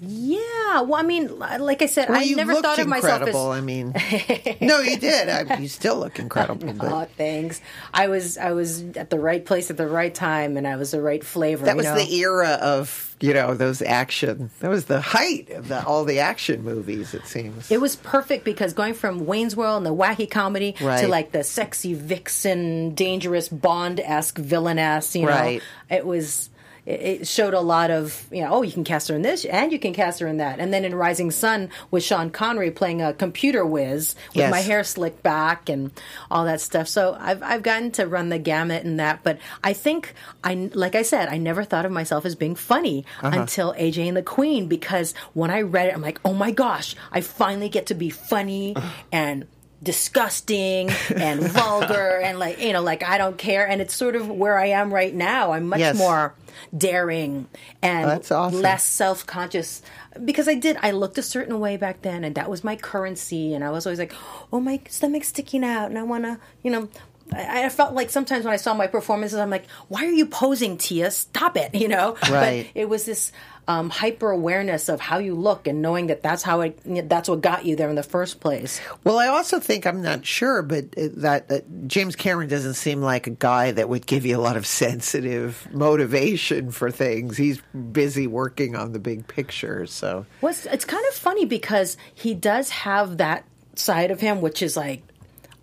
Yeah. 0.00 0.82
Well, 0.82 0.94
I 0.94 1.02
mean, 1.02 1.38
like 1.38 1.82
I 1.82 1.86
said, 1.86 2.08
Well, 2.08 2.20
I 2.20 2.24
never 2.34 2.54
thought 2.60 2.78
of 2.78 2.86
myself 2.86 3.22
as 3.22 3.28
incredible. 3.28 3.50
I 3.50 3.60
mean, 3.60 3.92
no, 4.60 4.80
you 4.80 4.96
did. 4.96 5.28
I, 5.28 5.58
you 5.58 5.68
still 5.68 5.96
look 5.98 6.18
incredible. 6.18 6.74
Oh, 6.80 7.06
thanks. 7.16 7.60
I 7.92 8.08
was 8.08 8.38
I 8.38 8.52
was 8.52 8.82
at 8.96 9.10
the 9.10 9.18
right 9.18 9.44
place 9.44 9.70
at 9.70 9.76
the 9.76 9.88
right 9.88 10.14
time, 10.14 10.56
and 10.56 10.66
I 10.68 10.76
was 10.76 10.92
the 10.92 11.02
right 11.02 11.22
flavor. 11.24 11.64
that 11.64 11.76
was 11.76 11.86
know? 11.86 11.96
the 11.96 12.14
era 12.16 12.58
of 12.60 13.16
you 13.20 13.34
know 13.34 13.54
those 13.54 13.82
action. 13.82 14.50
That 14.60 14.70
was 14.70 14.84
the 14.84 15.00
height 15.00 15.50
of 15.50 15.66
the, 15.68 15.84
all 15.84 16.04
the 16.04 16.20
action 16.20 16.62
movies. 16.62 17.14
It 17.14 17.26
seems. 17.26 17.70
It 17.70 17.80
was 17.80 17.96
perfect 17.96 18.44
because 18.44 18.72
going 18.74 18.94
from 18.94 19.26
Wayne's 19.26 19.56
World 19.56 19.78
and 19.78 19.86
the 19.86 19.94
wacky 19.94 20.30
comedy 20.30 20.76
Right. 20.80 21.00
to 21.00 21.08
like 21.08 21.32
the 21.32 21.42
sexy 21.42 21.94
vixen, 21.94 22.94
dangerous 22.94 23.48
Bond 23.48 23.98
esque 24.00 24.38
villainess, 24.38 25.16
you 25.16 25.22
know, 25.22 25.28
Right. 25.28 25.62
it 25.90 26.06
was. 26.06 26.50
It 26.88 27.26
showed 27.26 27.52
a 27.52 27.60
lot 27.60 27.90
of, 27.90 28.26
you 28.32 28.40
know, 28.42 28.48
oh, 28.54 28.62
you 28.62 28.72
can 28.72 28.82
cast 28.82 29.08
her 29.08 29.14
in 29.14 29.20
this 29.20 29.44
and 29.44 29.70
you 29.72 29.78
can 29.78 29.92
cast 29.92 30.20
her 30.20 30.26
in 30.26 30.38
that. 30.38 30.58
And 30.58 30.72
then 30.72 30.86
in 30.86 30.94
Rising 30.94 31.30
Sun 31.30 31.68
with 31.90 32.02
Sean 32.02 32.30
Connery 32.30 32.70
playing 32.70 33.02
a 33.02 33.12
computer 33.12 33.62
whiz 33.66 34.14
with 34.28 34.36
Yes. 34.36 34.50
my 34.50 34.60
hair 34.60 34.82
slicked 34.84 35.22
back 35.22 35.68
and 35.68 35.90
all 36.30 36.46
that 36.46 36.62
stuff. 36.62 36.88
So 36.88 37.14
I've, 37.20 37.42
I've 37.42 37.62
gotten 37.62 37.90
to 37.92 38.06
run 38.06 38.30
the 38.30 38.38
gamut 38.38 38.84
in 38.84 38.96
that. 38.96 39.22
But 39.22 39.38
I 39.62 39.74
think, 39.74 40.14
I 40.42 40.70
like 40.72 40.94
I 40.94 41.02
said, 41.02 41.28
I 41.28 41.36
never 41.36 41.62
thought 41.62 41.84
of 41.84 41.92
myself 41.92 42.24
as 42.24 42.34
being 42.34 42.54
funny 42.54 43.04
Uh-huh. 43.22 43.38
until 43.38 43.74
AJ 43.74 44.08
and 44.08 44.16
the 44.16 44.22
Queen 44.22 44.66
because 44.66 45.12
when 45.34 45.50
I 45.50 45.60
read 45.60 45.88
it, 45.88 45.94
I'm 45.94 46.00
like, 46.00 46.20
oh 46.24 46.32
my 46.32 46.52
gosh, 46.52 46.96
I 47.12 47.20
finally 47.20 47.68
get 47.68 47.84
to 47.88 47.94
be 47.94 48.08
funny 48.08 48.74
and 49.12 49.46
disgusting 49.82 50.90
and 51.16 51.40
vulgar 51.40 52.20
and 52.22 52.38
like 52.38 52.60
you 52.60 52.72
know 52.72 52.82
like 52.82 53.02
I 53.02 53.18
don't 53.18 53.38
care 53.38 53.66
and 53.68 53.80
it's 53.80 53.94
sort 53.94 54.16
of 54.16 54.28
where 54.28 54.58
I 54.58 54.66
am 54.66 54.92
right 54.92 55.14
now 55.14 55.52
I'm 55.52 55.68
much 55.68 55.78
Yes. 55.80 55.96
more 55.96 56.34
daring 56.76 57.46
and 57.82 58.04
oh, 58.06 58.08
That's 58.08 58.32
awesome. 58.32 58.60
less 58.60 58.84
self-conscious 58.84 59.82
because 60.24 60.48
I 60.48 60.54
did 60.54 60.76
I 60.82 60.90
looked 60.90 61.16
a 61.18 61.22
certain 61.22 61.60
way 61.60 61.76
back 61.76 62.02
then 62.02 62.24
and 62.24 62.34
that 62.34 62.50
was 62.50 62.64
my 62.64 62.74
currency 62.76 63.54
and 63.54 63.62
I 63.62 63.70
was 63.70 63.86
always 63.86 63.98
like 64.00 64.12
oh 64.52 64.60
my 64.60 64.80
stomach's 64.88 65.28
sticking 65.28 65.62
out 65.64 65.90
and 65.90 65.98
I 65.98 66.02
want 66.02 66.24
to 66.24 66.38
you 66.62 66.70
know 66.70 66.88
I, 67.32 67.64
I 67.64 67.68
felt 67.68 67.94
like 67.94 68.10
sometimes 68.10 68.44
when 68.44 68.52
I 68.54 68.56
saw 68.58 68.74
my 68.74 68.86
performances 68.86 69.38
I'm 69.38 69.50
like 69.50 69.66
why 69.88 70.04
are 70.04 70.10
you 70.10 70.26
posing 70.26 70.76
Tia 70.78 71.10
stop 71.10 71.56
it 71.56 71.74
you 71.82 71.88
know 71.88 72.16
Right. 72.30 72.66
but 72.72 72.80
it 72.80 72.88
was 72.88 73.04
this 73.04 73.32
um, 73.66 73.90
hyper 73.90 74.30
awareness 74.30 74.88
of 74.88 74.98
how 74.98 75.18
you 75.18 75.34
look 75.34 75.66
and 75.66 75.82
knowing 75.82 76.06
that 76.06 76.22
that's 76.22 76.42
how 76.42 76.62
it 76.62 76.80
that's 77.06 77.28
what 77.28 77.42
got 77.42 77.66
you 77.66 77.76
there 77.76 77.90
in 77.90 77.96
the 77.96 78.02
first 78.02 78.40
place 78.40 78.80
Well, 79.04 79.18
I 79.18 79.26
also 79.26 79.60
think 79.60 79.86
I'm 79.86 80.00
not 80.00 80.24
sure, 80.24 80.62
but 80.62 80.92
that, 80.92 81.48
that 81.48 81.86
James 81.86 82.16
Cameron 82.16 82.48
doesn't 82.48 82.74
seem 82.74 83.02
like 83.02 83.26
a 83.26 83.30
guy 83.30 83.72
that 83.72 83.90
would 83.90 84.06
give 84.06 84.24
you 84.24 84.38
a 84.38 84.40
lot 84.40 84.56
of 84.56 84.66
sensitive 84.66 85.68
motivation 85.70 86.70
for 86.70 86.90
things. 86.90 87.36
He's 87.36 87.60
busy 87.92 88.26
working 88.26 88.74
on 88.74 88.92
the 88.92 88.98
big 88.98 89.28
picture, 89.28 89.84
so 89.86 90.24
Well, 90.40 90.50
it's, 90.50 90.64
it's 90.64 90.84
kind 90.86 91.04
of 91.10 91.14
funny 91.14 91.44
because 91.44 91.98
he 92.14 92.32
does 92.32 92.70
have 92.70 93.18
that 93.18 93.44
side 93.74 94.10
of 94.10 94.20
him, 94.20 94.40
which 94.40 94.62
is 94.62 94.78
like, 94.78 95.02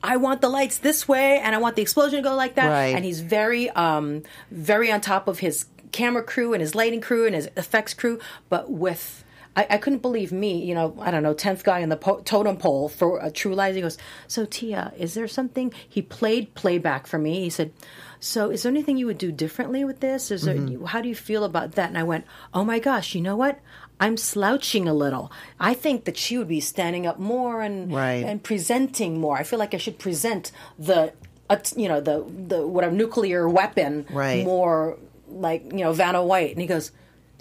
I 0.06 0.18
want 0.18 0.42
the 0.42 0.50
lights 0.50 0.78
this 0.78 1.08
way, 1.08 1.40
and 1.40 1.56
I 1.56 1.58
want 1.58 1.76
the 1.76 1.82
explosion 1.82 2.24
to 2.24 2.30
go 2.30 2.36
like 2.36 2.56
that. 2.56 2.70
Right. 2.70 2.96
And 2.96 3.04
he's 3.04 3.20
very, 3.20 3.70
um, 3.72 4.24
very 4.52 4.92
on 4.92 5.02
top 5.02 5.28
of 5.28 5.40
his 5.40 5.66
camera 5.92 6.24
crew 6.24 6.54
and 6.54 6.62
his 6.62 6.76
lighting 6.76 7.02
crew 7.02 7.26
and 7.26 7.36
his 7.36 7.50
effects 7.58 7.94
crew. 7.94 8.20
But 8.50 8.72
with, 8.72 9.24
I, 9.56 9.66
I 9.72 9.78
couldn't 9.78 10.02
believe 10.02 10.32
me, 10.32 10.64
you 10.64 10.76
know, 10.76 10.96
I 11.00 11.12
don't 11.12 11.24
know, 11.24 11.34
tenth 11.34 11.64
guy 11.64 11.82
on 11.82 11.90
the 11.90 11.98
po- 11.98 12.22
totem 12.22 12.58
pole 12.58 12.90
for 12.90 13.20
a 13.20 13.32
True 13.32 13.56
Lies. 13.56 13.76
He 13.76 13.82
goes, 13.82 13.98
"So 14.28 14.46
Tia, 14.46 14.94
is 14.98 15.14
there 15.14 15.28
something?" 15.28 15.74
He 15.88 16.02
played 16.02 16.54
playback 16.56 17.08
for 17.08 17.18
me. 17.18 17.42
He 17.42 17.50
said. 17.50 17.72
So, 18.18 18.50
is 18.50 18.64
there 18.64 18.72
anything 18.72 18.98
you 18.98 19.06
would 19.06 19.20
do 19.20 19.32
differently 19.32 19.84
with 19.84 20.00
this? 20.00 20.32
Is 20.32 20.44
there, 20.44 20.58
how 20.88 21.02
do 21.02 21.10
you 21.10 21.14
feel 21.14 21.44
about 21.44 21.74
that? 21.74 21.90
And 21.90 21.98
I 21.98 22.02
went, 22.02 22.26
oh 22.56 22.64
my 22.64 22.80
gosh, 22.80 23.14
you 23.14 23.22
know 23.22 23.36
what? 23.36 23.60
I'm 24.00 24.18
slouching 24.18 24.88
a 24.88 24.94
little. 24.94 25.32
I 25.60 25.74
think 25.74 26.04
that 26.06 26.18
she 26.18 26.38
would 26.38 26.48
be 26.50 26.60
standing 26.60 27.08
up 27.08 27.18
more 27.20 27.62
and 27.62 27.94
Right. 27.94 28.24
and 28.26 28.44
presenting 28.44 29.20
more. 29.20 29.38
I 29.38 29.44
feel 29.44 29.60
like 29.60 29.74
I 29.74 29.78
should 29.78 29.98
present 30.00 30.52
the, 30.78 31.14
uh, 31.50 31.58
you 31.76 31.88
know, 31.88 32.02
the 32.02 32.26
the 32.48 32.68
what 32.68 32.84
a 32.84 32.92
nuclear 32.92 33.48
weapon 33.48 34.06
Right. 34.12 34.44
more 34.44 34.98
like 35.30 35.64
you 35.72 35.80
know 35.80 35.94
Vanna 35.94 36.24
White. 36.24 36.52
And 36.52 36.62
he 36.62 36.68
goes, 36.68 36.92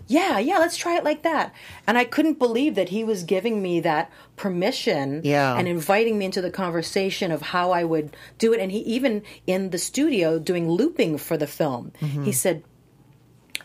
yeah, 0.07 0.39
yeah, 0.39 0.59
let's 0.59 0.77
try 0.77 0.97
it 0.99 1.03
like 1.05 1.23
that. 1.23 1.53
And 1.87 1.97
I 1.97 2.05
couldn't 2.05 2.39
believe 2.39 2.75
that 2.75 2.91
he 2.91 3.03
was 3.05 3.23
giving 3.25 3.63
me 3.63 3.81
that 3.81 4.11
permission 4.37 5.23
Yeah. 5.25 5.57
and 5.57 5.67
inviting 5.67 6.19
me 6.19 6.27
into 6.27 6.43
the 6.43 6.51
conversation 6.51 7.33
of 7.33 7.41
how 7.41 7.71
I 7.71 7.85
would 7.85 8.15
do 8.39 8.53
it. 8.53 8.61
And 8.61 8.71
he 8.71 8.79
even 8.81 9.23
in 9.47 9.71
the 9.71 9.79
studio 9.79 10.39
doing 10.39 10.69
looping 10.71 11.17
for 11.19 11.37
the 11.37 11.47
film, 11.47 11.93
he 12.23 12.33
said. 12.33 12.63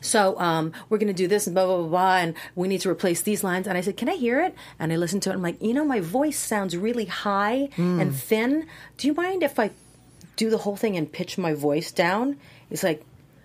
So 0.01 0.39
um, 0.39 0.71
we're 0.89 0.97
going 0.97 1.07
to 1.07 1.13
do 1.13 1.27
this 1.27 1.47
and 1.47 1.53
blah 1.53 1.65
blah 1.65 1.77
blah 1.77 1.87
blah, 1.87 2.17
and 2.17 2.33
we 2.55 2.67
need 2.67 2.81
to 2.81 2.89
replace 2.89 3.21
these 3.21 3.43
lines. 3.43 3.67
And 3.67 3.77
I 3.77 3.81
said, 3.81 3.97
"Can 3.97 4.09
I 4.09 4.15
hear 4.15 4.41
it?" 4.41 4.55
And 4.79 4.91
I 4.93 4.95
listened 4.95 5.23
to 5.23 5.29
it. 5.29 5.33
I'm 5.33 5.41
like, 5.41 5.61
you 5.61 5.73
know, 5.73 5.85
my 5.85 5.99
voice 5.99 6.37
sounds 6.39 6.75
really 6.77 7.05
high 7.05 7.69
and 7.77 8.15
thin. 8.15 8.67
Do 8.97 9.07
you 9.07 9.13
mind 9.13 9.43
if 9.43 9.59
I 9.59 9.71
do 10.35 10.49
the 10.49 10.57
whole 10.59 10.75
thing 10.77 10.95
and 10.95 11.11
pitch 11.11 11.37
my 11.37 11.53
voice 11.53 11.91
down? 11.91 12.37
He's 12.69 12.83
like, 12.83 13.03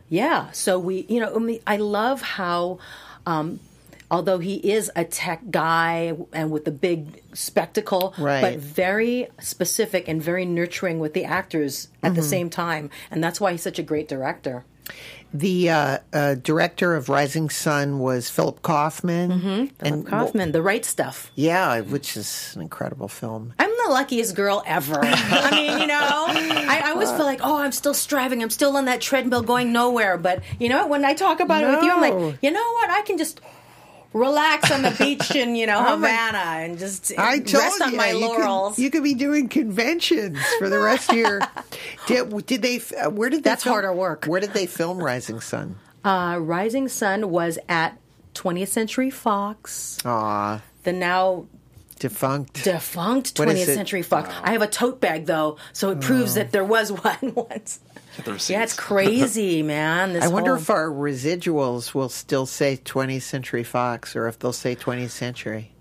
yeah. 0.08 0.50
So 0.52 0.78
we, 0.78 1.06
you 1.08 1.20
know, 1.20 1.34
I, 1.34 1.38
mean, 1.38 1.60
I 1.66 1.76
love 1.78 2.22
how, 2.22 2.78
um, 3.26 3.58
although 4.10 4.38
he 4.38 4.56
is 4.56 4.92
a 4.94 5.04
tech 5.04 5.50
guy 5.50 6.12
and 6.32 6.50
with 6.52 6.64
the 6.66 6.70
big 6.70 7.20
spectacle, 7.32 8.14
Right. 8.18 8.40
but 8.42 8.56
very 8.58 9.26
specific 9.40 10.06
and 10.08 10.22
very 10.22 10.44
nurturing 10.44 11.00
with 11.00 11.14
the 11.14 11.24
actors 11.24 11.88
at 12.02 12.14
the 12.14 12.22
same 12.22 12.48
time, 12.50 12.90
and 13.10 13.24
that's 13.24 13.40
why 13.40 13.50
he's 13.52 13.62
such 13.62 13.78
a 13.78 13.82
great 13.82 14.06
director. 14.08 14.64
The 15.34 15.68
uh, 15.68 15.98
uh, 16.12 16.34
director 16.36 16.94
of 16.94 17.08
Rising 17.08 17.50
Sun 17.50 17.98
was 17.98 18.30
Philip 18.30 18.62
Kaufman, 18.62 19.30
Mm-hmm. 19.30 19.84
and 19.86 20.06
Kaufman, 20.06 20.52
the 20.52 20.62
right 20.62 20.84
stuff. 20.84 21.32
yeah, 21.34 21.80
which 21.80 22.16
is 22.16 22.52
an 22.54 22.62
incredible 22.62 23.08
film. 23.08 23.52
I'm 23.58 23.68
the 23.84 23.90
luckiest 23.92 24.34
girl 24.36 24.62
ever. 24.64 25.00
I 25.02 25.50
mean, 25.50 25.80
you 25.80 25.86
know, 25.88 25.98
I, 26.00 26.82
I 26.84 26.90
always 26.92 27.10
feel 27.10 27.24
like, 27.26 27.40
oh, 27.42 27.58
I'm 27.58 27.72
still 27.72 27.94
striving. 27.94 28.42
I'm 28.42 28.50
still 28.50 28.76
on 28.76 28.84
that 28.84 29.00
treadmill 29.00 29.42
going 29.42 29.72
nowhere. 29.72 30.16
But 30.16 30.42
you 30.60 30.68
know, 30.68 30.86
when 30.86 31.04
I 31.04 31.14
talk 31.14 31.40
about 31.40 31.64
it 31.64 31.68
with 31.68 31.82
you, 31.84 31.90
I'm 31.90 32.00
like, 32.00 32.38
you 32.40 32.50
know 32.52 32.72
what? 32.74 32.90
I 32.90 33.02
can 33.02 33.18
just 33.18 33.40
relax 34.14 34.70
on 34.70 34.80
the 34.80 34.90
beach 34.98 35.34
in 35.34 35.54
you 35.56 35.66
know 35.66 35.78
Oh 35.86 35.96
Havana 35.96 36.38
and 36.38 36.78
just 36.78 37.12
I 37.18 37.36
rest 37.38 37.82
on 37.82 37.90
you, 37.92 37.96
my 37.98 38.10
you 38.12 38.20
laurels. 38.20 38.76
Could, 38.76 38.82
you 38.84 38.90
could 38.90 39.02
be 39.04 39.12
doing 39.14 39.48
conventions 39.50 40.38
for 40.58 40.70
the 40.70 40.78
rest 40.78 41.10
of 41.10 41.16
your. 41.16 41.40
did, 42.06 42.46
did 42.46 42.62
they? 42.62 42.80
uh, 42.98 43.10
Where 43.10 43.28
did 43.28 43.40
they 43.44 43.50
That's 43.50 43.64
film- 43.64 43.74
harder 43.74 43.92
work. 43.92 44.24
Where 44.24 44.40
did 44.40 44.54
they 44.54 44.64
film 44.66 44.98
Rising 45.02 45.40
Sun? 45.40 45.76
uh, 46.04 46.38
Rising 46.40 46.88
Sun 46.88 47.28
was 47.30 47.58
at 47.68 47.98
20th 48.34 48.68
Century 48.68 49.10
Fox, 49.10 49.98
Aw, 50.04 50.60
the 50.84 50.92
now 50.92 51.46
defunct. 51.98 52.62
defunct 52.64 53.34
20th? 53.36 53.64
Century 53.74 54.02
Fox. 54.02 54.28
I 54.42 54.52
have 54.52 54.62
a 54.62 54.66
tote 54.66 55.00
bag 55.00 55.26
though, 55.26 55.56
so 55.72 55.90
it 55.90 56.00
proves 56.00 56.34
that 56.34 56.50
there 56.52 56.64
was 56.64 56.90
one 57.04 57.34
once. 57.34 57.80
The 58.24 58.32
receipts. 58.34 58.50
Yeah, 58.50 58.62
it's 58.62 58.74
crazy, 58.74 59.62
man. 59.62 60.12
This 60.12 60.24
I 60.24 60.28
wonder 60.28 60.52
whole- 60.52 60.60
if 60.62 60.70
our 60.70 60.88
residuals 60.88 61.94
will 61.94 62.08
still 62.08 62.46
say 62.46 62.76
20th 62.84 63.22
Century 63.22 63.64
Fox 63.64 64.14
or 64.14 64.28
if 64.28 64.38
they'll 64.38 64.52
say 64.52 64.76
20th 64.76 65.10
Century. 65.10 65.72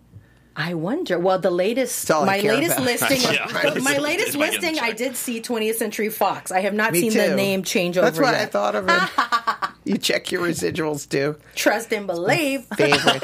I 0.56 0.76
wonder. 0.76 1.18
Well, 1.18 1.40
the 1.40 1.50
latest, 1.50 2.08
my 2.10 2.40
care 2.40 2.56
listing, 2.56 2.72
about. 2.74 2.86
listing, 2.86 3.22
Yeah. 3.34 3.68
of, 3.70 3.84
my 3.84 3.98
latest 4.00 4.30
If 4.30 4.36
I 4.36 4.50
get 4.52 4.62
listing, 4.62 4.80
I 4.80 4.92
did 4.92 5.16
see 5.16 5.42
20th 5.42 5.76
Century 5.76 6.10
Fox. 6.10 6.52
I 6.52 6.60
have 6.62 6.74
not 6.76 6.92
Me 6.92 7.02
seen 7.02 7.12
too. 7.12 7.18
the 7.30 7.36
name 7.36 7.64
change 7.64 7.98
over 7.98 8.06
That's 8.06 8.20
what 8.20 8.36
I 8.36 8.46
thought 8.46 8.76
of 8.76 8.86
it. 8.88 9.70
you 9.92 9.98
check 9.98 10.32
your 10.32 10.44
residuals 10.48 11.10
too. 11.10 11.38
Trust 11.56 11.92
and 11.92 12.06
believe. 12.06 12.66
Favorite. 12.78 13.24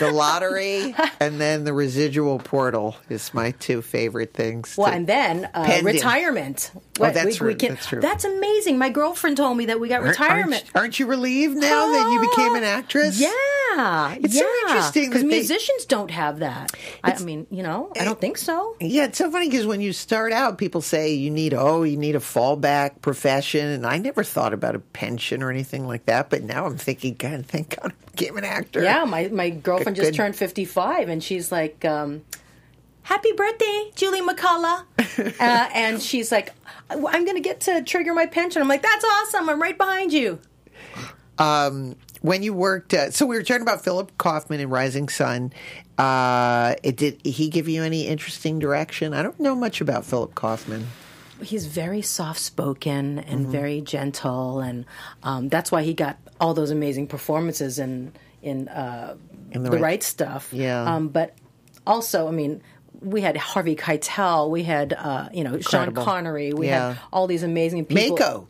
The 0.00 0.10
lottery 0.10 0.94
and 1.20 1.40
then 1.40 1.64
the 1.64 1.72
residual 1.72 2.38
portal 2.40 2.96
is 3.08 3.32
my 3.32 3.52
two 3.52 3.82
favorite 3.82 4.34
things. 4.34 4.74
Well, 4.76 4.88
and 4.92 5.06
then 5.06 5.48
uh, 5.54 5.80
retirement. 5.84 6.72
Oh, 6.98 7.10
that's 7.10 7.36
true. 7.36 7.54
That's 7.54 7.86
true. 7.86 8.00
That's 8.00 8.24
amazing. 8.24 8.76
My 8.78 8.90
girlfriend 8.90 9.36
told 9.36 9.56
me 9.56 9.66
that 9.66 9.78
we 9.80 9.88
got 9.88 10.00
Aren't- 10.02 10.10
retirement. 10.18 10.64
Aren't, 10.74 10.76
aren't 10.76 10.98
you 11.00 11.06
relieved 11.06 11.56
now 11.56 11.86
that 11.92 12.12
you 12.12 12.28
became 12.28 12.54
an 12.56 12.64
actress? 12.64 13.20
Yeah, 13.20 14.16
It's 14.20 14.36
so 14.38 14.46
interesting 14.66 15.08
because 15.08 15.22
that 15.22 15.28
they- 15.28 15.36
musicians 15.36 15.84
don't 15.86 16.10
have 16.10 16.40
that. 16.40 16.72
I, 17.04 17.18
mean, 17.20 17.46
you 17.50 17.62
know, 17.62 17.92
I 17.98 18.04
don't 18.04 18.20
think 18.20 18.36
so. 18.38 18.76
Yeah, 18.80 19.04
it's 19.04 19.18
so 19.18 19.30
funny 19.30 19.48
because 19.48 19.66
when 19.66 19.80
you 19.80 19.92
start 19.92 20.32
out, 20.32 20.58
people 20.58 20.80
say 20.80 21.12
you 21.14 21.30
need 21.30 21.54
oh, 21.54 21.82
you 21.84 21.96
need 21.96 22.16
a 22.16 22.20
fallback 22.20 23.00
profession, 23.02 23.66
and 23.66 23.86
I 23.86 23.98
never 23.98 24.24
thought 24.24 24.52
about 24.52 24.74
a 24.74 24.78
pension 24.80 25.42
or 25.42 25.50
anything 25.50 25.86
like 25.86 26.06
that. 26.06 26.30
But 26.30 26.42
now 26.42 26.66
I'm 26.66 26.76
thinking, 26.76 27.14
God, 27.14 27.46
thank 27.46 27.80
God 27.80 27.92
became 28.20 28.36
an 28.36 28.44
actor. 28.44 28.82
Yeah, 28.82 29.04
my, 29.04 29.28
my 29.28 29.50
girlfriend 29.50 29.96
Good- 29.96 30.02
just 30.02 30.10
good. 30.12 30.16
turned 30.16 30.36
55 30.36 31.08
and 31.08 31.22
she's 31.22 31.50
like, 31.50 31.84
um, 31.84 32.22
Happy 33.02 33.32
birthday, 33.32 33.90
Julie 33.96 34.20
McCullough. 34.20 34.84
uh, 35.40 35.68
and 35.74 36.00
she's 36.00 36.30
like, 36.30 36.54
I'm 36.90 37.24
going 37.24 37.34
to 37.34 37.40
get 37.40 37.60
to 37.62 37.82
trigger 37.82 38.14
my 38.14 38.26
pension. 38.26 38.62
I'm 38.62 38.68
like, 38.68 38.82
that's 38.82 39.04
awesome. 39.04 39.48
I'm 39.48 39.60
right 39.60 39.76
behind 39.76 40.12
you. 40.12 40.38
when 42.20 42.42
you 42.42 42.52
worked, 42.52 42.94
uh, 42.94 43.10
so 43.10 43.26
we 43.26 43.36
were 43.36 43.42
talking 43.42 43.62
about 43.62 43.82
Philip 43.82 44.16
Kaufman 44.18 44.60
and 44.60 44.70
Rising 44.70 45.08
Sun. 45.08 45.52
Uh, 45.98 46.74
it, 46.82 46.96
did 46.96 47.24
he 47.24 47.48
give 47.48 47.68
you 47.68 47.82
any 47.82 48.06
interesting 48.06 48.58
direction? 48.58 49.14
I 49.14 49.22
don't 49.22 49.40
know 49.40 49.54
much 49.54 49.80
about 49.80 50.04
Philip 50.04 50.34
Kaufman. 50.34 50.86
He's 51.42 51.66
very 51.66 52.02
soft 52.02 52.40
spoken 52.40 53.18
and 53.18 53.42
Mm-hmm. 53.42 53.52
very 53.52 53.80
gentle. 53.80 54.60
And 54.60 54.84
um, 55.22 55.48
that's 55.48 55.70
why 55.72 55.82
he 55.82 55.94
got 55.94 56.18
all 56.40 56.54
those 56.54 56.70
amazing 56.70 57.06
performances 57.06 57.78
in, 57.78 58.12
in 58.42 58.68
uh, 58.68 59.16
In 59.52 59.62
the, 59.62 59.70
the 59.70 59.76
right, 59.76 59.82
right- 59.82 60.02
stuff. 60.02 60.52
Yeah. 60.52 60.84
Um, 60.84 61.08
but 61.08 61.34
also, 61.86 62.28
I 62.28 62.30
mean. 62.32 62.62
We 63.02 63.22
had 63.22 63.34
Harvey 63.38 63.76
Keitel. 63.76 64.50
We 64.50 64.62
had, 64.62 64.92
uh, 64.92 65.30
you 65.32 65.42
know, 65.42 65.58
Sean 65.60 65.94
Connery. 65.94 66.52
We 66.52 66.66
Yeah. 66.66 66.88
had 66.92 66.98
all 67.10 67.26
these 67.26 67.42
amazing 67.42 67.86
people. 67.86 68.18
Mako 68.18 68.46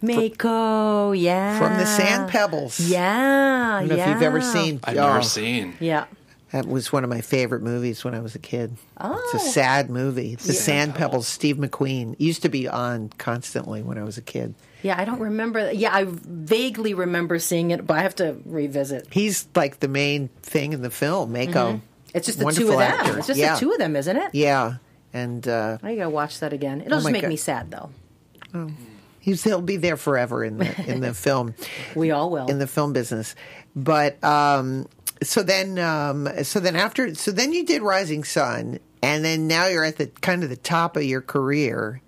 Mako, 0.00 1.12
yeah. 1.12 1.58
from 1.58 1.76
the 1.78 1.84
Sand 1.84 2.30
Pebbles. 2.30 2.80
Yeah, 2.80 3.76
I 3.76 3.80
don't 3.80 3.88
know 3.90 3.96
yeah. 3.96 4.04
if 4.04 4.08
you've 4.14 4.22
ever 4.22 4.40
seen. 4.40 4.80
I've 4.84 4.96
oh, 4.96 5.06
never 5.06 5.22
seen. 5.22 5.74
Yeah. 5.80 6.06
That 6.54 6.68
was 6.68 6.92
one 6.92 7.02
of 7.02 7.10
my 7.10 7.20
favorite 7.20 7.62
movies 7.62 8.04
when 8.04 8.14
I 8.14 8.20
was 8.20 8.36
a 8.36 8.38
kid. 8.38 8.76
Oh. 8.96 9.20
It's 9.24 9.42
a 9.42 9.48
sad 9.50 9.90
movie. 9.90 10.36
The 10.36 10.52
Sand 10.52 10.94
Pebbles, 10.94 11.26
Steve 11.26 11.56
McQueen. 11.56 12.14
Used 12.20 12.42
to 12.42 12.48
be 12.48 12.68
on 12.68 13.08
constantly 13.18 13.82
when 13.82 13.98
I 13.98 14.04
was 14.04 14.18
a 14.18 14.22
kid. 14.22 14.54
Yeah, 14.80 14.94
I 14.96 15.04
don't 15.04 15.18
remember. 15.18 15.72
Yeah, 15.72 15.92
I 15.92 16.04
vaguely 16.06 16.94
remember 16.94 17.40
seeing 17.40 17.72
it, 17.72 17.84
but 17.84 17.98
I 17.98 18.02
have 18.02 18.14
to 18.16 18.36
revisit. 18.44 19.08
He's 19.10 19.48
like 19.56 19.80
the 19.80 19.88
main 19.88 20.28
thing 20.42 20.72
in 20.72 20.80
the 20.80 20.90
film, 20.90 21.32
Mako. 21.32 21.80
It's 22.14 22.26
just 22.26 22.38
the 22.38 22.48
two 22.52 22.70
of 22.70 22.78
them. 22.78 22.82
actor. 22.82 23.18
It's 23.18 23.26
just 23.26 23.40
yeah. 23.40 23.54
the 23.54 23.58
two 23.58 23.72
of 23.72 23.78
them, 23.78 23.96
isn't 23.96 24.16
it? 24.16 24.30
Yeah. 24.32 24.74
And 25.12 25.48
uh, 25.48 25.78
I 25.82 25.96
gotta 25.96 26.08
watch 26.08 26.38
that 26.38 26.52
again. 26.52 26.82
It'll 26.82 26.98
just 26.98 27.10
make 27.10 27.22
God. 27.22 27.30
me 27.30 27.36
sad, 27.36 27.72
though. 27.72 28.70
he's, 29.18 29.42
he'll 29.42 29.60
be 29.60 29.76
there 29.76 29.96
forever 29.96 30.44
in 30.44 30.58
the, 30.58 30.84
in 30.88 31.00
the 31.00 31.14
film. 31.14 31.56
We 31.96 32.12
all 32.12 32.30
will. 32.30 32.46
in 32.46 32.60
the 32.60 32.68
film 32.68 32.92
business. 32.92 33.34
But 33.74 34.22
um, 34.22 34.86
so 35.22 35.42
then, 35.42 35.78
um, 35.78 36.28
so 36.42 36.60
then 36.60 36.76
after, 36.76 37.14
so 37.14 37.30
then 37.30 37.52
you 37.52 37.64
did 37.64 37.82
Rising 37.82 38.24
Sun, 38.24 38.78
and 39.02 39.24
then 39.24 39.46
now 39.46 39.66
you're 39.66 39.84
at 39.84 39.96
the 39.96 40.06
kind 40.06 40.42
of 40.42 40.50
the 40.50 40.56
top 40.56 40.96
of 40.96 41.04
your 41.04 41.20
career. 41.20 42.00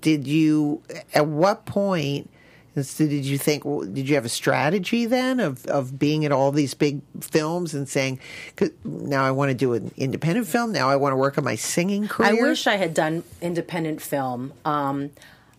Did 0.00 0.26
you? 0.26 0.82
At 1.14 1.26
what 1.26 1.66
point? 1.66 2.30
so 2.80 3.06
Did 3.06 3.24
you 3.24 3.36
think? 3.36 3.64
Did 3.64 4.08
you 4.08 4.14
have 4.14 4.24
a 4.24 4.30
strategy 4.30 5.06
then 5.06 5.40
of 5.40 5.66
of 5.66 5.98
being 5.98 6.24
at 6.24 6.32
all 6.32 6.52
these 6.52 6.72
big 6.72 7.02
films 7.20 7.74
and 7.74 7.88
saying, 7.88 8.20
"Now 8.84 9.24
I 9.24 9.32
want 9.32 9.50
to 9.50 9.54
do 9.54 9.74
an 9.74 9.92
independent 9.96 10.46
film. 10.46 10.72
Now 10.72 10.88
I 10.88 10.96
want 10.96 11.12
to 11.12 11.16
work 11.16 11.36
on 11.36 11.44
my 11.44 11.56
singing 11.56 12.08
career." 12.08 12.30
I 12.30 12.48
wish 12.48 12.66
I 12.66 12.76
had 12.76 12.94
done 12.94 13.24
independent 13.42 14.00
film. 14.00 14.52
Um, 14.64 15.10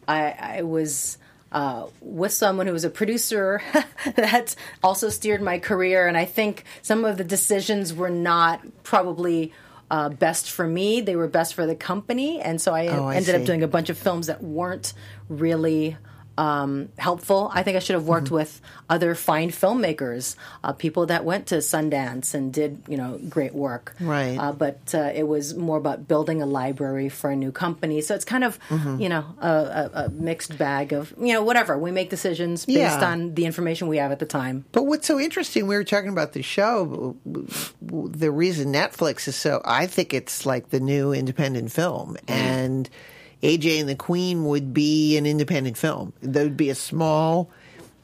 I, 0.08 0.36
I 0.40 0.62
was 0.64 1.18
uh, 1.52 1.88
with 1.99 2.32
someone 2.32 2.68
who 2.68 2.74
was 2.74 2.84
a 2.86 2.89
producer 2.89 3.62
that 4.16 4.56
also 4.84 5.10
steered 5.10 5.41
my 5.41 5.60
career, 5.60 6.08
and 6.08 6.18
I 6.18 6.26
think 6.26 6.64
some 6.82 7.06
of 7.06 7.18
the 7.18 7.24
decisions 7.24 7.93
were 7.93 8.10
not 8.10 8.62
probably. 8.84 9.54
Uh, 9.89 10.08
best 10.08 10.49
for 10.49 10.66
me, 10.66 11.02
they 11.02 11.18
were 11.18 11.28
best 11.28 11.54
for 11.54 11.66
the 11.66 11.76
company, 11.76 12.39
and 12.39 12.62
so 12.62 12.74
I, 12.74 12.88
Oh, 12.88 13.08
I 13.08 13.18
ended 13.18 13.36
up 13.36 13.43
doing 13.43 13.62
a 13.62 13.68
bunch 13.68 13.89
of 13.89 13.97
films 13.97 14.28
that 14.28 14.41
weren't 14.41 14.93
really 15.28 15.97
um, 16.38 16.90
helpful. 16.98 17.52
I 17.54 17.64
think 17.64 17.76
I 17.76 17.80
should 17.80 17.94
have 17.94 18.02
Mm-hmm. 18.04 18.10
worked 18.10 18.32
with 18.32 18.62
other 18.90 19.16
fine 19.16 19.50
filmmakers, 19.52 20.36
uh, 20.64 20.74
people 20.74 21.06
that 21.08 21.24
went 21.26 21.48
to 21.48 21.56
Sundance 21.56 22.34
and 22.34 22.52
did 22.54 22.82
you 22.88 22.98
know 22.98 23.20
great 23.30 23.54
work. 23.54 23.96
Right. 24.00 24.38
Uh, 24.38 24.52
but 24.52 24.94
uh, 24.96 25.12
it 25.14 25.28
was 25.28 25.56
more 25.56 25.78
about 25.78 26.08
building 26.08 26.42
a 26.42 26.46
library 26.46 27.10
for 27.10 27.30
a 27.30 27.36
new 27.36 27.52
company. 27.52 28.02
So 28.02 28.16
it's 28.16 28.26
kind 28.26 28.44
of 28.44 28.58
Mm-hmm. 28.70 29.00
you 29.02 29.10
know 29.10 29.26
a, 29.42 29.50
a, 29.50 29.92
a 30.06 30.10
mixed 30.10 30.58
bag 30.58 30.94
of 30.94 31.14
you 31.20 31.34
know 31.34 31.44
whatever 31.44 31.78
we 31.78 31.92
make 31.92 32.10
decisions 32.10 32.66
based 32.66 32.78
Yeah. 33.02 33.12
on 33.12 33.34
the 33.36 33.46
information 33.46 33.88
we 33.88 33.98
have 33.98 34.12
at 34.12 34.20
the 34.20 34.26
time. 34.26 34.66
But 34.72 34.84
what's 34.84 35.08
so 35.08 35.20
interesting, 35.20 35.68
we 35.68 35.76
were 35.76 35.84
talking 35.84 36.10
about 36.10 36.34
the 36.34 36.42
show. 36.42 37.16
The 37.82 38.32
reason 38.32 38.72
Netflix 38.74 39.28
is 39.28 39.36
so, 39.36 39.62
I 39.66 39.88
think 39.88 40.14
it's 40.14 40.46
like 40.46 40.70
the 40.70 40.80
new 40.80 41.12
independent 41.14 41.72
film. 41.72 42.18
And 42.28 42.90
AJ 43.44 43.80
and 43.82 43.89
the 43.89 43.96
Queen 43.96 44.46
would 44.46 44.74
be 44.74 45.18
an 45.18 45.26
independent 45.26 45.78
film. 45.78 46.14
There 46.22 46.44
would 46.44 46.58
be 46.58 46.70
a 46.70 46.76
small 46.76 47.50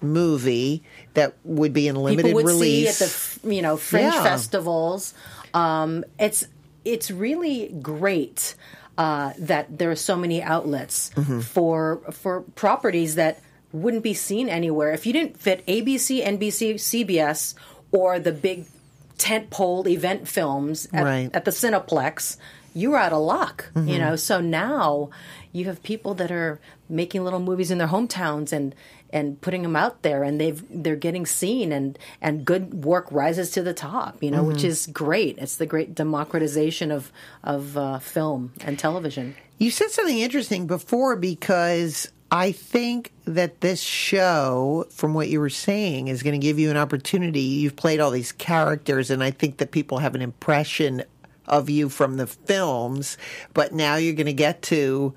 movie 0.01 0.83
that 1.15 1.33
would 1.43 1.73
be 1.73 1.87
in 1.87 1.95
limited 1.95 2.33
would 2.35 2.45
release. 2.45 3.01
at 3.01 3.07
the 3.43 3.55
you 3.55 3.61
know 3.61 3.77
fringe 3.77 4.13
Yeah. 4.13 4.23
festivals. 4.23 5.13
Um, 5.53 6.03
it's 6.19 6.47
it's 6.85 7.09
really 7.11 7.67
great 7.81 8.55
uh, 8.97 9.33
that 9.39 9.77
there 9.77 9.91
are 9.91 9.95
so 9.95 10.15
many 10.15 10.41
outlets 10.41 11.11
Mm-hmm. 11.15 11.39
for 11.41 12.01
for 12.11 12.41
properties 12.55 13.15
that 13.15 13.41
wouldn't 13.73 14.03
be 14.03 14.13
seen 14.13 14.49
anywhere 14.49 14.91
if 14.91 15.05
you 15.05 15.13
didn't 15.13 15.39
fit 15.39 15.65
ABC, 15.67 16.25
NBC, 16.25 16.75
CBS, 16.75 17.53
or 17.91 18.17
the 18.19 18.31
big 18.31 18.65
tentpole 19.17 19.87
event 19.87 20.27
films 20.27 20.87
at, 20.93 21.03
Right. 21.03 21.29
at 21.33 21.43
the 21.45 21.51
Cineplex. 21.51 22.37
You 22.77 22.91
were 22.91 22.97
out 22.97 23.13
of 23.13 23.21
luck, 23.21 23.69
Mm-hmm. 23.73 23.87
you 23.89 23.97
know. 23.99 24.15
So 24.15 24.39
now 24.41 25.09
you 25.51 25.65
have 25.65 25.81
people 25.83 26.13
that 26.15 26.31
are 26.31 26.59
making 26.89 27.23
little 27.23 27.39
movies 27.39 27.71
in 27.71 27.77
their 27.77 27.87
hometowns 27.87 28.51
and 28.51 28.73
and 29.09 29.39
putting 29.39 29.61
them 29.63 29.75
out 29.75 30.01
there, 30.01 30.21
and 30.23 30.39
they've 30.39 30.61
they're 30.69 30.95
getting 31.07 31.25
seen, 31.25 31.71
and 31.71 31.97
and 32.21 32.43
good 32.45 32.83
work 32.85 33.07
rises 33.11 33.51
to 33.51 33.61
the 33.63 33.73
top, 33.73 34.21
you 34.21 34.29
know, 34.31 34.43
which 34.43 34.57
Mm-hmm. 34.57 34.67
is 34.67 34.87
great. 34.87 35.37
It's 35.37 35.55
the 35.55 35.65
great 35.65 35.95
democratization 35.95 36.91
of 36.91 37.11
of 37.43 37.77
uh, 37.77 37.99
film 37.99 38.51
and 38.65 38.77
television. 38.77 39.35
You 39.57 39.71
said 39.71 39.89
something 39.91 40.19
interesting 40.19 40.67
before 40.67 41.15
because 41.15 42.09
I 42.29 42.51
think 42.51 43.13
that 43.25 43.61
this 43.61 43.79
show, 43.81 44.85
from 44.91 45.13
what 45.13 45.29
you 45.29 45.39
were 45.39 45.49
saying, 45.49 46.09
is 46.09 46.21
going 46.23 46.39
to 46.39 46.45
give 46.45 46.59
you 46.59 46.69
an 46.69 46.77
opportunity. 46.77 47.39
You've 47.39 47.75
played 47.77 47.99
all 48.01 48.11
these 48.11 48.33
characters, 48.33 49.09
and 49.09 49.23
I 49.23 49.31
think 49.31 49.57
that 49.57 49.71
people 49.71 49.99
have 49.99 50.13
an 50.15 50.21
impression 50.21 51.03
of 51.47 51.69
you 51.69 51.89
from 51.89 52.17
the 52.17 52.27
films, 52.27 53.17
but 53.53 53.73
now 53.73 53.95
you're 53.95 54.13
going 54.15 54.25
to 54.27 54.33
get 54.33 54.61
to 54.63 55.13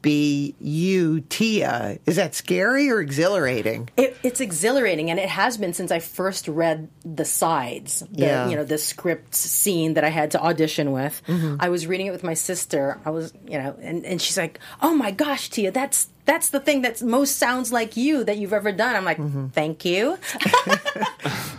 be 0.00 0.56
you, 0.58 1.20
Tia. 1.20 1.96
Is 2.06 2.16
that 2.16 2.34
scary 2.34 2.90
or 2.90 3.00
exhilarating? 3.00 3.88
It, 3.96 4.16
it's 4.24 4.40
exhilarating, 4.40 5.10
and 5.12 5.20
it 5.20 5.28
has 5.28 5.56
been 5.56 5.72
since 5.74 5.92
I 5.92 6.00
first 6.00 6.48
read 6.48 6.88
the 7.04 7.24
sides. 7.24 8.00
The, 8.10 8.24
Yeah. 8.26 8.48
You 8.48 8.56
know, 8.56 8.64
the 8.64 8.78
script 8.78 9.32
scene 9.36 9.94
that 9.94 10.02
I 10.02 10.08
had 10.08 10.32
to 10.32 10.42
audition 10.42 10.90
with. 10.90 11.22
Mm-hmm. 11.28 11.56
I 11.60 11.68
was 11.68 11.86
reading 11.86 12.08
it 12.08 12.10
with 12.10 12.24
my 12.24 12.34
sister. 12.34 12.98
I 13.04 13.10
was, 13.10 13.32
you 13.46 13.56
know, 13.58 13.76
and, 13.80 14.04
and 14.04 14.20
she's 14.20 14.36
like, 14.36 14.58
"Oh 14.80 14.92
my 14.92 15.12
gosh, 15.12 15.48
Tia, 15.50 15.70
that's 15.70 16.08
that's 16.24 16.50
the 16.50 16.58
thing 16.58 16.82
that 16.82 17.00
most 17.00 17.36
sounds 17.36 17.72
like 17.72 17.96
you 17.96 18.24
that 18.24 18.38
you've 18.38 18.52
ever 18.52 18.72
done." 18.72 18.96
I'm 18.96 19.04
like, 19.04 19.18
Mm-hmm. 19.18 19.48
"Thank 19.50 19.84
you," 19.84 20.18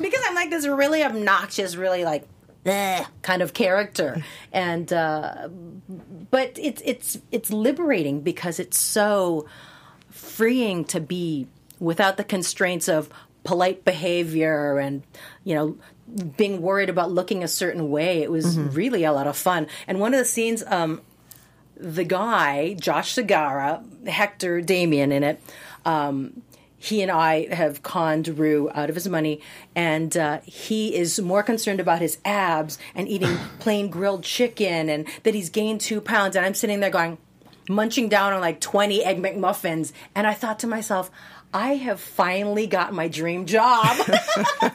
because 0.01 0.21
I'm 0.27 0.35
like 0.35 0.49
this 0.49 0.67
really 0.67 1.01
obnoxious, 1.01 1.77
really 1.77 2.03
like. 2.03 2.27
"Bleh," 2.63 3.05
kind 3.21 3.41
of 3.41 3.53
character, 3.53 4.23
and 4.53 4.91
uh, 4.91 5.49
but 6.31 6.57
it's 6.61 6.81
it's 6.85 7.19
it's 7.31 7.51
liberating 7.51 8.21
because 8.21 8.59
it's 8.59 8.79
so 8.79 9.45
freeing 10.09 10.85
to 10.85 10.99
be 10.99 11.47
without 11.79 12.17
the 12.17 12.23
constraints 12.23 12.87
of 12.87 13.09
polite 13.43 13.83
behavior 13.83 14.77
and 14.77 15.03
you 15.43 15.53
know 15.53 15.77
being 16.37 16.61
worried 16.61 16.89
about 16.89 17.11
looking 17.11 17.43
a 17.43 17.47
certain 17.47 17.89
way. 17.89 18.21
It 18.21 18.31
was 18.31 18.57
really 18.57 19.03
a 19.03 19.11
lot 19.11 19.27
of 19.27 19.35
fun. 19.35 19.67
And 19.87 19.99
one 19.99 20.13
of 20.13 20.19
the 20.19 20.25
scenes 20.25 20.63
um 20.67 21.01
the 21.75 22.03
guy 22.03 22.75
josh 22.75 23.15
Segarra 23.15 24.07
hector 24.07 24.61
damien 24.61 25.11
in 25.11 25.23
it 25.23 25.41
um 25.85 26.42
he 26.83 27.01
and 27.01 27.09
I 27.09 27.47
have 27.53 27.81
conned 27.81 28.27
Ru 28.37 28.69
out 28.73 28.89
of 28.89 28.95
his 28.95 29.07
money, 29.07 29.39
and 29.73 30.17
uh, 30.17 30.41
he 30.43 30.93
is 30.93 31.17
more 31.17 31.41
concerned 31.41 31.79
about 31.79 32.01
his 32.01 32.17
abs 32.25 32.77
and 32.93 33.07
eating 33.07 33.37
plain 33.59 33.89
grilled 33.89 34.23
chicken, 34.23 34.89
and 34.89 35.07
that 35.23 35.33
he's 35.33 35.49
gained 35.49 35.79
two 35.79 36.01
pounds. 36.01 36.35
And 36.35 36.45
I'm 36.45 36.53
sitting 36.53 36.81
there 36.81 36.89
going, 36.89 37.19
munching 37.69 38.09
down 38.09 38.33
on 38.33 38.41
like 38.41 38.59
20 38.59 39.01
egg 39.01 39.23
McMuffins. 39.23 39.93
And 40.13 40.27
I 40.27 40.33
thought 40.33 40.59
to 40.59 40.67
myself, 40.67 41.09
I 41.53 41.75
have 41.75 42.01
finally 42.01 42.67
got 42.67 42.91
my 42.91 43.07
dream 43.07 43.45
job. 43.45 43.95
it 44.07 44.67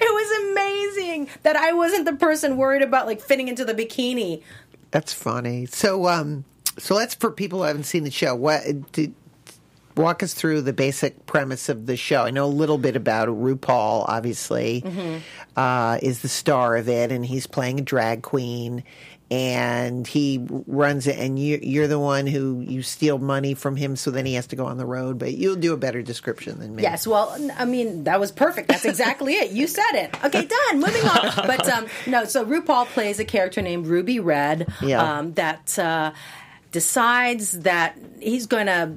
was 0.00 0.52
amazing 0.52 1.28
that 1.42 1.56
I 1.56 1.74
wasn't 1.74 2.06
the 2.06 2.14
person 2.14 2.56
worried 2.56 2.80
about 2.80 3.04
like 3.04 3.20
fitting 3.20 3.48
into 3.48 3.66
the 3.66 3.74
bikini. 3.74 4.42
That's 4.90 5.12
funny. 5.12 5.66
So, 5.66 6.08
um, 6.08 6.46
so 6.78 6.94
let's 6.94 7.14
for 7.14 7.30
people 7.30 7.58
who 7.58 7.64
haven't 7.66 7.84
seen 7.84 8.04
the 8.04 8.10
show. 8.10 8.34
What 8.34 8.90
did 8.92 9.12
walk 9.96 10.22
us 10.22 10.34
through 10.34 10.62
the 10.62 10.72
basic 10.72 11.26
premise 11.26 11.68
of 11.68 11.86
the 11.86 11.96
show? 11.96 12.22
I 12.22 12.30
know 12.30 12.44
a 12.44 12.46
little 12.46 12.78
bit 12.78 12.96
about 12.96 13.28
it. 13.28 13.32
RuPaul, 13.34 14.04
obviously, 14.08 14.82
Mm-hmm. 14.84 15.18
uh, 15.56 15.98
is 16.02 16.20
the 16.20 16.28
star 16.28 16.76
of 16.76 16.88
it, 16.88 17.12
and 17.12 17.24
he's 17.24 17.46
playing 17.46 17.80
a 17.80 17.82
drag 17.82 18.22
queen. 18.22 18.84
And 19.30 20.06
he 20.06 20.46
runs 20.66 21.06
it, 21.06 21.18
and 21.18 21.38
you, 21.38 21.58
you're 21.60 21.88
the 21.88 21.98
one 21.98 22.26
who 22.26 22.60
you 22.60 22.82
steal 22.82 23.18
money 23.18 23.54
from 23.54 23.74
him, 23.74 23.96
so 23.96 24.10
then 24.10 24.26
he 24.26 24.34
has 24.34 24.46
to 24.48 24.56
go 24.56 24.66
on 24.66 24.76
the 24.76 24.84
road. 24.84 25.18
But 25.18 25.32
you'll 25.32 25.56
do 25.56 25.72
a 25.72 25.76
better 25.78 26.02
description 26.02 26.60
than 26.60 26.76
me. 26.76 26.82
Yes, 26.82 27.06
well, 27.06 27.34
I 27.56 27.64
mean, 27.64 28.04
that 28.04 28.20
was 28.20 28.30
perfect. 28.30 28.68
That's 28.68 28.84
exactly 28.84 29.32
it. 29.34 29.50
You 29.50 29.66
said 29.66 29.92
it. 29.94 30.24
Okay, 30.24 30.44
done. 30.44 30.78
Moving 30.78 31.02
on. 31.08 31.32
But 31.46 31.66
um, 31.68 31.86
no, 32.06 32.26
so 32.26 32.44
RuPaul 32.44 32.86
plays 32.88 33.18
a 33.18 33.24
character 33.24 33.62
named 33.62 33.86
Ruby 33.86 34.20
Red 34.20 34.68
Yeah. 34.82 35.18
um, 35.18 35.32
that 35.34 35.76
uh, 35.78 36.12
decides 36.70 37.52
that 37.60 37.96
he's 38.20 38.46
going 38.46 38.66
to 38.66 38.92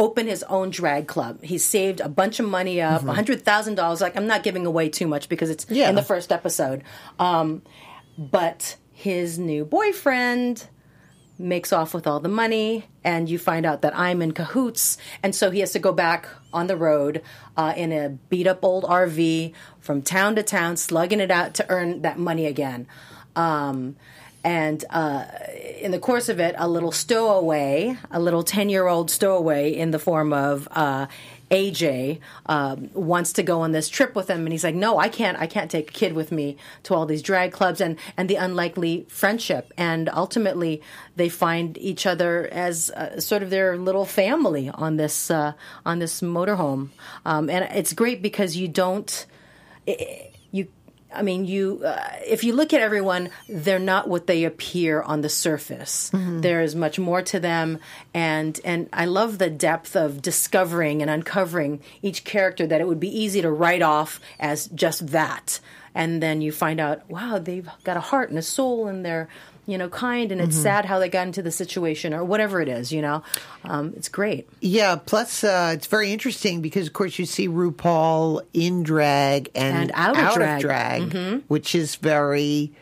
open 0.00 0.26
his 0.26 0.42
own 0.44 0.70
drag 0.70 1.06
club. 1.06 1.40
He 1.44 1.58
saved 1.58 2.00
a 2.00 2.08
bunch 2.08 2.40
of 2.40 2.46
money 2.48 2.80
up, 2.80 3.02
hundred 3.04 3.42
thousand 3.44 3.76
dollars. 3.76 4.00
Like 4.00 4.16
I'm 4.16 4.26
not 4.26 4.42
giving 4.42 4.66
away 4.66 4.88
too 4.88 5.06
much 5.06 5.28
because 5.28 5.50
it's 5.50 5.66
Yeah. 5.68 5.88
in 5.90 5.94
the 5.94 6.02
first 6.02 6.32
episode. 6.32 6.82
Um, 7.20 7.62
but 8.18 8.76
his 8.92 9.38
new 9.38 9.64
boyfriend 9.64 10.66
makes 11.38 11.72
off 11.72 11.94
with 11.94 12.06
all 12.06 12.20
the 12.20 12.28
money, 12.28 12.84
and 13.04 13.28
you 13.30 13.38
find 13.38 13.64
out 13.64 13.80
that 13.82 13.96
I'm 13.98 14.20
in 14.20 14.32
cahoots, 14.32 14.98
and 15.22 15.34
so 15.34 15.50
he 15.50 15.60
has 15.60 15.72
to 15.72 15.78
go 15.78 15.90
back 15.92 16.28
on 16.52 16.66
the 16.66 16.76
road 16.76 17.22
uh, 17.56 17.72
in 17.76 17.92
a 17.92 18.10
beat 18.28 18.46
up 18.46 18.62
old 18.62 18.84
RV 18.84 19.52
from 19.80 20.02
town 20.02 20.34
to 20.36 20.42
town, 20.42 20.76
slugging 20.76 21.20
it 21.20 21.30
out 21.30 21.54
to 21.54 21.66
earn 21.70 22.02
that 22.02 22.18
money 22.18 22.44
again. 22.46 22.86
Um, 23.36 23.96
and 24.42 24.84
uh, 24.90 25.24
in 25.80 25.90
the 25.90 25.98
course 25.98 26.28
of 26.28 26.40
it, 26.40 26.54
a 26.58 26.68
little 26.68 26.92
stowaway, 26.92 27.96
a 28.10 28.20
little 28.20 28.42
10 28.42 28.68
year 28.68 28.86
old 28.86 29.10
stowaway 29.10 29.70
in 29.74 29.90
the 29.90 29.98
form 29.98 30.32
of 30.32 30.66
uh, 30.72 31.06
AJ 31.50 32.20
um, 32.46 32.90
wants 32.94 33.32
to 33.34 33.42
go 33.42 33.62
on 33.62 33.72
this 33.72 33.88
trip 33.88 34.14
with 34.14 34.30
him, 34.30 34.40
and 34.40 34.52
he's 34.52 34.62
like, 34.62 34.74
"No, 34.74 34.98
I 34.98 35.08
can't. 35.08 35.36
I 35.38 35.46
can't 35.46 35.70
take 35.70 35.90
a 35.90 35.92
kid 35.92 36.12
with 36.12 36.30
me 36.30 36.56
to 36.84 36.94
all 36.94 37.06
these 37.06 37.22
drag 37.22 37.50
clubs." 37.52 37.80
And 37.80 37.96
and 38.16 38.30
the 38.30 38.36
unlikely 38.36 39.06
friendship, 39.08 39.72
and 39.76 40.08
ultimately 40.10 40.80
they 41.16 41.28
find 41.28 41.76
each 41.78 42.06
other 42.06 42.48
as 42.52 42.90
uh, 42.90 43.20
sort 43.20 43.42
of 43.42 43.50
their 43.50 43.76
little 43.76 44.04
family 44.04 44.70
on 44.70 44.96
this 44.96 45.30
uh, 45.30 45.54
on 45.84 45.98
this 45.98 46.20
motorhome, 46.20 46.90
um, 47.24 47.50
and 47.50 47.64
it's 47.74 47.92
great 47.92 48.22
because 48.22 48.56
you 48.56 48.68
don't. 48.68 49.26
It, 49.86 50.29
I 51.12 51.22
mean, 51.22 51.44
you. 51.44 51.82
Uh, 51.84 52.00
if 52.26 52.44
you 52.44 52.52
look 52.54 52.72
at 52.72 52.80
everyone, 52.80 53.30
they're 53.48 53.78
not 53.78 54.08
what 54.08 54.26
they 54.26 54.44
appear 54.44 55.02
on 55.02 55.22
the 55.22 55.28
surface. 55.28 56.10
There 56.40 56.60
is 56.60 56.74
much 56.74 56.98
more 56.98 57.22
to 57.22 57.40
them, 57.40 57.78
and 58.14 58.60
and 58.64 58.88
I 58.92 59.06
love 59.06 59.38
the 59.38 59.50
depth 59.50 59.96
of 59.96 60.22
discovering 60.22 61.02
and 61.02 61.10
uncovering 61.10 61.80
each 62.02 62.24
character. 62.24 62.66
That 62.66 62.80
it 62.80 62.86
would 62.88 63.00
be 63.00 63.18
easy 63.18 63.42
to 63.42 63.50
write 63.50 63.82
off 63.82 64.20
as 64.38 64.68
just 64.68 65.08
that, 65.08 65.60
and 65.94 66.22
then 66.22 66.40
you 66.40 66.52
find 66.52 66.80
out, 66.80 67.08
wow, 67.10 67.38
they've 67.38 67.68
got 67.84 67.96
a 67.96 68.00
heart 68.00 68.30
and 68.30 68.38
a 68.38 68.42
soul, 68.42 68.86
and 68.86 69.04
they're 69.04 69.28
you 69.70 69.78
know 69.78 69.88
kind, 69.88 70.32
and 70.32 70.40
it's 70.40 70.56
sad 70.56 70.84
how 70.84 70.98
they 70.98 71.08
got 71.08 71.26
into 71.26 71.42
the 71.42 71.50
situation 71.50 72.12
or 72.12 72.24
whatever 72.24 72.60
it 72.60 72.68
is. 72.68 72.92
You 72.92 73.02
know, 73.02 73.22
um, 73.64 73.92
it's 73.96 74.08
great. 74.08 74.48
Yeah. 74.60 74.96
Plus, 74.96 75.44
uh, 75.44 75.72
it's 75.74 75.86
very 75.86 76.12
interesting 76.12 76.60
because, 76.60 76.86
of 76.86 76.92
course, 76.92 77.18
you 77.18 77.26
see 77.26 77.48
RuPaul 77.48 78.42
in 78.52 78.82
drag 78.82 79.50
and, 79.54 79.76
And 79.76 79.92
out 79.94 80.18
of 80.18 80.34
drag. 80.34 80.60
drag, 80.60 81.42
which 81.48 81.74
is 81.74 81.96
very 81.96 82.72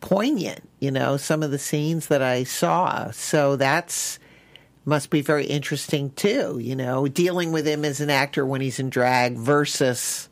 poignant. 0.00 0.62
You 0.78 0.90
know, 0.90 1.16
some 1.16 1.42
of 1.42 1.50
the 1.50 1.58
scenes 1.58 2.06
that 2.08 2.22
I 2.22 2.44
saw. 2.44 3.10
So 3.10 3.56
that's 3.56 4.18
must 4.84 5.10
be 5.10 5.20
very 5.20 5.46
interesting 5.46 6.10
too. 6.12 6.58
You 6.62 6.76
know, 6.76 7.08
dealing 7.08 7.50
with 7.50 7.66
him 7.66 7.84
as 7.84 8.00
an 8.00 8.10
actor 8.10 8.46
when 8.46 8.60
he's 8.60 8.78
in 8.78 8.88
drag 8.90 9.36
versus 9.36 10.28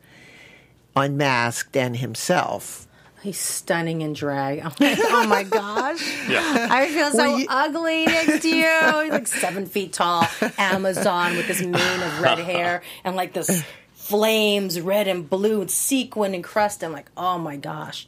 unmasked 0.95 1.75
and 1.75 1.97
himself. 1.97 2.84
He's 3.25 3.39
stunning 3.39 4.01
in 4.01 4.13
drag. 4.13 4.59
I'm 4.63 4.71
like, 4.79 4.99
oh 5.01 5.25
my 5.27 5.41
gosh. 5.43 6.29
Yeah. 6.29 6.67
I 6.69 6.87
feel 6.89 7.09
so 7.11 7.37
you- 7.37 7.47
ugly 7.49 8.05
next 8.05 8.43
to 8.43 8.49
you. 8.55 9.01
He's 9.01 9.11
like 9.11 9.27
seven 9.27 9.65
feet 9.65 9.93
tall, 9.93 10.27
Amazon 10.59 11.35
with 11.35 11.47
this 11.47 11.59
mane 11.61 11.73
of 12.03 12.21
red 12.21 12.37
hair 12.37 12.83
and 13.03 13.15
like 13.15 13.33
this 13.33 13.63
flames, 14.05 14.79
red 14.79 15.07
and 15.07 15.27
blue, 15.27 15.61
and 15.61 15.71
sequin 15.71 16.35
and 16.35 16.43
crust. 16.43 16.83
I'm 16.83 16.91
like, 16.91 17.09
oh 17.17 17.39
my 17.39 17.55
gosh. 17.55 18.07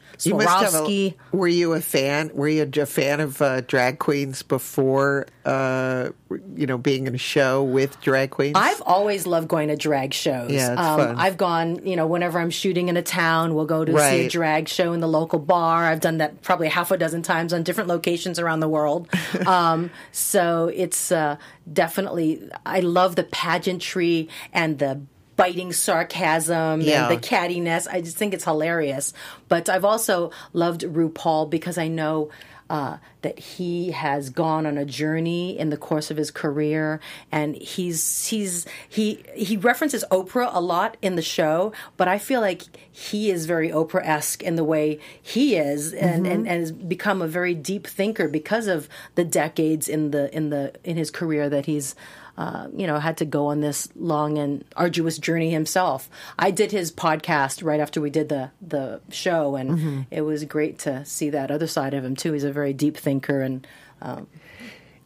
Have 1.25 1.31
a- 1.31 1.37
were 1.37 1.47
you 1.47 1.73
a 1.73 1.81
fan? 1.81 2.29
Were 2.35 2.47
you 2.47 2.69
a 2.71 2.85
fan 2.85 3.19
of 3.19 3.41
uh, 3.41 3.61
drag 3.61 3.97
queens 3.97 4.43
before, 4.43 5.25
uh, 5.43 6.09
you 6.55 6.67
know, 6.67 6.77
being 6.77 7.07
in 7.07 7.15
a 7.15 7.17
show 7.17 7.63
with 7.63 7.99
drag 7.99 8.29
queens? 8.29 8.53
I've 8.55 8.81
always 8.83 9.25
loved 9.25 9.47
going 9.47 9.69
to 9.69 9.75
drag 9.75 10.13
shows. 10.13 10.51
Yeah, 10.51 10.73
it's 10.73 10.81
um, 10.81 10.99
fun. 10.99 11.15
I've 11.15 11.37
gone, 11.37 11.83
you 11.83 11.95
know, 11.95 12.05
whenever 12.05 12.39
I'm 12.39 12.51
shooting 12.51 12.89
in 12.89 12.97
a 12.97 13.01
town, 13.01 13.55
we'll 13.55 13.65
go 13.65 13.83
to 13.83 13.91
see 13.91 14.25
a 14.27 14.29
drag 14.29 14.69
show 14.69 14.93
in 14.93 14.99
the 14.99 15.07
local 15.07 15.39
bar. 15.39 15.83
I've 15.83 16.01
done 16.01 16.19
that 16.19 16.43
probably 16.43 16.67
half 16.67 16.91
a 16.91 16.97
dozen 16.97 17.23
times 17.23 17.53
on 17.53 17.63
different 17.63 17.89
locations 17.89 18.37
around 18.37 18.59
the 18.59 18.69
world. 18.69 19.09
um, 19.47 19.89
so 20.11 20.71
it's 20.75 21.11
uh, 21.11 21.37
definitely, 21.71 22.51
I 22.67 22.81
love 22.81 23.15
the 23.15 23.23
pageantry 23.23 24.29
and 24.53 24.77
the 24.77 25.01
biting 25.37 25.71
sarcasm 25.71 26.81
Yeah. 26.81 27.07
and 27.09 27.17
the 27.17 27.21
cattiness. 27.25 27.87
I 27.89 28.01
just 28.01 28.17
think 28.17 28.33
it's 28.33 28.43
hilarious. 28.43 29.13
But 29.47 29.69
I've 29.69 29.85
also 29.85 30.31
loved 30.53 30.81
RuPaul 30.81 31.49
because 31.49 31.77
I 31.77 31.87
know 31.87 32.29
uh, 32.69 32.97
that 33.21 33.39
he 33.39 33.91
has 33.91 34.29
gone 34.29 34.65
on 34.65 34.77
a 34.77 34.83
journey 34.83 35.57
in 35.57 35.69
the 35.69 35.77
course 35.77 36.11
of 36.11 36.17
his 36.17 36.31
career, 36.31 36.99
and 37.31 37.55
he's 37.55 38.27
he's 38.27 38.65
he 38.89 39.23
he 39.33 39.55
references 39.55 40.03
Oprah 40.11 40.49
a 40.53 40.59
lot 40.59 40.97
in 41.01 41.15
the 41.15 41.21
show, 41.21 41.71
but 41.95 42.09
I 42.09 42.17
feel 42.17 42.41
like 42.41 42.63
he 42.91 43.31
is 43.31 43.45
very 43.45 43.69
Oprah 43.69 44.05
esque 44.05 44.43
in 44.43 44.57
the 44.57 44.65
way 44.65 44.99
he 45.21 45.55
is, 45.55 45.93
and, 45.93 46.27
and 46.27 46.45
and 46.45 46.59
has 46.59 46.73
become 46.73 47.21
a 47.21 47.27
very 47.27 47.55
deep 47.55 47.87
thinker 47.87 48.27
because 48.27 48.67
of 48.67 48.89
the 49.15 49.23
decades 49.23 49.87
in 49.87 50.11
the 50.11 50.35
in 50.35 50.49
the 50.49 50.73
in 50.83 50.97
his 50.97 51.09
career 51.09 51.47
that 51.47 51.67
he's 51.67 51.95
uh, 52.37 52.67
you 52.75 52.85
know, 52.85 52.99
had 52.99 53.17
to 53.17 53.25
go 53.25 53.47
on 53.47 53.61
this 53.61 53.89
long 53.95 54.37
and 54.37 54.63
arduous 54.75 55.17
journey 55.17 55.49
himself. 55.49 56.09
I 56.37 56.51
did 56.51 56.71
his 56.71 56.91
podcast 56.91 57.63
right 57.63 57.79
after 57.79 57.99
we 57.99 58.09
did 58.09 58.29
the 58.29 58.51
the 58.61 59.01
show, 59.09 59.55
and 59.55 60.05
it 60.11 60.21
was 60.21 60.43
great 60.45 60.79
to 60.79 61.03
see 61.05 61.31
that 61.31 61.49
other 61.49 61.67
side 61.67 61.93
of 61.93 62.05
him 62.05 62.15
too. 62.15 62.33
He's 62.33 62.43
a 62.43 62.51
very 62.51 62.73
deep 62.73 62.95
thinker, 62.97 63.41
and 63.41 63.65
um, 64.01 64.27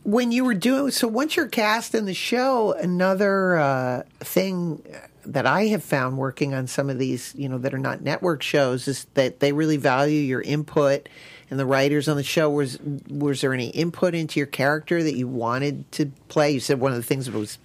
when 0.04 0.32
you 0.32 0.44
were 0.44 0.54
doing 0.54 0.92
so 0.92 1.08
once 1.08 1.36
you're 1.36 1.48
cast 1.48 1.94
in 1.94 2.06
the 2.06 2.14
show 2.14 2.74
another 2.74 3.58
uh, 3.58 4.04
thing 4.20 4.84
that 5.26 5.46
i 5.46 5.68
have 5.68 5.84
found 5.84 6.18
working 6.18 6.54
on 6.54 6.66
some 6.66 6.90
of 6.90 6.98
these 6.98 7.34
you 7.38 7.48
know 7.48 7.60
that 7.60 7.74
are 7.74 7.80
not 7.80 8.02
network 8.02 8.42
shows 8.42 8.88
is 8.88 9.06
that 9.14 9.40
they 9.40 9.54
really 9.54 9.78
value 9.78 10.20
your 10.20 10.42
input 10.42 11.08
and 11.52 11.60
the 11.60 11.66
writers 11.66 12.08
on 12.08 12.16
the 12.16 12.24
show 12.24 12.50
was 12.50 12.80
was 13.10 13.42
there 13.42 13.54
any 13.54 13.68
input 13.68 14.16
into 14.16 14.40
your 14.40 14.48
character 14.48 15.04
that 15.04 15.16
you 15.16 15.28
wanted 15.28 15.92
to 15.92 16.08
play? 16.30 16.52
You 16.52 16.60
said 16.60 16.80
one 16.80 16.92
of 16.94 16.98
the 16.98 17.04
things 17.04 17.30
was 17.30 17.60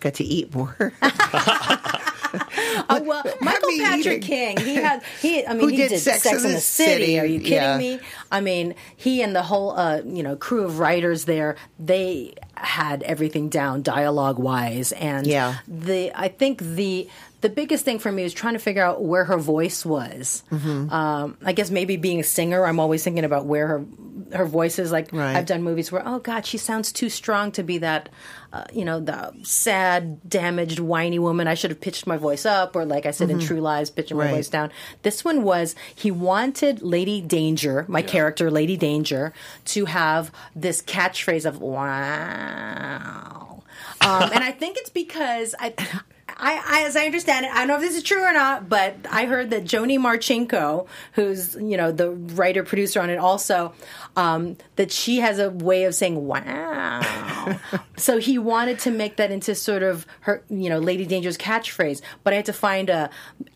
got 0.00 0.14
to 0.14 0.24
eat 0.24 0.54
more 0.54 0.92
oh 2.88 3.02
well, 3.04 3.22
Michael 3.40 3.68
Patrick. 3.78 4.22
King. 4.22 4.56
He 4.58 4.74
had 4.76 5.02
he. 5.20 5.46
I 5.46 5.54
mean, 5.54 5.68
he 5.70 5.76
did 5.76 5.88
did, 5.90 6.00
Sex 6.00 6.22
Sex, 6.22 6.36
in 6.42 6.48
the 6.50 6.54
the 6.56 6.60
City. 6.60 6.90
City, 6.90 7.20
Are 7.20 7.24
you 7.24 7.38
kidding 7.40 7.52
yeah. 7.54 7.78
me? 7.78 8.00
I 8.30 8.40
mean, 8.40 8.74
he 8.96 9.22
and 9.22 9.34
the 9.34 9.42
whole 9.42 9.72
uh, 9.72 10.02
you 10.04 10.22
know 10.22 10.36
crew 10.36 10.64
of 10.64 10.78
writers 10.78 11.24
there. 11.24 11.56
They 11.78 12.34
had 12.56 13.02
everything 13.02 13.48
down 13.48 13.82
dialogue 13.82 14.38
wise, 14.38 14.92
and 14.92 15.26
Yeah. 15.26 15.56
the 15.68 16.12
I 16.14 16.28
think 16.28 16.60
the 16.60 17.08
the 17.40 17.48
biggest 17.50 17.84
thing 17.84 17.98
for 17.98 18.10
me 18.10 18.22
is 18.22 18.32
trying 18.32 18.54
to 18.54 18.58
figure 18.58 18.82
out 18.82 19.02
where 19.04 19.24
her 19.24 19.36
voice 19.36 19.84
was. 19.84 20.42
Mm-hmm. 20.50 20.88
Um, 20.90 21.36
I 21.44 21.52
guess 21.52 21.70
maybe 21.70 21.98
being 21.98 22.20
a 22.20 22.24
singer, 22.24 22.64
I'm 22.64 22.80
always 22.80 23.04
thinking 23.04 23.24
about 23.24 23.44
where 23.44 23.66
her 23.66 23.84
her 24.32 24.46
voice 24.46 24.78
is. 24.78 24.92
Like 24.92 25.12
Right. 25.12 25.36
I've 25.36 25.46
done 25.46 25.62
movies 25.62 25.90
where, 25.92 26.02
oh 26.06 26.18
God, 26.18 26.46
she 26.46 26.58
sounds 26.58 26.92
too 26.92 27.08
strong 27.08 27.52
to 27.52 27.62
be 27.62 27.78
that, 27.78 28.08
uh, 28.52 28.64
you 28.72 28.84
know, 28.84 29.00
the 29.00 29.32
sad, 29.42 30.28
damaged, 30.28 30.78
whiny 30.78 31.18
woman. 31.18 31.46
I 31.48 31.54
should 31.54 31.70
have 31.70 31.80
pitched 31.80 32.06
my 32.06 32.16
voice 32.16 32.46
up, 32.46 32.76
or 32.76 32.84
like 32.84 33.06
I 33.06 33.10
said 33.10 33.30
in 33.30 33.40
True 33.40 33.60
Lies, 33.60 33.90
pitching 33.90 34.16
my 34.16 34.24
Mm-hmm. 34.26 34.34
Voice 34.36 34.48
down. 34.48 34.70
This 35.02 35.24
one 35.24 35.42
was 35.42 35.74
he 35.94 36.10
wanted 36.10 36.82
Lady 36.82 37.20
Danger, 37.20 37.84
my 37.88 38.02
character 38.02 38.50
Lady 38.50 38.76
Danger, 38.76 39.32
to 39.66 39.84
have 39.86 40.30
this 40.56 40.80
catchphrase 40.82 41.44
of 41.46 41.60
"Wow," 41.60 43.62
um, 44.00 44.30
and 44.32 44.42
I 44.44 44.52
think 44.52 44.76
it's 44.78 44.90
because 44.90 45.54
I. 45.58 45.74
I, 46.36 46.62
I, 46.66 46.84
as 46.84 46.96
I 46.96 47.04
understand 47.06 47.46
it, 47.46 47.52
I 47.52 47.58
don't 47.58 47.68
know 47.68 47.76
if 47.76 47.80
this 47.80 47.96
is 47.96 48.02
true 48.02 48.24
or 48.24 48.32
not, 48.32 48.68
but 48.68 48.96
I 49.10 49.26
heard 49.26 49.50
that 49.50 49.64
Jhoni 49.64 49.98
Marchinko, 49.98 50.86
who's 51.12 51.54
you 51.54 51.76
know 51.76 51.92
the 51.92 52.10
writer 52.10 52.64
producer 52.64 53.00
on 53.00 53.10
it, 53.10 53.16
also 53.16 53.72
um, 54.16 54.56
that 54.76 54.90
she 54.90 55.18
has 55.18 55.38
a 55.38 55.50
way 55.50 55.84
of 55.84 55.94
saying 55.94 56.26
"wow." 56.26 57.58
so 57.96 58.18
he 58.18 58.38
wanted 58.38 58.78
to 58.80 58.90
make 58.90 59.16
that 59.16 59.30
into 59.30 59.54
sort 59.54 59.82
of 59.82 60.06
her, 60.20 60.42
you 60.48 60.68
know, 60.68 60.78
Lady 60.78 61.06
Danger's 61.06 61.38
catchphrase. 61.38 62.00
But 62.22 62.32
I 62.32 62.36
had 62.36 62.46
to 62.46 62.52
find 62.52 62.90
a. 62.90 63.10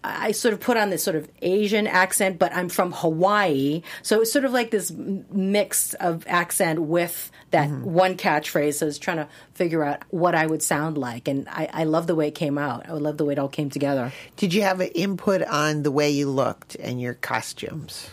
I 0.04 0.32
sort 0.32 0.54
of 0.54 0.60
put 0.60 0.76
on 0.76 0.90
this 0.90 1.02
sort 1.02 1.16
of 1.16 1.28
Asian 1.42 1.86
accent, 1.86 2.38
but 2.38 2.54
I'm 2.54 2.68
from 2.68 2.92
Hawaii, 2.92 3.82
so 4.02 4.20
it's 4.20 4.32
sort 4.32 4.44
of 4.44 4.52
like 4.52 4.70
this 4.70 4.90
mix 4.90 5.94
of 5.94 6.24
accent 6.26 6.80
with 6.82 7.30
that 7.50 7.68
mm-hmm. 7.68 7.84
one 7.84 8.16
catchphrase. 8.16 8.74
So 8.74 8.86
I 8.86 8.88
was 8.88 8.98
trying 8.98 9.18
to 9.18 9.28
figure 9.54 9.82
out 9.82 10.02
what 10.10 10.34
I 10.34 10.46
would 10.46 10.62
sound 10.62 10.98
like, 10.98 11.28
and 11.28 11.48
I, 11.48 11.68
I 11.72 11.84
love 11.84 12.06
the 12.06 12.14
way 12.14 12.28
it 12.28 12.34
came 12.34 12.58
out. 12.58 12.88
I 12.88 12.92
love 12.92 13.16
the 13.16 13.24
way 13.24 13.32
it 13.32 13.38
all 13.38 13.48
came 13.48 13.70
together. 13.70 14.12
did 14.36 14.54
you 14.54 14.62
have 14.62 14.80
an 14.80 14.88
input 14.88 15.42
on 15.42 15.82
the 15.82 15.90
way 15.90 16.10
you 16.10 16.30
looked 16.30 16.76
and 16.76 17.00
your 17.00 17.14
costumes 17.14 18.08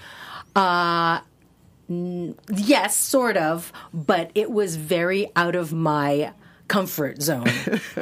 uh, 0.56 1.20
Yes, 1.88 2.95
sort 2.95 3.38
of, 3.38 3.71
but 3.93 4.31
it 4.36 4.49
was 4.51 4.75
very 4.75 5.29
out 5.36 5.55
of 5.55 5.71
my 5.73 6.33
comfort 6.67 7.21
zone. 7.21 7.45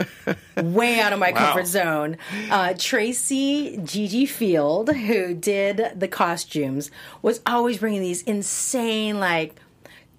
Way 0.57 0.99
out 0.99 1.11
of 1.13 1.19
my 1.19 1.31
comfort 1.34 1.67
zone. 1.67 2.17
Uh, 2.49 2.73
Tracy 2.77 3.77
Gigi 3.84 4.25
Field, 4.25 4.95
who 4.95 5.34
did 5.34 5.99
the 5.99 6.07
costumes, 6.07 6.91
was 7.21 7.41
always 7.45 7.79
bringing 7.79 8.01
these 8.01 8.21
insane, 8.23 9.19
like, 9.19 9.55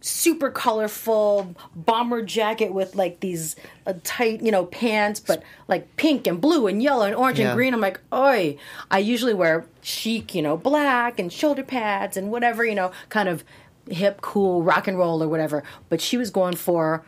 super 0.06 0.50
colorful 0.50 1.56
bomber 1.74 2.20
jacket 2.20 2.74
with 2.74 2.94
like 2.94 3.20
these 3.20 3.56
uh, 3.86 3.94
tight, 4.04 4.42
you 4.42 4.50
know, 4.52 4.66
pants, 4.66 5.18
but 5.18 5.42
like 5.66 5.96
pink 5.96 6.26
and 6.26 6.40
blue 6.42 6.66
and 6.66 6.82
yellow 6.82 7.06
and 7.06 7.14
orange 7.16 7.38
Yeah. 7.38 7.48
and 7.48 7.56
green. 7.56 7.72
I'm 7.72 7.80
like, 7.80 8.00
oi. 8.12 8.58
I 8.90 8.98
usually 8.98 9.32
wear 9.32 9.64
chic, 9.80 10.34
you 10.34 10.42
know, 10.42 10.58
black 10.58 11.18
and 11.18 11.32
shoulder 11.32 11.62
pads 11.62 12.18
and 12.18 12.30
whatever, 12.30 12.66
you 12.66 12.74
know, 12.74 12.92
kind 13.08 13.30
of 13.30 13.44
hip, 13.88 14.20
cool 14.20 14.62
rock 14.62 14.86
and 14.86 14.98
roll 14.98 15.22
or 15.22 15.28
whatever. 15.28 15.62
But 15.88 16.02
she 16.02 16.18
was 16.18 16.30
going 16.30 16.56
for 16.56 17.02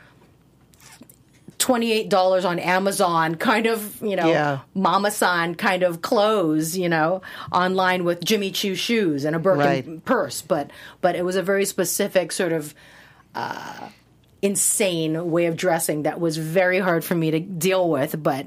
$28 1.66 2.44
on 2.48 2.58
Amazon 2.60 3.34
kind 3.34 3.66
of, 3.66 4.00
you 4.02 4.14
know, 4.16 4.28
Yeah. 4.28 4.58
mama 4.74 5.10
san 5.10 5.54
kind 5.56 5.82
of 5.82 6.00
clothes, 6.00 6.78
you 6.78 6.88
know, 6.88 7.22
online 7.52 8.04
with 8.04 8.24
Jimmy 8.24 8.50
Choo 8.52 8.74
shoes 8.76 9.24
and 9.24 9.34
a 9.34 9.38
Birkin 9.40 9.60
Right. 9.64 10.04
purse, 10.04 10.42
but 10.42 10.70
but 11.00 11.16
it 11.16 11.24
was 11.24 11.34
a 11.36 11.42
very 11.42 11.64
specific 11.64 12.30
sort 12.32 12.52
of 12.52 12.74
uh, 13.34 13.88
insane 14.42 15.30
way 15.30 15.46
of 15.46 15.56
dressing 15.56 16.02
that 16.04 16.20
was 16.20 16.36
very 16.36 16.78
hard 16.78 17.04
for 17.04 17.14
me 17.14 17.30
to 17.32 17.40
deal 17.40 17.88
with, 17.90 18.22
but 18.22 18.46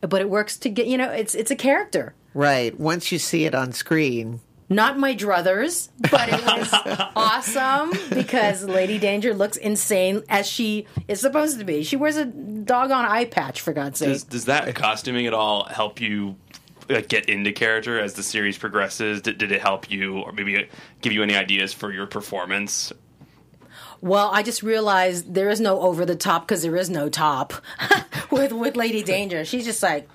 but 0.00 0.20
it 0.20 0.30
works 0.30 0.56
to 0.58 0.68
get, 0.68 0.86
you 0.86 0.96
know, 0.98 1.10
it's 1.10 1.34
it's 1.34 1.50
a 1.50 1.56
character. 1.56 2.14
Right. 2.34 2.78
Once 2.78 3.10
you 3.10 3.18
see 3.18 3.44
it 3.46 3.54
on 3.54 3.72
screen, 3.72 4.40
Not 4.72 5.00
my 5.00 5.16
druthers, 5.16 5.88
but 5.98 6.28
it 6.28 6.44
was 6.44 6.72
awesome 7.16 7.90
because 8.10 8.62
Lady 8.62 8.98
Danger 8.98 9.34
looks 9.34 9.56
insane 9.56 10.22
as 10.28 10.46
she 10.46 10.86
is 11.08 11.20
supposed 11.20 11.58
to 11.58 11.64
be. 11.64 11.82
She 11.82 11.96
wears 11.96 12.16
a 12.16 12.24
doggone 12.24 13.04
eye 13.04 13.24
patch 13.24 13.60
for 13.60 13.72
God's 13.72 13.98
sake. 13.98 14.10
Does, 14.10 14.22
does 14.22 14.44
that 14.44 14.72
costuming 14.76 15.26
at 15.26 15.34
all 15.34 15.64
help 15.64 16.00
you 16.00 16.36
like, 16.88 17.08
get 17.08 17.28
into 17.28 17.52
character 17.52 17.98
as 17.98 18.14
the 18.14 18.22
series 18.22 18.56
progresses? 18.56 19.22
Did, 19.22 19.38
did 19.38 19.50
it 19.50 19.60
help 19.60 19.90
you, 19.90 20.20
or 20.20 20.30
maybe 20.30 20.56
uh, 20.56 20.62
give 21.00 21.12
you 21.12 21.24
any 21.24 21.34
ideas 21.34 21.72
for 21.72 21.92
your 21.92 22.06
performance? 22.06 22.92
Well, 24.00 24.30
I 24.32 24.44
just 24.44 24.62
realized 24.62 25.34
there 25.34 25.50
is 25.50 25.60
no 25.60 25.80
over 25.80 26.06
the 26.06 26.16
top 26.16 26.46
because 26.46 26.62
there 26.62 26.76
is 26.76 26.88
no 26.88 27.08
top 27.08 27.54
with 28.30 28.52
with 28.52 28.76
Lady 28.76 29.02
Danger. 29.04 29.44
She's 29.44 29.64
just 29.64 29.82
like, 29.82 30.08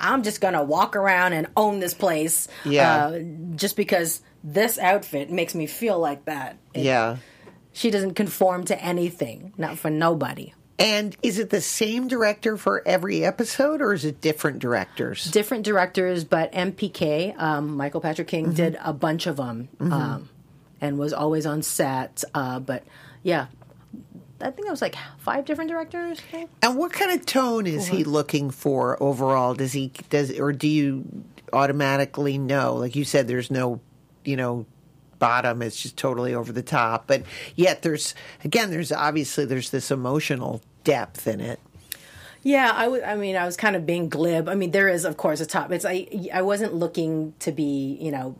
I'm 0.00 0.22
just 0.22 0.40
gonna 0.40 0.62
walk 0.62 0.96
around 0.96 1.32
and 1.32 1.46
own 1.56 1.80
this 1.80 1.94
place. 1.94 2.48
Yeah. 2.64 3.06
uh, 3.06 3.18
just 3.56 3.76
because 3.76 4.20
this 4.44 4.78
outfit 4.78 5.30
makes 5.30 5.54
me 5.54 5.66
feel 5.66 5.98
like 5.98 6.24
that. 6.26 6.56
It- 6.74 6.84
yeah. 6.84 7.16
she 7.72 7.90
doesn't 7.90 8.14
conform 8.14 8.64
to 8.66 8.82
anything, 8.82 9.52
not 9.56 9.78
for 9.78 9.90
nobody. 9.90 10.52
And 10.78 11.16
is 11.22 11.38
it 11.38 11.48
the 11.48 11.62
same 11.62 12.06
director 12.06 12.58
for 12.58 12.82
every 12.86 13.24
episode, 13.24 13.80
or 13.80 13.94
is 13.94 14.04
it 14.04 14.20
different 14.20 14.58
directors? 14.58 15.24
Different 15.24 15.64
directors, 15.64 16.22
but 16.24 16.52
MPK, 16.52 17.34
um, 17.40 17.76
Michael 17.78 18.02
Patrick 18.02 18.28
King, 18.28 18.52
did 18.52 18.78
a 18.84 18.92
bunch 18.92 19.26
of 19.26 19.38
them 19.38 19.68
um, 19.80 20.28
and 20.82 20.98
was 20.98 21.14
always 21.14 21.46
on 21.46 21.62
set. 21.62 22.22
Uh, 22.34 22.60
but 22.60 22.84
yeah, 23.22 23.46
I 24.40 24.50
think 24.50 24.68
it 24.68 24.70
was 24.70 24.82
like 24.82 24.96
five 25.18 25.44
different 25.44 25.70
directors. 25.70 26.18
I 26.18 26.30
think. 26.30 26.50
And 26.62 26.76
what 26.76 26.92
kind 26.92 27.18
of 27.18 27.24
tone 27.26 27.66
is 27.66 27.86
he 27.88 28.04
looking 28.04 28.50
for 28.50 29.02
overall? 29.02 29.54
Does 29.54 29.72
he 29.72 29.92
does 30.10 30.38
or 30.38 30.52
do 30.52 30.68
you 30.68 31.24
automatically 31.52 32.38
know? 32.38 32.74
Like 32.74 32.96
you 32.96 33.04
said, 33.04 33.28
there's 33.28 33.50
no, 33.50 33.80
you 34.24 34.36
know, 34.36 34.66
bottom. 35.18 35.62
It's 35.62 35.80
just 35.80 35.96
totally 35.96 36.34
over 36.34 36.52
the 36.52 36.62
top. 36.62 37.06
But 37.06 37.22
yet 37.54 37.82
there's 37.82 38.14
again, 38.44 38.70
there's 38.70 38.92
obviously 38.92 39.44
there's 39.44 39.70
this 39.70 39.90
emotional 39.90 40.60
depth 40.84 41.26
in 41.26 41.40
it. 41.40 41.60
Yeah, 42.42 42.70
I 42.72 42.86
would. 42.86 43.02
I 43.02 43.16
mean, 43.16 43.34
I 43.34 43.44
was 43.44 43.56
kind 43.56 43.74
of 43.74 43.86
being 43.86 44.08
glib. 44.08 44.48
I 44.48 44.54
mean, 44.54 44.70
there 44.70 44.88
is, 44.88 45.04
of 45.04 45.16
course, 45.16 45.40
a 45.40 45.46
top. 45.46 45.72
It's 45.72 45.84
I. 45.84 46.06
I 46.32 46.42
wasn't 46.42 46.74
looking 46.74 47.34
to 47.40 47.50
be, 47.50 47.98
you 48.00 48.12
know, 48.12 48.36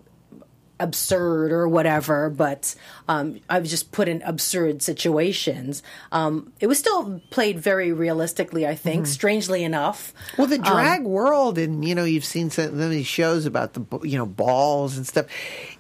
absurd 0.79 1.53
or 1.53 1.68
whatever, 1.68 2.29
but 2.31 2.74
um, 3.09 3.41
I 3.49 3.59
was 3.61 3.70
just 3.70 3.93
put 3.93 4.09
in 4.09 4.22
absurd 4.22 4.83
situations. 4.83 5.83
Um, 6.12 6.53
it 6.61 6.66
was 6.66 6.79
still 6.79 7.20
played 7.31 7.59
very 7.59 7.93
realistically. 7.93 8.66
I 8.66 8.74
think, 8.74 9.07
strangely 9.07 9.64
enough. 9.64 10.12
Well, 10.37 10.47
the 10.47 10.59
drag 10.59 11.05
world, 11.05 11.59
and 11.59 11.85
you 11.85 11.95
know, 11.95 12.05
you've 12.05 12.24
seen 12.24 12.51
some 12.51 12.81
of 12.81 12.91
these 12.91 13.07
shows 13.07 13.47
about 13.47 13.74
the 13.74 13.85
you 14.03 14.18
know 14.18 14.27
balls 14.27 14.97
and 14.97 15.07
stuff. 15.07 15.27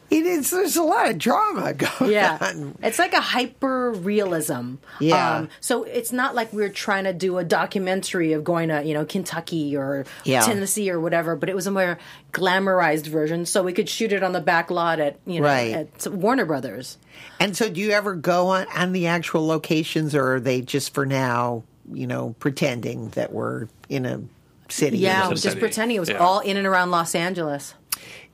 It 0.08 0.24
is 0.24 0.50
there's 0.50 0.76
a 0.76 0.82
lot 0.82 1.10
of 1.10 1.18
drama 1.18 1.72
going 1.98 2.12
Yeah, 2.12 2.38
on. 2.40 2.76
it's 2.82 2.98
like 2.98 3.12
a 3.12 3.20
hyper 3.20 3.90
realism. 3.92 4.74
Yeah. 5.00 5.36
Um, 5.38 5.48
so 5.60 5.82
it's 5.84 6.12
not 6.12 6.34
like 6.34 6.52
we're 6.52 6.68
trying 6.68 7.04
to 7.04 7.12
do 7.12 7.38
a 7.38 7.44
documentary 7.44 8.32
of 8.32 8.44
going 8.44 8.68
to 8.68 8.82
you 8.84 8.94
know 8.94 9.04
Kentucky 9.04 9.76
or 9.76 10.04
Yeah. 10.24 10.42
Tennessee 10.42 10.90
or 10.90 11.00
whatever, 11.00 11.34
but 11.34 11.48
it 11.48 11.56
was 11.56 11.66
a 11.66 11.70
more 11.72 11.98
glamorized 12.32 13.06
version, 13.06 13.46
so 13.46 13.62
we 13.62 13.72
could 13.72 13.88
shoot 13.88 14.12
it 14.12 14.22
on 14.22 14.32
the 14.32 14.40
back 14.40 14.70
lot 14.70 15.00
at 15.00 15.18
you 15.26 15.40
know 15.40 15.46
Right. 15.46 15.72
at 15.72 16.06
Warner 16.06 16.44
Brothers. 16.44 16.98
And 17.40 17.56
so, 17.56 17.68
do 17.70 17.80
you 17.80 17.90
ever 17.90 18.14
go 18.14 18.48
on 18.48 18.66
on 18.76 18.92
the 18.92 19.06
actual 19.08 19.46
locations, 19.46 20.14
or 20.14 20.34
are 20.36 20.40
they 20.40 20.60
just 20.60 20.94
for 20.94 21.04
now, 21.06 21.64
you 21.92 22.06
know, 22.06 22.34
pretending 22.38 23.08
that 23.10 23.32
we're 23.32 23.68
in 23.88 24.06
a 24.06 24.20
city? 24.68 24.98
Yeah, 24.98 25.28
just 25.30 25.42
city. 25.42 25.58
pretending 25.58 25.96
it 25.96 26.00
was 26.00 26.10
Yeah. 26.10 26.18
all 26.18 26.40
in 26.40 26.56
and 26.56 26.66
around 26.66 26.90
Los 26.90 27.14
Angeles. 27.14 27.74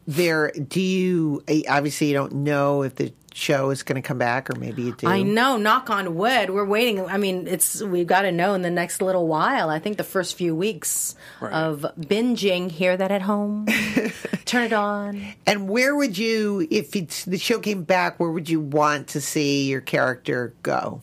There 0.07 0.50
do 0.50 0.80
you 0.80 1.42
eh, 1.48 1.62
obviously 1.68 2.09
you 2.09 2.14
don't 2.14 2.32
know 2.32 2.82
if 2.82 2.96
the 2.96 3.12
show 3.34 3.70
is 3.70 3.82
going 3.82 3.96
to 4.00 4.07
come 4.07 4.18
back 4.18 4.50
or 4.50 4.57
maybe 4.59 4.82
you 4.82 4.92
do 4.94 5.07
I 5.09 5.22
know, 5.22 5.57
knock 5.57 5.88
on 5.88 6.14
wood. 6.16 6.50
We're 6.50 6.66
waiting. 6.66 7.00
I 7.07 7.16
mean, 7.16 7.46
it's 7.46 7.80
we've 7.82 8.07
got 8.07 8.22
to 8.22 8.32
know 8.32 8.53
in 8.53 8.61
the 8.61 8.70
next 8.70 9.00
little 9.00 9.26
while. 9.26 9.70
I 9.70 9.78
think 9.78 9.96
the 9.96 10.05
first 10.05 10.36
few 10.36 10.55
weeks 10.55 11.14
Right. 11.40 11.50
of 11.50 11.86
binging. 11.98 12.70
Hear 12.70 12.94
that 12.94 13.11
at 13.11 13.22
home? 13.22 13.66
Turn 14.44 14.64
it 14.64 14.74
on. 14.74 15.24
and 15.46 15.66
where 15.68 15.96
would 15.96 16.18
you 16.18 16.66
if 16.70 16.94
it's, 16.94 17.24
the 17.24 17.38
show 17.38 17.59
came 17.59 17.84
back 17.84 18.20
where 18.20 18.30
would 18.30 18.50
you 18.50 18.61
want 18.61 19.09
to 19.09 19.20
see 19.22 19.66
your 19.70 19.80
character 19.80 20.53
go 20.62 21.00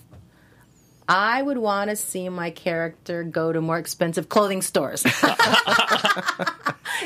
I 1.09 1.41
would 1.41 1.57
want 1.57 1.89
to 1.89 1.95
see 1.95 2.29
my 2.29 2.51
character 2.51 3.23
go 3.23 3.51
to 3.51 3.59
more 3.61 3.79
expensive 3.79 4.29
clothing 4.29 4.61
stores. 4.61 5.03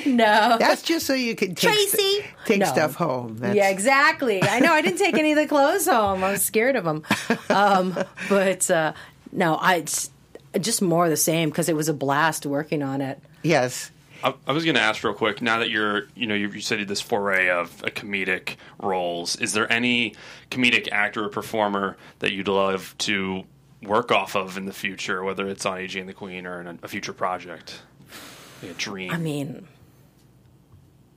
no. 0.05 0.57
that's 0.59 0.81
just 0.81 1.05
so 1.05 1.13
you 1.13 1.35
can 1.35 1.55
take, 1.55 1.73
Tracy! 1.73 1.97
st- 1.97 2.25
take 2.45 2.59
No. 2.59 2.65
stuff 2.65 2.95
home 2.95 3.37
That's, 3.37 3.55
yeah, 3.55 3.69
exactly. 3.69 4.43
I 4.43 4.59
know. 4.59 4.73
I 4.73 4.81
didn't 4.81 4.99
take 4.99 5.17
any 5.17 5.31
of 5.31 5.37
the 5.37 5.47
clothes 5.47 5.87
home. 5.87 6.23
I 6.23 6.31
was 6.31 6.43
scared 6.43 6.75
of 6.75 6.83
them. 6.83 7.03
Um, 7.49 7.97
but 8.29 8.69
uh, 8.69 8.93
no, 9.31 9.55
I 9.55 9.75
it's 9.75 10.11
just 10.59 10.81
more 10.81 11.05
of 11.05 11.09
the 11.09 11.17
same 11.17 11.49
because 11.49 11.69
it 11.69 11.75
was 11.75 11.89
a 11.89 11.93
blast 11.93 12.45
working 12.45 12.83
on 12.83 13.01
it. 13.01 13.19
yes 13.41 13.91
I, 14.23 14.33
I 14.47 14.51
was 14.53 14.63
going 14.63 14.75
to 14.75 14.81
ask 14.81 15.03
real 15.03 15.13
quick. 15.13 15.41
Now 15.41 15.59
that 15.59 15.69
you're, 15.69 16.07
you 16.15 16.27
know, 16.27 16.35
you, 16.35 16.49
you 16.49 16.61
said 16.61 16.87
this 16.87 17.01
foray 17.01 17.49
of 17.49 17.83
uh, 17.83 17.87
comedic 17.87 18.55
roles, 18.79 19.35
is 19.35 19.51
there 19.53 19.71
any 19.71 20.15
comedic 20.49 20.89
actor 20.91 21.25
or 21.25 21.29
performer 21.29 21.97
that 22.19 22.31
you'd 22.31 22.47
love 22.47 22.95
to 22.99 23.43
work 23.85 24.11
off 24.11 24.35
of 24.35 24.57
in 24.57 24.65
the 24.65 24.73
future, 24.73 25.23
whether 25.23 25.47
it's 25.47 25.65
on 25.65 25.77
AJ 25.77 25.99
and 26.01 26.09
the 26.09 26.13
Queen 26.13 26.45
or 26.45 26.61
in 26.61 26.67
a, 26.67 26.77
a 26.83 26.87
future 26.87 27.13
project, 27.13 27.81
like 28.61 28.71
a 28.71 28.73
dream? 28.75 29.11
I 29.11 29.17
mean, 29.17 29.67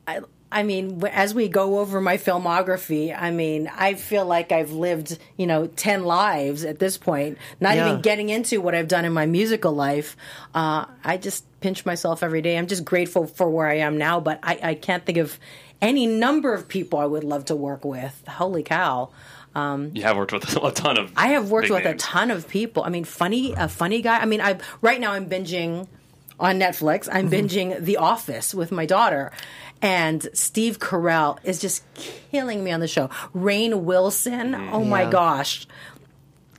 I 0.07 0.21
I 0.51 0.63
mean, 0.63 1.03
as 1.11 1.35
we 1.35 1.49
go 1.49 1.81
over 1.81 2.01
my 2.01 2.17
filmography, 2.19 3.15
I 3.17 3.33
mean, 3.33 3.69
I 3.77 3.95
feel 3.95 4.25
like 4.25 4.53
I've 4.53 4.71
lived, 4.71 5.19
you 5.37 5.47
know, 5.47 5.67
ten 5.67 6.05
lives 6.05 6.65
at 6.65 6.79
this 6.79 6.97
point. 6.97 7.39
Not 7.61 7.75
Yeah. 7.75 7.89
even 7.89 8.01
getting 8.01 8.29
into 8.29 8.61
what 8.61 8.75
I've 8.75 8.87
done 8.89 9.05
in 9.05 9.13
my 9.13 9.27
musical 9.27 9.73
life. 9.73 10.17
Uh, 10.55 10.87
I 11.05 11.17
just 11.17 11.45
pinch 11.61 11.85
myself 11.85 12.23
every 12.23 12.43
day. 12.43 12.57
I'm 12.57 12.69
just 12.69 12.85
grateful 12.85 13.27
for 13.27 13.51
where 13.51 13.67
I 13.67 13.79
am 13.79 13.99
now, 13.99 14.21
but 14.21 14.39
I, 14.43 14.59
I 14.63 14.75
can't 14.75 15.05
think 15.05 15.19
of 15.19 15.39
any 15.83 16.07
number 16.07 16.55
of 16.55 16.69
people 16.69 17.01
I 17.01 17.07
would 17.07 17.25
love 17.25 17.47
to 17.47 17.57
work 17.57 17.85
with. 17.85 18.23
Holy 18.29 18.63
cow! 18.63 19.11
You 19.95 20.03
have 20.03 20.17
worked 20.17 20.33
with 20.33 20.57
a 20.63 20.71
ton 20.71 20.99
of. 20.99 21.13
I 21.17 21.29
have 21.29 21.51
worked 21.51 21.69
big 21.69 21.73
with 21.73 21.87
a 21.87 21.95
ton 21.97 22.31
of 22.31 22.47
people. 22.49 22.83
I 22.85 22.91
mean, 22.91 23.05
funny, 23.05 23.53
a 23.55 23.69
funny 23.69 24.03
guy. 24.03 24.19
I 24.19 24.27
mean, 24.27 24.41
I 24.41 24.59
right 24.83 25.01
now 25.01 25.13
I'm 25.13 25.29
binging 25.29 25.89
on 26.39 26.59
Netflix. 26.61 27.09
I'm 27.11 27.31
Mm-hmm. 27.31 27.35
binging 27.75 27.81
The 27.85 27.97
Office 27.97 28.55
with 28.55 28.71
my 28.71 28.85
daughter, 28.87 29.33
and 29.81 30.29
Steve 30.35 30.79
Carell 30.79 31.39
is 31.45 31.59
just 31.61 31.83
killing 32.31 32.63
me 32.63 32.71
on 32.73 32.81
the 32.81 32.89
show. 32.89 33.09
Rainn 33.35 33.83
Wilson, 33.85 34.55
oh 34.55 34.85
my 34.85 35.09
gosh, 35.09 35.67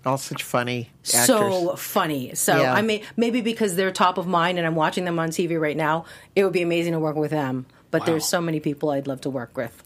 all 0.06 0.18
such 0.18 0.41
funny 0.41 0.89
actors 1.06 1.26
so 1.28 1.76
funny. 1.76 2.34
So 2.34 2.60
Yeah. 2.62 2.74
I 2.74 2.82
may 2.82 3.04
maybe 3.16 3.41
because 3.41 3.76
they're 3.76 3.91
top 3.91 4.18
of 4.18 4.26
mind 4.26 4.58
and 4.58 4.66
I'm 4.66 4.76
watching 4.76 5.06
them 5.06 5.20
on 5.20 5.30
TV 5.30 5.60
right 5.62 5.78
now, 5.78 6.06
it 6.36 6.43
would 6.43 6.54
be 6.54 6.62
amazing 6.64 6.93
to 6.93 7.00
work 7.00 7.16
with 7.16 7.30
them. 7.32 7.66
But 7.91 8.06
there's 8.06 8.26
so 8.28 8.41
many 8.41 8.60
people 8.60 8.89
I'd 8.89 9.08
love 9.08 9.22
to 9.22 9.30
work 9.30 9.56
with. 9.56 9.84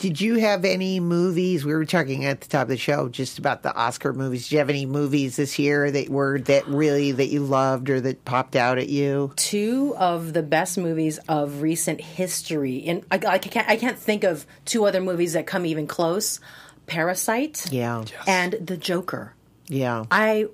Did 0.00 0.20
you 0.20 0.36
have 0.36 0.64
any 0.64 0.98
movies 0.98 1.64
we 1.64 1.72
were 1.72 1.84
talking 1.84 2.24
at 2.24 2.40
the 2.40 2.48
top 2.48 2.62
of 2.62 2.68
the 2.68 2.76
show 2.76 3.08
just 3.08 3.38
about 3.38 3.62
the 3.62 3.72
oscar 3.74 4.12
movies 4.12 4.44
did 4.44 4.52
you 4.52 4.58
have 4.58 4.70
any 4.70 4.86
movies 4.86 5.36
this 5.36 5.58
year 5.58 5.90
that 5.90 6.08
were 6.08 6.40
that 6.40 6.66
really 6.66 7.12
that 7.12 7.26
you 7.28 7.40
loved 7.44 7.88
or 7.90 8.00
that 8.00 8.24
popped 8.24 8.56
out 8.56 8.78
at 8.78 8.88
you 8.88 9.32
two 9.36 9.94
of 9.96 10.32
the 10.32 10.42
best 10.42 10.76
movies 10.78 11.18
of 11.28 11.62
recent 11.62 12.00
history, 12.00 12.84
and 12.86 13.04
I, 13.10 13.20
I 13.26 13.38
can't 13.38 13.68
I 13.68 13.76
can't 13.76 13.98
think 13.98 14.24
of 14.24 14.46
two 14.64 14.84
other 14.86 15.00
movies 15.00 15.34
that 15.34 15.46
come 15.46 15.64
even 15.66 15.86
close. 15.86 16.40
Parasite, 16.86 17.70
yeah 17.70 18.04
and 18.26 18.54
The 18.54 18.76
Joker. 18.76 19.34
yeah 19.68 20.04
I 20.10 20.46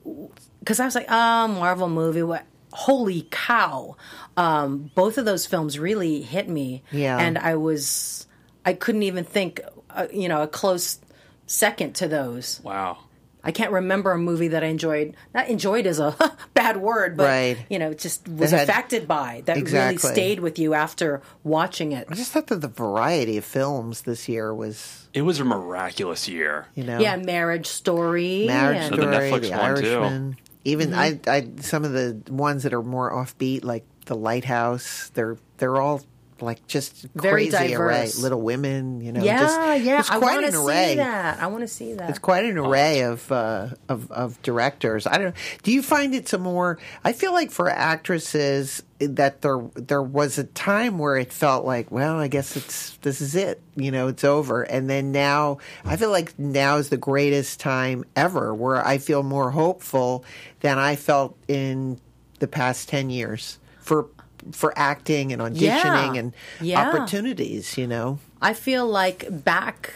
because 0.58 0.80
I 0.80 0.84
was 0.84 0.94
like, 0.94 1.06
oh, 1.08 1.48
Marvel 1.48 1.88
movie. 1.88 2.22
What? 2.22 2.44
Holy 2.72 3.26
cow! 3.30 3.96
Um, 4.36 4.90
both 4.94 5.16
of 5.16 5.24
those 5.24 5.46
films 5.46 5.78
really 5.78 6.20
hit 6.20 6.46
me. 6.48 6.82
Yeah. 6.92 7.16
and 7.18 7.38
I 7.38 7.54
was 7.56 8.25
I 8.66 8.74
couldn't 8.74 9.04
even 9.04 9.24
think, 9.24 9.60
uh, 9.90 10.08
you 10.12 10.28
know, 10.28 10.42
a 10.42 10.48
close 10.48 10.98
second 11.46 11.94
to 11.96 12.08
those. 12.08 12.60
Wow. 12.62 12.98
I 13.44 13.52
can't 13.52 13.70
remember 13.70 14.10
a 14.10 14.18
movie 14.18 14.48
that 14.48 14.64
I 14.64 14.66
enjoyed. 14.66 15.14
Not 15.32 15.46
enjoyed 15.48 15.86
is 15.86 16.00
a 16.00 16.16
bad 16.54 16.78
word, 16.78 17.16
but 17.16 17.26
Right. 17.28 17.56
you 17.70 17.78
know, 17.78 17.94
just 17.94 18.26
was 18.28 18.50
had- 18.50 18.68
affected 18.68 19.06
by 19.06 19.44
that 19.46 19.56
Exactly. 19.56 19.96
really 20.08 20.14
stayed 20.14 20.40
with 20.40 20.58
you 20.58 20.74
after 20.74 21.22
watching 21.44 21.92
it. 21.92 22.08
I 22.10 22.14
just 22.16 22.32
thought 22.32 22.48
that 22.48 22.60
the 22.60 22.66
variety 22.66 23.36
of 23.38 23.44
films 23.44 24.02
this 24.02 24.28
year 24.28 24.52
was, 24.52 25.08
It 25.14 25.22
was 25.22 25.38
a 25.38 25.44
miraculous 25.44 26.26
year. 26.26 26.66
you 26.74 26.82
know, 26.82 26.98
Yeah, 26.98 27.14
Marriage 27.18 27.68
Story. 27.68 28.46
Marriage 28.48 28.78
and- 28.78 28.92
The 28.94 29.02
Story, 29.02 29.14
Netflix 29.30 29.42
The 29.42 29.50
one, 29.56 29.76
too. 29.76 29.88
Irishman. 30.00 30.36
Even 30.64 30.90
Mm-hmm. 30.90 31.30
I, 31.30 31.32
I, 31.32 31.48
some 31.60 31.84
of 31.84 31.92
the 31.92 32.20
ones 32.28 32.64
that 32.64 32.74
are 32.74 32.82
more 32.82 33.12
offbeat, 33.12 33.62
like 33.62 33.84
The 34.06 34.16
Lighthouse, 34.16 35.12
they're 35.14 35.36
they're 35.58 35.80
all 35.80 36.02
like 36.40 36.66
just 36.66 37.06
Very 37.14 37.48
crazy 37.48 37.74
array. 37.74 37.96
diverse. 38.02 38.18
Little 38.18 38.40
Women, 38.40 39.00
you 39.00 39.12
know. 39.12 39.22
Yeah, 39.22 39.40
just, 39.40 39.84
yeah. 39.84 39.98
It's 40.00 40.10
I 40.10 40.18
quite 40.18 40.34
want 40.34 40.46
an 40.46 40.52
to 40.52 40.60
array. 40.60 40.88
see 40.90 40.94
that. 40.96 41.42
I 41.42 41.46
want 41.46 41.62
to 41.62 41.68
see 41.68 41.92
that. 41.94 42.10
It's 42.10 42.18
quite 42.18 42.44
an 42.44 42.58
array 42.58 43.02
of, 43.02 43.30
uh, 43.32 43.68
of 43.88 44.10
of 44.10 44.40
directors. 44.42 45.06
I 45.06 45.18
don't. 45.18 45.26
Know. 45.34 45.40
Do 45.62 45.72
you 45.72 45.82
find 45.82 46.14
it's 46.14 46.32
a 46.32 46.38
more? 46.38 46.78
I 47.04 47.12
feel 47.12 47.32
like 47.32 47.50
for 47.50 47.70
actresses 47.70 48.82
that 48.98 49.42
there 49.42 49.62
there 49.74 50.02
was 50.02 50.38
a 50.38 50.44
time 50.44 50.98
where 50.98 51.16
it 51.16 51.32
felt 51.32 51.64
like, 51.64 51.90
well, 51.90 52.18
I 52.18 52.28
guess 52.28 52.56
it's 52.56 52.96
this 52.98 53.20
is 53.20 53.34
it. 53.34 53.60
You 53.74 53.90
know, 53.90 54.08
it's 54.08 54.24
over. 54.24 54.62
And 54.62 54.88
then 54.88 55.12
now, 55.12 55.58
I 55.84 55.96
feel 55.96 56.10
like 56.10 56.38
now 56.38 56.76
is 56.76 56.88
the 56.88 56.96
greatest 56.96 57.60
time 57.60 58.04
ever, 58.14 58.54
where 58.54 58.86
I 58.86 58.98
feel 58.98 59.22
more 59.22 59.50
hopeful 59.50 60.24
than 60.60 60.78
I 60.78 60.96
felt 60.96 61.36
in 61.48 62.00
the 62.38 62.48
past 62.48 62.88
ten 62.88 63.08
years 63.10 63.58
for 63.80 64.08
for 64.52 64.72
acting 64.76 65.32
and 65.32 65.42
auditioning 65.42 66.14
Yeah. 66.14 66.20
and 66.20 66.32
Yeah. 66.60 66.88
opportunities. 66.88 67.76
You 67.78 67.86
know, 67.86 68.18
I 68.40 68.52
feel 68.54 68.86
like 68.86 69.26
back 69.44 69.92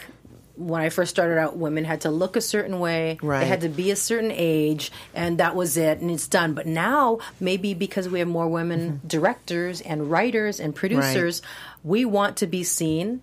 when 0.57 0.81
I 0.81 0.89
first 0.89 1.09
started 1.09 1.39
out, 1.39 1.57
women 1.57 1.85
had 1.85 2.01
to 2.01 2.11
look 2.11 2.35
a 2.35 2.41
certain 2.41 2.79
way. 2.79 3.17
Right. 3.23 3.39
They 3.39 3.47
had 3.47 3.61
to 3.61 3.69
be 3.69 3.89
a 3.89 3.95
certain 3.95 4.31
age, 4.31 4.91
and 5.15 5.39
that 5.39 5.55
was 5.55 5.75
it, 5.75 5.99
and 6.01 6.11
it's 6.11 6.27
done. 6.27 6.53
But 6.53 6.67
now, 6.67 7.17
maybe 7.39 7.73
because 7.73 8.07
we 8.07 8.19
have 8.19 8.27
more 8.27 8.47
women 8.47 8.79
Mm-hmm. 8.99 9.07
directors 9.07 9.81
and 9.81 10.11
writers 10.11 10.59
and 10.59 10.75
producers, 10.75 11.41
we 11.83 12.05
want 12.05 12.37
to 12.37 12.47
be 12.47 12.63
seen 12.63 13.21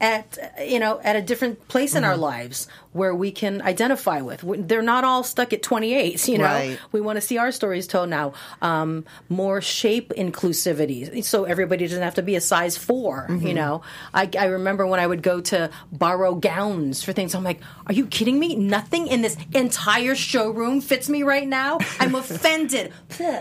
at 0.00 0.38
you 0.64 0.78
know 0.78 1.00
at 1.02 1.16
a 1.16 1.22
different 1.22 1.66
place 1.68 1.94
in 1.96 2.04
our 2.04 2.12
Mm-hmm. 2.12 2.22
lives 2.22 2.68
where 2.92 3.14
we 3.14 3.30
can 3.30 3.62
identify 3.62 4.20
with. 4.22 4.42
They're 4.68 4.82
not 4.82 5.04
all 5.04 5.22
stuck 5.22 5.52
at 5.52 5.62
28 5.62 6.26
you 6.28 6.38
know? 6.38 6.44
Right. 6.44 6.78
we 6.90 7.00
want 7.00 7.16
to 7.16 7.20
see 7.20 7.38
our 7.38 7.52
stories 7.52 7.86
told 7.86 8.08
now. 8.08 8.32
Um, 8.62 9.04
more 9.28 9.60
shape 9.60 10.12
inclusivity. 10.16 11.22
So 11.22 11.44
everybody 11.44 11.86
doesn't 11.86 12.02
have 12.02 12.14
to 12.16 12.22
be 12.22 12.34
a 12.34 12.40
size 12.40 12.76
4 12.76 13.26
Mm-hmm. 13.28 13.46
you 13.46 13.54
know? 13.54 13.82
I, 14.14 14.28
I 14.38 14.46
remember 14.46 14.86
when 14.86 15.00
i 15.00 15.06
would 15.06 15.22
go 15.22 15.40
to 15.42 15.70
borrow 15.92 16.34
gowns 16.34 17.02
for 17.02 17.12
things 17.12 17.34
i'm 17.34 17.44
like 17.44 17.60
are 17.86 17.92
you 17.94 18.06
kidding 18.06 18.38
me? 18.38 18.54
Nothing 18.56 19.06
in 19.08 19.22
this 19.22 19.36
entire 19.54 20.14
showroom 20.14 20.80
fits 20.80 21.08
me 21.08 21.22
right 21.22 21.46
now? 21.48 21.78
I'm 22.00 22.14
offended. 22.14 22.92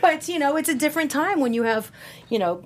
But 0.00 0.28
you 0.28 0.38
know 0.38 0.56
it's 0.56 0.68
a 0.68 0.74
different 0.74 1.10
time 1.10 1.40
when 1.40 1.52
you 1.52 1.64
have 1.64 1.90
you 2.28 2.38
know 2.38 2.62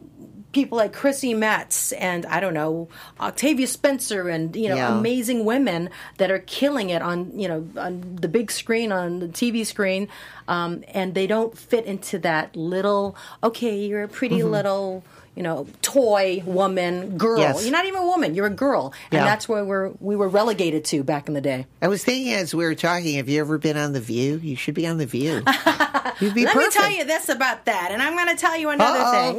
people 0.53 0.77
like 0.79 0.93
Chrissy 0.93 1.33
Metz 1.35 1.93
and 1.93 2.27
I 2.27 2.41
don't 2.41 2.55
know 2.55 2.89
Octavia 3.21 3.67
Spencer 3.67 4.29
and 4.29 4.55
you 4.57 4.69
know 4.69 4.77
Yeah. 4.77 4.99
amazing 4.99 5.45
women 5.45 5.91
that 6.19 6.31
are 6.31 6.41
killing 6.41 6.91
it 6.91 7.03
on 7.03 7.39
you 7.39 7.47
know 7.49 7.69
on 7.77 8.17
the 8.21 8.29
big 8.29 8.51
screen 8.51 8.91
on 8.93 9.21
the 9.21 9.29
TV 9.29 9.65
screen 9.65 10.09
um, 10.49 10.83
and 10.89 11.15
they 11.15 11.27
don't 11.27 11.57
fit 11.57 11.85
into 11.87 12.19
that 12.21 12.57
little 12.57 13.17
okay 13.45 13.79
you're 13.85 14.03
a 14.03 14.09
pretty 14.09 14.39
Mm-hmm. 14.41 14.51
little 14.51 15.05
you 15.41 15.45
know 15.45 15.67
toy 15.81 16.43
woman 16.45 17.17
girl 17.17 17.39
Yes. 17.41 17.63
you're 17.63 17.73
not 17.73 17.87
even 17.87 18.01
a 18.03 18.05
woman 18.07 18.35
you're 18.35 18.45
a 18.47 18.51
girl 18.51 18.93
and 19.11 19.21
Yeah. 19.21 19.25
that's 19.25 19.49
where 19.49 19.65
we're 19.65 19.89
we 19.99 20.15
were 20.15 20.29
relegated 20.29 20.85
to 20.93 21.03
back 21.03 21.29
in 21.29 21.35
the 21.35 21.41
day 21.41 21.65
I 21.81 21.89
was 21.89 22.05
thinking 22.05 22.35
as 22.35 22.55
we 22.55 22.63
were 22.65 22.75
talking, 22.75 23.17
have 23.17 23.27
you 23.31 23.41
ever 23.41 23.57
been 23.57 23.79
on 23.79 23.95
The 23.95 24.01
View? 24.03 24.37
You 24.43 24.55
should 24.55 24.75
be 24.75 24.87
on 24.87 24.99
The 24.99 25.07
View. 25.07 25.43
You'd 26.21 26.35
be 26.35 26.45
Let 26.45 26.53
perfect. 26.53 26.75
me 26.77 26.81
tell 26.83 26.91
you 26.91 27.05
this 27.05 27.31
about 27.31 27.65
that, 27.65 27.89
and 27.91 28.03
I'm 28.03 28.15
going 28.15 28.29
to 28.29 28.37
tell 28.37 28.55
you 28.59 28.69
another 28.69 28.99
Uh-oh. 28.99 29.33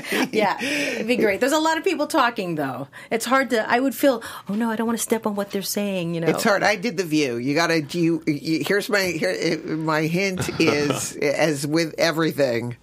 thing. 0.00 0.28
yeah, 0.32 0.58
it'd 0.62 1.06
be 1.06 1.16
great. 1.16 1.40
There's 1.40 1.52
a 1.52 1.58
lot 1.58 1.76
of 1.76 1.84
people 1.84 2.06
talking, 2.06 2.54
though. 2.54 2.88
It's 3.10 3.26
hard 3.26 3.50
to. 3.50 3.68
I 3.70 3.80
would 3.80 3.94
feel, 3.94 4.22
oh 4.48 4.54
no, 4.54 4.70
I 4.70 4.76
don't 4.76 4.86
want 4.86 4.98
to 4.98 5.02
step 5.02 5.26
on 5.26 5.34
what 5.34 5.50
they're 5.50 5.60
saying. 5.60 6.14
You 6.14 6.22
know, 6.22 6.28
It's 6.28 6.42
hard. 6.44 6.62
I 6.62 6.76
did 6.76 6.96
the 6.96 7.04
view. 7.04 7.36
You 7.36 7.54
gotta. 7.54 7.82
You, 7.82 8.22
you 8.26 8.64
here's 8.66 8.88
my 8.88 9.02
here. 9.02 9.36
uh, 9.62 9.72
My 9.72 10.02
hint 10.02 10.48
is 10.58 11.16
as 11.20 11.66
with 11.66 11.94
everything, 11.98 12.76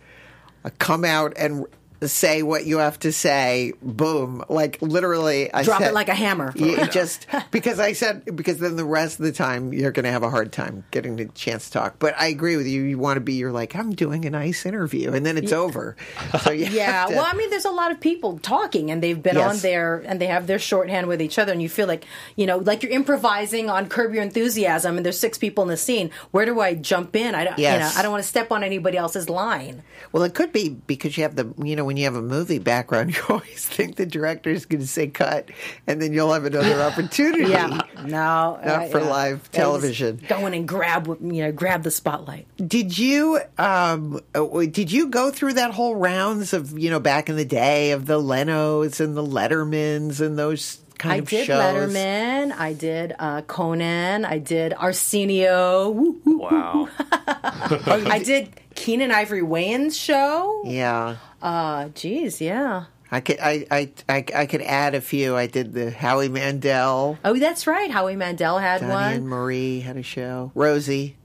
uh, 0.63 0.69
come 0.77 1.03
out 1.03 1.33
and 1.37 1.65
say 2.07 2.43
what 2.43 2.65
you 2.65 2.77
have 2.79 2.99
to 2.99 3.11
say. 3.11 3.73
Boom! 3.81 4.43
Like 4.49 4.81
literally, 4.81 5.53
I 5.53 5.63
Drop 5.63 5.81
it 5.81 5.93
like 5.93 6.09
a 6.09 6.13
hammer. 6.15 6.51
Yeah, 6.55 6.87
just 6.87 7.27
because 7.51 7.79
I 7.79 7.93
said 7.93 8.35
because 8.35 8.57
then 8.59 8.75
the 8.75 8.85
rest 8.85 9.19
of 9.19 9.25
the 9.25 9.31
time 9.31 9.73
you're 9.73 9.91
going 9.91 10.03
to 10.05 10.11
have 10.11 10.23
a 10.23 10.29
hard 10.29 10.51
time 10.51 10.83
getting 10.91 11.15
the 11.15 11.25
chance 11.25 11.65
to 11.67 11.71
talk. 11.71 11.99
But 11.99 12.15
I 12.17 12.27
agree 12.27 12.55
with 12.57 12.67
you. 12.67 12.81
You 12.83 12.97
want 12.97 13.17
to 13.17 13.21
be. 13.21 13.33
You're 13.33 13.51
like 13.51 13.75
I'm 13.75 13.93
doing 13.93 14.25
a 14.25 14.29
nice 14.29 14.65
interview, 14.65 15.11
and 15.13 15.25
then 15.25 15.37
it's 15.37 15.51
over. 15.53 15.95
So 16.43 16.51
Yeah, 16.51 17.05
to- 17.07 17.15
well, 17.15 17.25
I 17.27 17.33
mean, 17.33 17.49
there's 17.49 17.65
a 17.65 17.71
lot 17.71 17.91
of 17.91 17.99
people 17.99 18.37
talking, 18.39 18.91
and 18.91 19.01
they've 19.01 19.21
been 19.21 19.35
Yes. 19.35 19.55
on 19.55 19.59
there, 19.61 20.03
and 20.05 20.19
they 20.21 20.27
have 20.27 20.47
their 20.47 20.59
shorthand 20.59 21.07
with 21.07 21.21
each 21.21 21.39
other, 21.39 21.51
and 21.51 21.61
you 21.61 21.69
feel 21.69 21.87
like, 21.87 22.05
you 22.35 22.45
know, 22.45 22.57
like 22.57 22.83
you're 22.83 22.91
improvising 22.91 23.69
on 23.69 23.87
Curb 23.87 24.13
Your 24.13 24.23
Enthusiasm, 24.23 24.97
and 24.97 25.05
there's 25.05 25.19
six 25.19 25.37
people 25.37 25.63
in 25.63 25.69
the 25.69 25.77
scene. 25.77 26.11
Where 26.31 26.45
do 26.45 26.59
I 26.59 26.75
jump 26.75 27.15
in? 27.15 27.33
I 27.35 27.43
don't, 27.45 27.57
you 27.57 27.63
Yes. 27.63 27.93
know, 27.95 27.99
I 27.99 28.03
don't 28.03 28.11
want 28.11 28.23
to 28.23 28.27
step 28.27 28.51
on 28.51 28.63
anybody 28.63 28.97
else's 28.97 29.29
line. 29.29 29.83
Well, 30.11 30.23
it 30.23 30.33
could 30.33 30.51
be 30.51 30.69
because 30.69 31.17
you 31.17 31.23
have 31.23 31.35
the, 31.35 31.53
you 31.63 31.75
know, 31.75 31.85
when 31.85 31.94
you 31.97 32.05
have 32.05 32.15
a 32.15 32.21
movie 32.21 32.59
background, 32.59 33.15
you 33.15 33.21
always 33.29 33.65
think 33.65 33.95
the 33.95 34.05
director 34.05 34.49
is 34.49 34.65
going 34.65 34.81
to 34.81 34.87
say 34.87 35.07
cut, 35.07 35.49
and 35.87 36.01
then 36.01 36.13
you'll 36.13 36.33
have 36.33 36.45
another 36.45 36.81
opportunity. 36.81 37.51
Yeah, 37.51 37.81
no, 38.03 38.59
Not 38.63 38.91
for 38.91 38.99
yeah. 38.99 39.09
live 39.09 39.51
television. 39.51 40.21
Go 40.27 40.45
in 40.47 40.53
and 40.53 40.67
grab, 40.67 41.07
you 41.07 41.43
know, 41.43 41.51
grab 41.51 41.83
the 41.83 41.91
spotlight. 41.91 42.47
Did 42.57 42.97
you, 42.97 43.39
um, 43.57 44.19
uh, 44.33 44.65
did 44.65 44.91
you 44.91 45.07
go 45.07 45.31
through 45.31 45.53
that 45.53 45.71
whole 45.71 45.95
rounds 45.95 46.53
of, 46.53 46.77
you 46.77 46.89
know, 46.89 46.99
back 46.99 47.29
in 47.29 47.35
the 47.35 47.45
day 47.45 47.91
of 47.91 48.05
the 48.05 48.19
Lenos 48.19 48.99
and 48.99 49.15
the 49.15 49.23
Lettermans 49.23 50.21
and 50.21 50.37
those 50.37 50.79
kind 50.97 51.21
of 51.21 51.29
shows? 51.29 51.35
I 51.37 51.43
of 51.43 51.45
did 51.45 51.45
shows? 51.45 51.93
Letterman. 51.93 52.51
I 52.57 52.73
did 52.73 53.15
uh, 53.19 53.41
Conan. 53.41 54.25
I 54.25 54.39
did 54.39 54.73
Arsenio. 54.73 55.89
Woo, 55.89 56.19
woo. 56.23 56.37
Wow. 56.39 56.89
I 57.11 58.21
did 58.23 58.49
Keenen 58.75 59.11
Ivory 59.11 59.41
Wayans 59.41 59.99
show. 59.99 60.61
Yeah. 60.65 61.17
Uh, 61.41 61.89
geez, 61.89 62.39
yeah. 62.41 62.85
I 63.11 63.19
could, 63.21 63.39
I, 63.39 63.65
I, 63.71 63.91
I, 64.09 64.25
I 64.35 64.45
could 64.45 64.61
add 64.61 64.95
a 64.95 65.01
few. 65.01 65.35
I 65.35 65.47
did 65.47 65.73
the 65.73 65.91
Howie 65.91 66.27
Mandel, 66.29 67.17
Oh, 67.23 67.37
that's 67.39 67.65
right. 67.67 67.89
Howie 67.89 68.15
Mandel 68.15 68.57
had 68.57 68.81
Donnie 68.81 68.93
one. 68.93 69.13
and 69.13 69.27
Marie 69.29 69.79
had 69.79 69.95
a 69.97 70.03
show. 70.03 70.51
Rosie. 70.55 71.15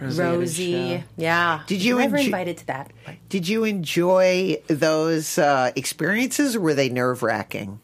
Rosie. 0.00 0.22
Rosie. 0.22 0.72
show. 0.98 1.02
Yeah. 1.16 1.62
Did 1.66 1.82
you 1.82 1.98
never 1.98 2.16
enjo- 2.18 2.26
invited 2.26 2.58
to 2.58 2.66
that? 2.68 2.92
Did 3.28 3.48
you 3.48 3.64
enjoy 3.64 4.62
those 4.68 5.36
uh, 5.38 5.72
experiences, 5.74 6.54
or 6.56 6.60
were 6.60 6.74
they 6.74 6.88
nerve 6.90 7.22
wracking? 7.24 7.80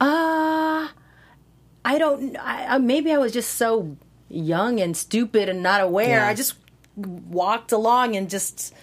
Uh 0.00 0.88
I 1.84 1.98
don't. 1.98 2.36
I, 2.36 2.74
I- 2.74 2.78
maybe 2.78 3.12
I 3.12 3.18
was 3.18 3.32
just 3.32 3.54
so 3.54 3.96
young 4.28 4.80
and 4.80 4.96
stupid 4.96 5.48
and 5.48 5.62
not 5.62 5.80
aware. 5.80 6.18
Yeah. 6.18 6.28
I 6.28 6.34
just 6.34 6.54
walked 7.06 7.72
along 7.72 8.16
and 8.16 8.28
just. 8.30 8.74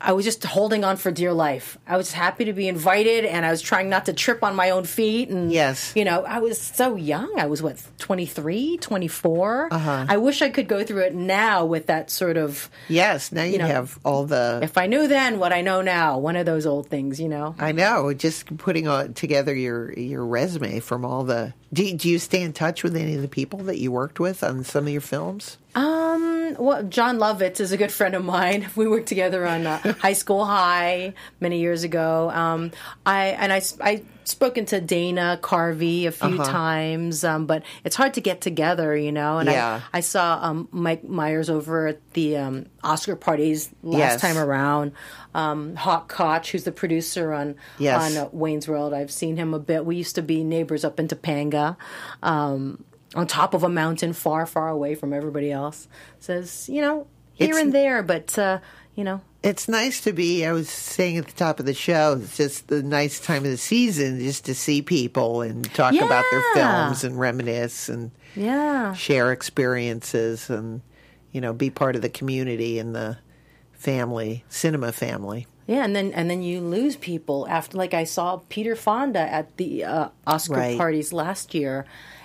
I 0.00 0.12
was 0.12 0.26
just 0.26 0.44
holding 0.44 0.84
on 0.84 0.98
for 0.98 1.10
dear 1.10 1.32
life. 1.32 1.78
I 1.86 1.96
was 1.96 2.12
happy 2.12 2.44
to 2.44 2.52
be 2.52 2.68
invited, 2.68 3.24
and 3.24 3.46
I 3.46 3.50
was 3.50 3.62
trying 3.62 3.88
not 3.88 4.04
to 4.06 4.12
trip 4.12 4.42
on 4.42 4.54
my 4.54 4.68
own 4.68 4.84
feet. 4.84 5.30
And 5.30 5.50
Yes. 5.50 5.94
you 5.96 6.04
know, 6.04 6.24
I 6.26 6.40
was 6.40 6.60
so 6.60 6.94
young. 6.96 7.32
I 7.38 7.46
was 7.46 7.62
what 7.62 7.82
23, 8.00 8.76
24. 8.76 9.68
Uh-huh. 9.72 10.06
I 10.06 10.18
wish 10.18 10.42
I 10.42 10.50
could 10.50 10.68
go 10.68 10.84
through 10.84 11.04
it 11.04 11.14
now 11.14 11.64
with 11.64 11.86
that 11.86 12.10
sort 12.10 12.36
of. 12.36 12.68
Yes. 12.88 13.32
Now 13.32 13.44
you, 13.44 13.56
know, 13.56 13.66
have 13.66 13.98
all 14.04 14.26
the. 14.26 14.60
If 14.62 14.76
I 14.76 14.88
knew 14.88 15.08
then 15.08 15.38
what 15.38 15.54
I 15.54 15.62
know 15.62 15.80
now, 15.80 16.18
one 16.18 16.36
of 16.36 16.44
those 16.44 16.66
old 16.66 16.88
things, 16.88 17.18
you 17.18 17.30
know. 17.30 17.54
I 17.58 17.72
know. 17.72 18.12
Just 18.12 18.54
putting 18.58 18.86
on, 18.86 19.14
together 19.14 19.54
your 19.54 19.90
your 19.98 20.26
resume 20.26 20.80
from 20.80 21.06
all 21.06 21.24
the. 21.24 21.54
Do, 21.74 21.92
do 21.92 22.08
you 22.08 22.20
stay 22.20 22.42
in 22.42 22.52
touch 22.52 22.84
with 22.84 22.96
any 22.96 23.16
of 23.16 23.22
the 23.22 23.28
people 23.28 23.58
that 23.64 23.78
you 23.78 23.90
worked 23.90 24.20
with 24.20 24.44
on 24.44 24.62
some 24.62 24.86
of 24.86 24.92
your 24.92 25.00
films? 25.00 25.58
Um, 25.74 26.54
well, 26.56 26.84
Jon 26.84 27.18
Lovitz 27.18 27.58
is 27.58 27.72
a 27.72 27.76
good 27.76 27.90
friend 27.90 28.14
of 28.14 28.24
mine. 28.24 28.68
We 28.76 28.86
worked 28.86 29.08
together 29.08 29.44
on 29.44 29.66
uh, 29.66 29.94
High 29.94 30.12
School 30.12 30.44
High 30.44 31.14
many 31.40 31.58
years 31.58 31.82
ago. 31.82 32.30
Um, 32.30 32.70
I 33.04 33.26
and 33.26 33.52
I 33.52 33.62
I 33.80 34.04
spoken 34.24 34.64
to 34.66 34.80
Dana 34.80 35.38
Carvey 35.42 36.06
a 36.06 36.10
few 36.12 36.40
Uh-huh. 36.40 36.50
times, 36.50 37.24
um, 37.24 37.46
but 37.46 37.62
it's 37.84 37.94
hard 37.96 38.14
to 38.14 38.20
get 38.20 38.40
together, 38.40 38.96
you 38.96 39.12
know. 39.12 39.38
And 39.38 39.48
Yeah. 39.48 39.80
I, 39.92 39.98
I 39.98 40.00
saw 40.00 40.38
um, 40.42 40.68
Mike 40.72 41.04
Myers 41.04 41.48
over 41.50 41.86
at 41.88 42.00
the 42.14 42.36
um, 42.38 42.66
Oscar 42.82 43.16
parties 43.16 43.70
last 43.82 43.98
Yes. 43.98 44.20
time 44.20 44.38
around. 44.38 44.92
Um, 45.34 45.74
Hawk 45.76 46.08
Koch, 46.08 46.46
who's 46.50 46.64
the 46.64 46.72
producer 46.72 47.32
on 47.32 47.56
Yes. 47.78 48.16
on 48.16 48.24
uh, 48.26 48.28
Wayne's 48.32 48.66
World, 48.68 48.92
I've 48.94 49.10
seen 49.12 49.36
him 49.36 49.52
a 49.54 49.58
bit. 49.58 49.84
We 49.84 49.96
used 49.96 50.14
to 50.14 50.22
be 50.22 50.42
neighbors 50.44 50.84
up 50.84 50.98
in 51.00 51.08
Topanga. 51.08 51.76
Um, 52.22 52.84
on 53.14 53.26
top 53.28 53.54
of 53.54 53.62
a 53.62 53.68
mountain 53.68 54.12
far, 54.12 54.44
far 54.44 54.68
away 54.68 54.94
from 54.96 55.12
everybody 55.12 55.52
else. 55.52 55.86
Says, 56.18 56.68
you 56.68 56.80
know, 56.80 57.06
here 57.34 57.50
It's- 57.50 57.62
and 57.62 57.72
there, 57.72 58.02
but 58.02 58.36
uh, 58.38 58.58
you 58.96 59.04
know, 59.04 59.20
It's 59.44 59.68
nice 59.68 60.00
to 60.00 60.12
be. 60.14 60.46
I 60.46 60.52
was 60.52 60.70
saying 60.70 61.18
at 61.18 61.26
the 61.26 61.32
top 61.32 61.60
of 61.60 61.66
the 61.66 61.74
show, 61.74 62.18
it's 62.20 62.36
just 62.36 62.68
the 62.68 62.82
nice 62.82 63.20
time 63.20 63.44
of 63.44 63.50
the 63.50 63.58
season 63.58 64.18
just 64.20 64.46
to 64.46 64.54
see 64.54 64.80
people 64.80 65.42
and 65.42 65.62
talk 65.74 65.94
about 65.94 66.24
their 66.30 66.42
films 66.54 67.04
and 67.04 67.20
reminisce 67.20 67.90
and 67.90 68.10
yeah, 68.34 68.94
share 68.94 69.32
experiences 69.32 70.48
and 70.48 70.80
you 71.30 71.40
know 71.42 71.52
be 71.52 71.68
part 71.68 71.94
of 71.94 72.00
the 72.02 72.08
community 72.08 72.78
and 72.78 72.94
the 72.94 73.18
family, 73.72 74.44
cinema 74.48 74.92
family. 74.92 75.46
yeah, 75.66 75.84
and 75.84 75.94
then 75.94 76.12
and 76.14 76.30
then 76.30 76.42
you 76.42 76.60
lose 76.60 76.96
people 76.96 77.46
after. 77.48 77.76
Like 77.76 77.92
I 77.92 78.04
saw 78.04 78.40
Peter 78.48 78.74
Fonda 78.74 79.20
at 79.20 79.54
the 79.58 79.84
uh, 79.84 80.08
Oscar 80.26 80.54
Right. 80.54 80.78
parties 80.78 81.12
last 81.12 81.52
year, 81.54 81.84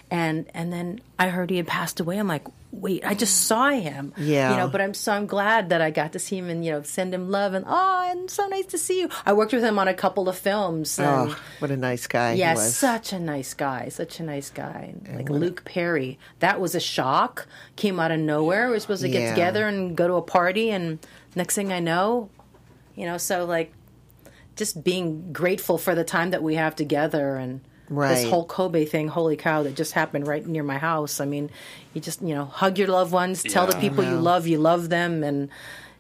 and 0.10 0.50
and 0.54 0.72
then 0.72 1.02
I 1.20 1.28
heard 1.30 1.50
he 1.50 1.58
had 1.58 1.68
passed 1.68 2.00
away. 2.00 2.18
I'm 2.18 2.28
like, 2.30 2.46
wait, 2.72 3.04
I 3.06 3.14
just 3.16 3.46
saw 3.46 3.70
him. 3.70 4.14
Yeah. 4.18 4.52
you 4.52 4.58
know. 4.58 4.68
But 4.68 4.82
I'm 4.82 4.94
so 4.94 5.12
I'm 5.12 5.26
glad 5.26 5.70
that 5.70 5.82
I 5.82 5.90
got 5.92 6.14
to 6.14 6.20
see 6.20 6.38
him 6.38 6.50
and 6.50 6.64
you 6.64 6.72
know 6.72 6.82
send 6.84 7.14
him 7.14 7.30
love 7.30 7.54
and 7.54 7.66
oh, 7.68 8.08
and 8.12 8.30
so 8.30 8.48
nice 8.48 8.66
to 8.68 8.78
see 8.78 9.02
you. 9.02 9.10
I 9.26 9.34
worked 9.34 9.54
with 9.54 9.64
him 9.64 9.80
on 9.80 9.88
a 9.88 9.94
couple 9.94 10.30
of 10.30 10.38
films. 10.38 10.98
And, 11.00 11.32
Oh, 11.32 11.40
what 11.60 11.72
a 11.72 11.78
nice 11.78 12.08
guy 12.08 12.34
Yeah, 12.34 12.54
such 12.56 13.14
a 13.14 13.20
nice 13.20 13.54
guy, 13.54 13.90
such 13.90 14.20
a 14.20 14.24
nice 14.24 14.50
guy. 14.50 14.94
Like 15.14 15.30
Luke 15.30 15.64
Perry. 15.66 16.20
That 16.40 16.60
was 16.62 16.76
a 16.76 16.80
shock. 16.80 17.48
Came 17.76 18.00
out 18.00 18.12
of 18.12 18.20
nowhere. 18.20 18.68
We 18.68 18.74
were 18.74 18.80
supposed 18.80 19.02
to 19.04 19.10
get 19.10 19.22
Yeah. 19.22 19.30
together 19.32 19.68
and 19.68 19.96
go 19.96 20.08
to 20.08 20.14
a 20.16 20.22
party, 20.22 20.70
and 20.72 21.00
next 21.36 21.56
thing 21.56 21.72
I 21.74 21.80
know, 21.80 22.30
you 22.96 23.06
know, 23.06 23.18
so 23.18 23.46
like 23.46 23.74
just 24.56 24.84
being 24.84 25.32
grateful 25.32 25.78
for 25.78 25.96
the 25.96 26.04
time 26.04 26.32
that 26.32 26.44
we 26.44 26.56
have 26.56 26.76
together 26.76 27.38
and 27.38 27.62
Right. 27.90 28.16
this 28.16 28.30
whole 28.30 28.46
Kobe 28.46 28.86
thing, 28.86 29.08
holy 29.08 29.36
cow, 29.36 29.64
that 29.64 29.76
just 29.76 29.94
happened 29.94 30.28
right 30.28 30.46
near 30.46 30.64
my 30.64 30.78
house. 30.78 31.20
I 31.20 31.26
mean, 31.26 31.50
you 31.94 32.02
just, 32.02 32.22
you 32.22 32.36
know, 32.36 32.46
hug 32.46 32.78
your 32.78 32.88
loved 32.88 33.12
ones, 33.12 33.42
tell 33.44 33.66
the 33.66 33.76
people 33.78 34.04
you 34.04 34.16
love 34.16 34.46
you 34.46 34.60
love 34.60 34.90
them, 34.90 35.24
and 35.24 35.50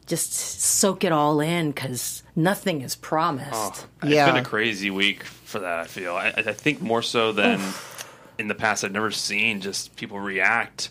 just 0.06 0.34
soak 0.34 1.04
it 1.04 1.12
all 1.12 1.40
in 1.40 1.72
because 1.72 2.24
nothing 2.36 2.82
is 2.82 2.96
promised. 2.96 3.54
Oh, 3.54 4.08
yeah. 4.08 4.26
It's 4.26 4.34
been 4.34 4.42
a 4.42 4.46
crazy 4.46 4.90
week 4.90 5.24
for 5.24 5.60
that. 5.60 5.80
I 5.80 5.86
feel. 5.86 6.16
I, 6.16 6.34
I 6.36 6.54
think 6.54 6.82
more 6.82 7.02
so 7.02 7.32
than 7.32 7.62
in 8.38 8.48
the 8.48 8.56
past. 8.56 8.84
I've 8.84 8.92
never 8.92 9.12
seen 9.12 9.62
just 9.62 9.96
people 9.96 10.20
react 10.20 10.90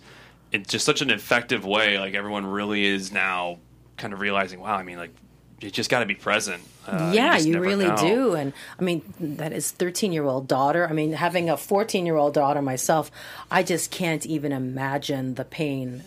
in 0.53 0.65
just 0.65 0.85
such 0.85 1.01
an 1.01 1.11
effective 1.11 1.65
way. 1.65 1.99
Like 1.99 2.15
everyone 2.15 2.47
really 2.47 2.85
is 2.85 3.13
now 3.13 3.59
kind 3.97 4.13
of 4.13 4.21
realizing, 4.21 4.61
wow. 4.61 4.77
I 4.77 4.83
mean, 4.83 4.99
like 4.99 5.15
you 5.61 5.71
just 5.71 5.91
got 5.91 6.01
to 6.01 6.07
be 6.07 6.15
present. 6.15 6.63
Uh, 6.89 7.13
yeah, 7.15 7.35
just 7.35 7.47
you, 7.47 7.61
really 7.61 7.87
know. 7.87 7.97
do. 7.97 8.35
And 8.35 8.53
I 8.79 8.83
mean, 8.83 9.03
that 9.21 9.53
is 9.53 9.71
13 9.71 10.13
year 10.13 10.25
old 10.25 10.49
daughter. 10.49 10.87
I 10.89 10.93
mean, 10.93 11.13
having 11.13 11.51
a 11.51 11.57
14 11.57 12.07
year 12.07 12.17
old 12.17 12.35
daughter 12.35 12.63
myself, 12.63 13.11
I 13.51 13.63
just 13.63 13.91
can't 13.91 14.25
even 14.27 14.53
imagine 14.53 15.35
the 15.35 15.45
pain 15.45 16.03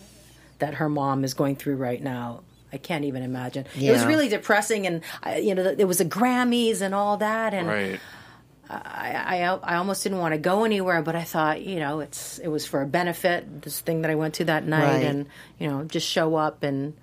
that 0.58 0.74
her 0.74 0.88
mom 0.88 1.24
is 1.24 1.34
going 1.34 1.56
through 1.56 1.76
right 1.76 2.02
now. 2.02 2.42
I 2.72 2.78
can't 2.78 3.04
even 3.04 3.22
imagine. 3.22 3.66
It 3.78 3.90
was 3.92 4.04
really 4.06 4.28
depressing, 4.28 4.86
and 4.86 5.02
you 5.42 5.54
know, 5.54 5.62
it 5.76 5.84
was 5.84 5.98
the 5.98 6.06
Grammys 6.06 6.80
and 6.80 6.94
all 6.94 7.18
that, 7.18 7.52
and 7.52 7.68
Right. 7.68 8.00
I, 8.70 9.42
I 9.44 9.58
I 9.62 9.74
almost 9.76 10.02
didn't 10.02 10.18
want 10.18 10.32
to 10.32 10.38
go 10.38 10.64
anywhere, 10.64 11.02
but 11.02 11.14
I 11.14 11.24
thought, 11.24 11.60
you 11.60 11.78
know, 11.78 12.00
it's 12.00 12.38
it 12.38 12.48
was 12.48 12.64
for 12.64 12.80
a 12.80 12.86
benefit. 12.86 13.60
This 13.62 13.80
thing 13.80 14.00
that 14.02 14.10
I 14.10 14.14
went 14.14 14.34
to 14.34 14.46
that 14.46 14.64
night, 14.66 14.84
Right. 14.94 15.04
and 15.04 15.26
you 15.58 15.68
know, 15.68 15.84
just 15.84 16.08
show 16.08 16.34
up 16.36 16.62
and 16.62 16.94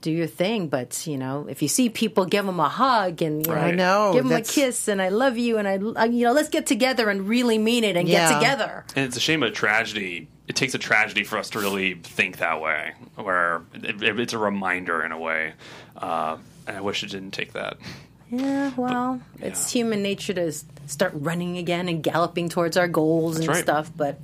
do 0.00 0.10
your 0.10 0.26
thing. 0.26 0.68
But 0.68 1.06
you 1.06 1.16
know, 1.16 1.46
if 1.48 1.62
you 1.62 1.68
see 1.68 1.88
people, 1.88 2.24
give 2.26 2.46
them 2.46 2.60
a 2.60 2.68
hug 2.68 3.22
and 3.22 3.46
you 3.46 3.52
know, 3.52 3.58
Right. 3.58 3.72
I 3.72 3.76
know, 3.76 4.12
give 4.14 4.24
them 4.28 4.36
a 4.36 4.42
kiss 4.42 4.88
and 4.88 5.00
I 5.00 5.08
love 5.08 5.36
you 5.38 5.58
and 5.58 5.66
I, 5.68 5.78
I- 6.02 6.06
you 6.06 6.24
know, 6.24 6.32
let's 6.32 6.48
get 6.48 6.66
together 6.66 7.08
and 7.10 7.28
really 7.28 7.58
mean 7.58 7.84
it 7.84 7.96
and 7.96 8.08
Yeah. 8.08 8.28
get 8.28 8.38
together. 8.40 8.84
And 8.96 9.04
it's 9.06 9.16
a 9.16 9.20
shame 9.20 9.42
of 9.42 9.52
tragedy. 9.52 10.28
It 10.48 10.56
takes 10.56 10.74
a 10.74 10.78
tragedy 10.78 11.22
for 11.24 11.38
us 11.38 11.50
to 11.50 11.60
really 11.60 11.94
think 11.94 12.38
that 12.38 12.60
way, 12.60 12.92
where 13.16 13.62
it, 13.74 14.02
it- 14.02 14.18
it's 14.20 14.32
a 14.32 14.38
reminder 14.38 15.02
in 15.02 15.12
a 15.12 15.18
way. 15.18 15.52
Uh, 15.96 16.38
and 16.66 16.76
I 16.76 16.80
wish 16.80 17.02
it 17.04 17.10
didn't 17.10 17.32
take 17.32 17.52
that. 17.52 17.76
Yeah, 18.30 18.70
well, 18.76 19.20
it's 19.40 19.74
yeah. 19.74 19.80
human 19.80 20.02
nature 20.02 20.32
to 20.34 20.52
start 20.86 21.12
running 21.14 21.58
again 21.58 21.88
and 21.88 22.02
galloping 22.02 22.48
towards 22.48 22.76
our 22.76 22.86
goals 22.88 23.38
and 23.38 23.48
right. 23.48 23.56
stuff. 23.62 23.90
But 23.96 24.20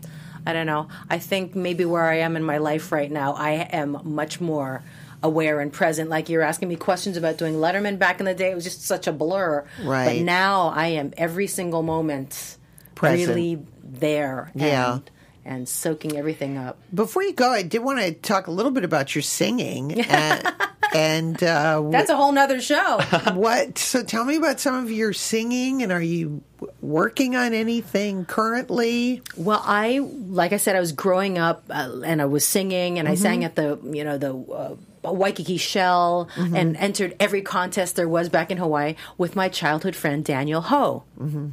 I 0.46 0.52
don't 0.52 0.66
know. 0.66 0.86
I 1.10 1.18
think 1.18 1.56
maybe 1.56 1.84
where 1.84 2.04
I 2.04 2.18
am 2.18 2.36
in 2.36 2.44
my 2.44 2.58
life 2.58 2.92
right 2.92 3.10
now, 3.10 3.32
I 3.34 3.50
am 3.72 3.98
much 4.04 4.40
more 4.40 4.82
aware 5.22 5.60
and 5.60 5.72
present. 5.72 6.10
Like 6.10 6.28
you're 6.28 6.42
asking 6.42 6.68
me 6.68 6.76
questions 6.76 7.16
about 7.16 7.38
doing 7.38 7.54
Letterman 7.54 7.98
back 7.98 8.20
in 8.20 8.26
the 8.26 8.34
day, 8.34 8.50
it 8.50 8.54
was 8.54 8.64
just 8.64 8.82
such 8.82 9.06
a 9.06 9.12
blur. 9.12 9.66
Right. 9.82 10.18
But 10.18 10.24
now 10.24 10.68
I 10.68 10.88
am 10.88 11.12
every 11.16 11.46
single 11.46 11.82
moment 11.82 12.56
Present. 12.94 13.28
really 13.28 13.58
there. 13.82 14.50
Yeah. 14.54 14.94
And, 14.94 15.10
and 15.44 15.68
soaking 15.68 16.16
everything 16.16 16.58
up. 16.58 16.78
Before 16.92 17.22
you 17.22 17.32
go, 17.32 17.50
I 17.50 17.62
did 17.62 17.78
want 17.78 18.00
to 18.00 18.12
talk 18.12 18.48
a 18.48 18.50
little 18.50 18.72
bit 18.72 18.82
about 18.84 19.14
your 19.14 19.22
singing 19.22 20.00
and, 20.08 20.52
and 20.92 21.42
uh, 21.42 21.82
That's 21.90 22.10
a 22.10 22.16
whole 22.16 22.32
nother 22.32 22.60
show. 22.60 22.98
what. 23.34 23.78
So 23.78 24.02
tell 24.02 24.24
me 24.24 24.36
about 24.36 24.58
some 24.58 24.74
of 24.74 24.90
your 24.90 25.12
singing, 25.12 25.82
and 25.82 25.92
are 25.92 26.02
you 26.02 26.42
working 26.80 27.36
on 27.36 27.54
anything 27.54 28.24
currently? 28.24 29.22
Well, 29.36 29.62
I 29.64 29.98
like 29.98 30.52
I 30.52 30.56
said, 30.56 30.74
I 30.74 30.80
was 30.80 30.92
growing 30.92 31.38
up 31.38 31.64
uh, 31.70 32.00
and 32.04 32.20
I 32.20 32.24
was 32.24 32.44
singing, 32.44 32.98
and 32.98 33.08
I 33.08 33.14
sang 33.14 33.44
at 33.44 33.54
the 33.54 33.78
you 33.84 34.02
know 34.02 34.18
the 34.18 34.34
uh, 34.34 34.74
Waikiki 35.14 35.56
Shell, 35.56 36.28
mm-hmm. 36.34 36.56
and 36.56 36.76
entered 36.76 37.14
every 37.20 37.42
contest 37.42 37.96
there 37.96 38.08
was 38.08 38.28
back 38.28 38.50
in 38.50 38.58
Hawaii 38.58 38.94
with 39.18 39.36
my 39.36 39.48
childhood 39.48 39.96
friend 39.96 40.24
Daniel 40.24 40.62
Ho. 40.62 41.04
Mm-hmm. 41.18 41.48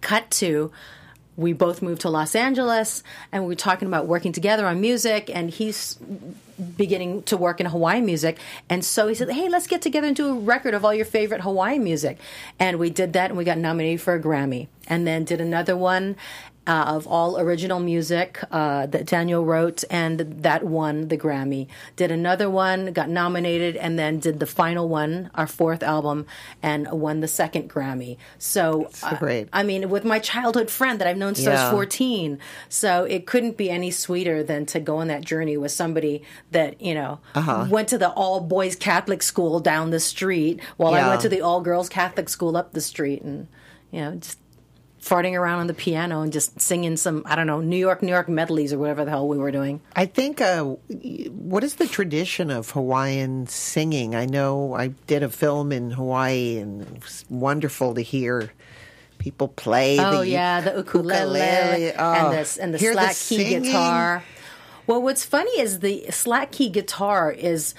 Cut 0.00 0.30
to. 0.32 0.70
We 1.36 1.52
both 1.52 1.82
moved 1.82 2.02
to 2.02 2.10
Los 2.10 2.36
Angeles, 2.36 3.02
and 3.32 3.42
we 3.42 3.48
were 3.48 3.54
talking 3.56 3.88
about 3.88 4.06
working 4.06 4.32
together 4.32 4.66
on 4.66 4.80
music. 4.80 5.28
And 5.34 5.50
he's 5.50 5.98
beginning 6.76 7.22
to 7.24 7.36
work 7.36 7.60
in 7.60 7.66
Hawaiian 7.66 8.06
music. 8.06 8.38
And 8.68 8.84
so 8.84 9.08
he 9.08 9.14
said, 9.14 9.30
Hey, 9.30 9.48
let's 9.48 9.66
get 9.66 9.82
together 9.82 10.06
and 10.06 10.16
do 10.16 10.30
a 10.30 10.34
record 10.34 10.74
of 10.74 10.84
all 10.84 10.94
your 10.94 11.04
favorite 11.04 11.40
Hawaiian 11.40 11.82
music. 11.82 12.18
And 12.58 12.78
we 12.78 12.90
did 12.90 13.12
that 13.14 13.30
and 13.30 13.38
we 13.38 13.44
got 13.44 13.58
nominated 13.58 14.00
for 14.00 14.14
a 14.14 14.20
Grammy. 14.20 14.68
And 14.86 15.06
then 15.06 15.24
did 15.24 15.40
another 15.40 15.76
one 15.76 16.16
uh, 16.66 16.84
of 16.88 17.06
all 17.06 17.38
original 17.38 17.78
music 17.80 18.40
uh, 18.50 18.86
that 18.86 19.06
Daniel 19.06 19.44
wrote, 19.44 19.84
and 19.90 20.20
that 20.20 20.64
won 20.64 21.08
the 21.08 21.18
Grammy. 21.18 21.66
Did 21.96 22.10
another 22.10 22.48
one, 22.48 22.92
got 22.92 23.08
nominated, 23.10 23.76
and 23.76 23.98
then 23.98 24.18
did 24.18 24.40
the 24.40 24.46
final 24.46 24.88
one, 24.88 25.30
our 25.34 25.46
fourth 25.46 25.82
album, 25.82 26.26
and 26.62 26.90
won 26.90 27.20
the 27.20 27.28
second 27.28 27.68
Grammy. 27.70 28.16
So, 28.38 28.88
uh, 29.02 29.16
great. 29.16 29.48
I 29.52 29.62
mean, 29.62 29.90
with 29.90 30.04
my 30.04 30.18
childhood 30.18 30.70
friend 30.70 30.98
that 31.00 31.06
I've 31.08 31.16
known 31.18 31.34
since 31.34 31.48
I 31.48 31.52
Yeah. 31.52 31.64
was 31.64 31.70
14. 31.70 32.38
So 32.68 33.04
it 33.04 33.26
couldn't 33.26 33.56
be 33.56 33.68
any 33.70 33.90
sweeter 33.90 34.42
than 34.42 34.64
to 34.66 34.80
go 34.80 34.96
on 34.98 35.08
that 35.08 35.22
journey 35.24 35.56
with 35.56 35.72
somebody 35.72 36.22
that, 36.50 36.80
you 36.80 36.94
know, 36.94 37.18
Uh-huh. 37.34 37.66
went 37.68 37.88
to 37.88 37.98
the 37.98 38.10
all 38.10 38.40
boys 38.40 38.74
Catholic 38.76 39.22
school 39.22 39.60
down 39.60 39.90
the 39.90 40.00
street 40.00 40.60
while 40.76 40.94
I 40.94 41.06
went 41.08 41.20
to 41.22 41.28
the 41.28 41.40
all 41.42 41.60
girls 41.60 41.88
Catholic 41.88 42.28
school 42.28 42.56
up 42.56 42.72
the 42.72 42.80
street 42.80 43.22
and, 43.22 43.48
you 43.90 44.00
know, 44.00 44.12
just 44.16 44.38
farting 45.04 45.38
around 45.38 45.60
on 45.60 45.66
the 45.66 45.74
piano 45.74 46.22
and 46.22 46.32
just 46.32 46.60
singing 46.60 46.96
some, 46.96 47.22
I 47.26 47.36
don't 47.36 47.46
know, 47.46 47.60
New 47.60 47.76
York, 47.76 48.02
New 48.02 48.12
York 48.12 48.28
medleys 48.28 48.72
or 48.72 48.78
whatever 48.78 49.04
the 49.04 49.10
hell 49.10 49.28
we 49.28 49.36
were 49.36 49.50
doing. 49.50 49.80
I 49.94 50.06
think. 50.06 50.40
Uh, 50.40 50.62
what 50.64 51.62
is 51.62 51.74
the 51.74 51.86
tradition 51.86 52.50
of 52.50 52.70
Hawaiian 52.70 53.46
singing? 53.46 54.14
I 54.14 54.24
know 54.24 54.74
I 54.74 54.88
did 54.88 55.22
a 55.22 55.28
film 55.28 55.72
in 55.72 55.90
Hawaii, 55.90 56.58
and 56.58 56.82
it 56.82 57.02
was 57.02 57.24
wonderful 57.28 57.94
to 57.94 58.00
hear 58.00 58.50
people 59.18 59.48
play. 59.48 59.98
Oh 59.98 60.18
the 60.18 60.28
yeah, 60.28 60.60
the 60.62 60.76
ukulele, 60.78 61.38
ukulele. 61.38 61.92
Oh, 61.98 62.12
and 62.12 62.32
the 62.32 62.58
and 62.62 62.74
the 62.74 62.78
slack 62.78 63.16
key 63.16 63.60
guitar. 63.60 64.24
Well, 64.86 65.00
what's 65.00 65.24
funny 65.24 65.58
is 65.58 65.80
the 65.80 66.10
slack 66.10 66.52
key 66.52 66.68
guitar 66.68 67.32
is 67.32 67.74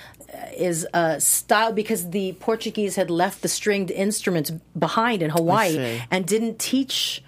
is 0.58 0.88
a 0.94 1.20
style 1.20 1.72
because 1.72 2.10
the 2.10 2.34
Portuguese 2.34 2.96
had 2.96 3.10
left 3.10 3.42
the 3.42 3.48
stringed 3.48 3.92
instruments 3.92 4.52
behind 4.78 5.22
in 5.22 5.30
Hawaii 5.32 6.02
and 6.12 6.26
didn't 6.26 6.60
teach 6.60 7.24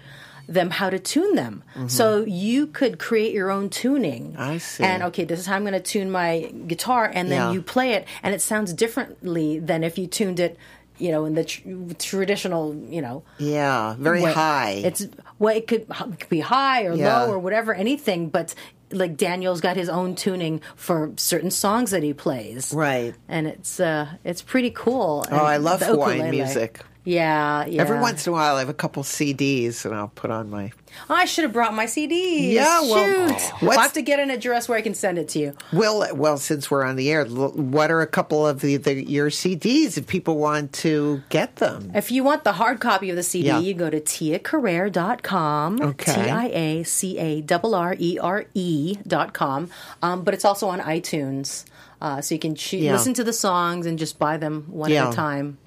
them 0.48 0.70
how 0.70 0.88
to 0.88 0.98
tune 0.98 1.34
them. 1.34 1.62
So 1.88 2.24
you 2.24 2.66
could 2.68 2.98
create 2.98 3.34
your 3.34 3.50
own 3.50 3.68
tuning. 3.68 4.32
Mm-hmm. 4.32 4.40
I 4.40 4.58
see. 4.58 4.82
And 4.82 5.02
okay, 5.04 5.24
this 5.24 5.38
is 5.40 5.46
how 5.46 5.56
I'm 5.56 5.62
going 5.62 5.74
to 5.74 5.80
tune 5.80 6.10
my 6.10 6.50
guitar, 6.66 7.10
and 7.12 7.30
then 7.30 7.38
Yeah. 7.40 7.52
you 7.52 7.60
play 7.60 7.92
it, 7.92 8.06
and 8.22 8.34
it 8.34 8.40
sounds 8.40 8.72
differently 8.72 9.58
than 9.58 9.84
if 9.84 9.98
you 9.98 10.06
tuned 10.06 10.40
it, 10.40 10.56
you 10.96 11.10
know, 11.10 11.26
in 11.26 11.34
the 11.34 11.44
tr- 11.44 11.60
traditional, 11.98 12.74
you 12.74 13.02
know, 13.02 13.24
Yeah, 13.36 13.94
very 13.98 14.22
high. 14.22 14.80
It's 14.84 15.06
well, 15.38 15.54
it 15.54 15.66
could, 15.66 15.82
it 15.90 16.20
could 16.20 16.28
be 16.30 16.40
high 16.40 16.84
or 16.86 16.94
Yeah. 16.94 17.20
low 17.24 17.30
or 17.30 17.38
whatever, 17.38 17.74
anything. 17.74 18.30
But 18.30 18.54
like 18.92 19.16
Daniel's 19.16 19.60
got 19.60 19.76
his 19.76 19.88
own 19.88 20.14
tuning 20.14 20.60
for 20.76 21.12
certain 21.16 21.50
songs 21.50 21.90
that 21.90 22.02
he 22.02 22.12
plays, 22.12 22.72
Right. 22.72 23.14
And 23.28 23.46
it's 23.46 23.80
uh, 23.80 24.08
it's 24.24 24.42
pretty 24.42 24.70
cool. 24.70 25.24
Oh, 25.30 25.36
I 25.36 25.56
love 25.58 25.80
Hawaiian 25.82 26.16
ukulele. 26.26 26.36
music. 26.36 26.80
Yeah, 27.04 27.64
yeah. 27.66 27.80
Every 27.80 27.98
once 27.98 28.26
in 28.26 28.32
a 28.32 28.36
while, 28.36 28.56
I 28.56 28.58
have 28.58 28.68
a 28.68 28.74
couple 28.74 29.02
CDs, 29.02 29.86
and 29.86 29.94
I'll 29.94 30.08
put 30.08 30.30
on 30.30 30.50
my. 30.50 30.72
I 31.08 31.24
should 31.24 31.44
have 31.44 31.52
brought 31.54 31.72
my 31.72 31.86
CDs. 31.86 32.52
Yeah, 32.52 32.80
well, 32.82 33.28
Shoot. 33.28 33.52
I'll 33.62 33.78
have 33.78 33.92
to 33.94 34.02
get 34.02 34.20
an 34.20 34.28
address 34.30 34.68
where 34.68 34.76
I 34.76 34.82
can 34.82 34.92
send 34.94 35.16
it 35.18 35.28
to 35.30 35.38
you. 35.38 35.56
Well, 35.72 36.06
well, 36.14 36.36
since 36.36 36.70
we're 36.70 36.84
on 36.84 36.96
the 36.96 37.10
air, 37.10 37.24
what 37.24 37.90
are 37.90 38.02
a 38.02 38.06
couple 38.06 38.46
of 38.46 38.60
the, 38.60 38.76
the 38.76 39.08
your 39.08 39.30
CDs 39.30 39.96
if 39.96 40.06
people 40.06 40.36
want 40.36 40.72
to 40.74 41.22
get 41.30 41.56
them? 41.56 41.92
If 41.94 42.10
you 42.10 42.24
want 42.24 42.44
the 42.44 42.52
hard 42.52 42.80
copy 42.80 43.08
of 43.10 43.16
the 43.16 43.22
CD, 43.22 43.46
Yeah. 43.48 43.58
you 43.60 43.72
go 43.74 43.88
to 43.88 44.00
tiacarrere.com. 44.00 45.80
Okay. 45.80 46.14
T 46.14 46.20
I 46.30 46.46
A 46.46 46.82
C 46.84 47.18
A 47.18 47.44
R 47.50 47.74
R 47.74 47.96
E 47.98 48.18
R 48.18 48.44
E 48.54 48.96
dot 49.06 49.32
com. 49.32 49.70
Um, 50.02 50.24
but 50.24 50.34
it's 50.34 50.44
also 50.44 50.68
on 50.68 50.80
iTunes. 50.80 51.64
Uh, 52.00 52.20
so 52.20 52.34
you 52.34 52.38
can 52.38 52.54
Yeah. 52.70 52.92
listen 52.92 53.14
to 53.14 53.24
the 53.24 53.32
songs 53.32 53.86
and 53.86 53.98
just 53.98 54.18
buy 54.18 54.36
them 54.36 54.64
one 54.68 54.90
Yeah. 54.90 55.06
at 55.08 55.12
a 55.12 55.16
time. 55.16 55.58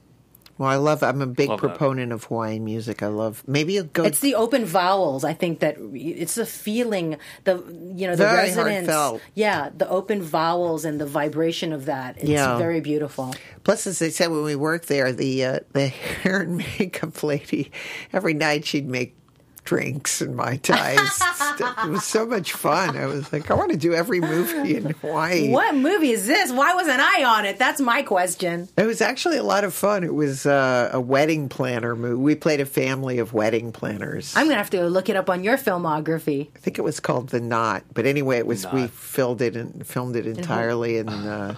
Well, 0.62 0.70
I 0.70 0.76
love. 0.76 1.02
I'm 1.02 1.24
a 1.24 1.26
big 1.26 1.50
Love 1.50 1.60
that. 1.60 1.70
proponent 1.70 2.12
of 2.12 2.26
Hawaiian 2.26 2.64
music. 2.64 3.02
I 3.02 3.08
love. 3.08 3.42
Maybe 3.48 3.74
you'll 3.74 3.86
go. 3.86 4.04
It's 4.04 4.20
the 4.20 4.36
open 4.36 4.64
vowels. 4.64 5.24
I 5.24 5.34
think 5.34 5.60
that 5.62 5.78
it's 5.80 6.36
the 6.36 6.46
feeling, 6.46 7.18
the 7.46 7.56
you 7.96 8.06
know, 8.06 8.12
the 8.16 8.26
Very 8.26 8.38
resonance. 8.50 8.88
heartfelt. 8.88 9.22
Yeah, 9.34 9.72
the 9.76 9.90
open 9.90 10.22
vowels 10.22 10.86
and 10.86 11.02
the 11.02 11.08
vibration 11.08 11.74
of 11.74 11.86
that. 11.86 12.18
It's 12.20 12.30
Yeah. 12.30 12.60
very 12.60 12.80
beautiful. 12.80 13.34
Plus, 13.64 13.88
as 13.88 13.98
they 13.98 14.12
said 14.12 14.30
when 14.30 14.44
we 14.44 14.56
worked 14.56 14.88
there, 14.88 15.12
the 15.12 15.44
uh, 15.46 15.60
the 15.74 15.88
hair 16.22 16.42
and 16.42 16.58
makeup 16.58 17.24
lady 17.24 17.72
every 18.14 18.36
night 18.36 18.64
she'd 18.64 18.88
make 18.88 19.16
drinks 19.64 20.22
and 20.22 20.36
mai 20.36 20.58
tais. 20.58 21.22
it 21.60 21.90
was 21.90 22.04
so 22.04 22.26
much 22.26 22.54
fun. 22.54 22.98
I 22.98 23.06
was 23.06 23.32
like, 23.32 23.50
I 23.52 23.54
want 23.54 23.72
to 23.72 23.78
do 23.78 23.94
every 23.94 24.20
movie 24.20 24.76
in 24.76 24.92
Hawaii. 25.02 25.50
What 25.50 25.76
movie 25.76 26.12
is 26.12 26.28
this? 26.28 26.52
Why 26.52 26.74
wasn't 26.74 27.00
I 27.00 27.24
on 27.24 27.46
it? 27.46 27.58
That's 27.60 27.80
my 27.80 28.02
question. 28.02 28.70
It 28.78 28.86
was 28.86 29.02
actually 29.02 29.38
a 29.38 29.44
lot 29.44 29.64
of 29.64 29.74
fun. 29.74 30.04
It 30.04 30.14
was 30.14 30.46
uh, 30.46 30.90
a 30.92 31.00
wedding 31.00 31.50
planner 31.50 31.96
movie. 31.96 32.16
We 32.16 32.36
played 32.36 32.60
a 32.60 32.66
family 32.66 33.20
of 33.20 33.34
wedding 33.34 33.72
planners. 33.72 34.36
I'm 34.36 34.46
gonna 34.46 34.58
have 34.58 34.70
to 34.72 34.86
look 34.88 35.10
it 35.10 35.16
up 35.16 35.30
on 35.30 35.44
your 35.44 35.58
filmography. 35.58 36.50
I 36.56 36.60
think 36.60 36.78
it 36.78 36.84
was 36.84 37.00
called 37.00 37.30
The 37.30 37.40
Knot, 37.40 37.84
but 37.94 38.06
anyway, 38.06 38.38
it 38.38 38.48
was 38.48 38.66
we 38.72 38.88
filled 38.88 39.42
it 39.42 39.56
and 39.56 39.86
filmed 39.86 40.16
it 40.16 40.26
entirely 40.26 40.98
in 40.98 41.10
uh, 41.10 41.56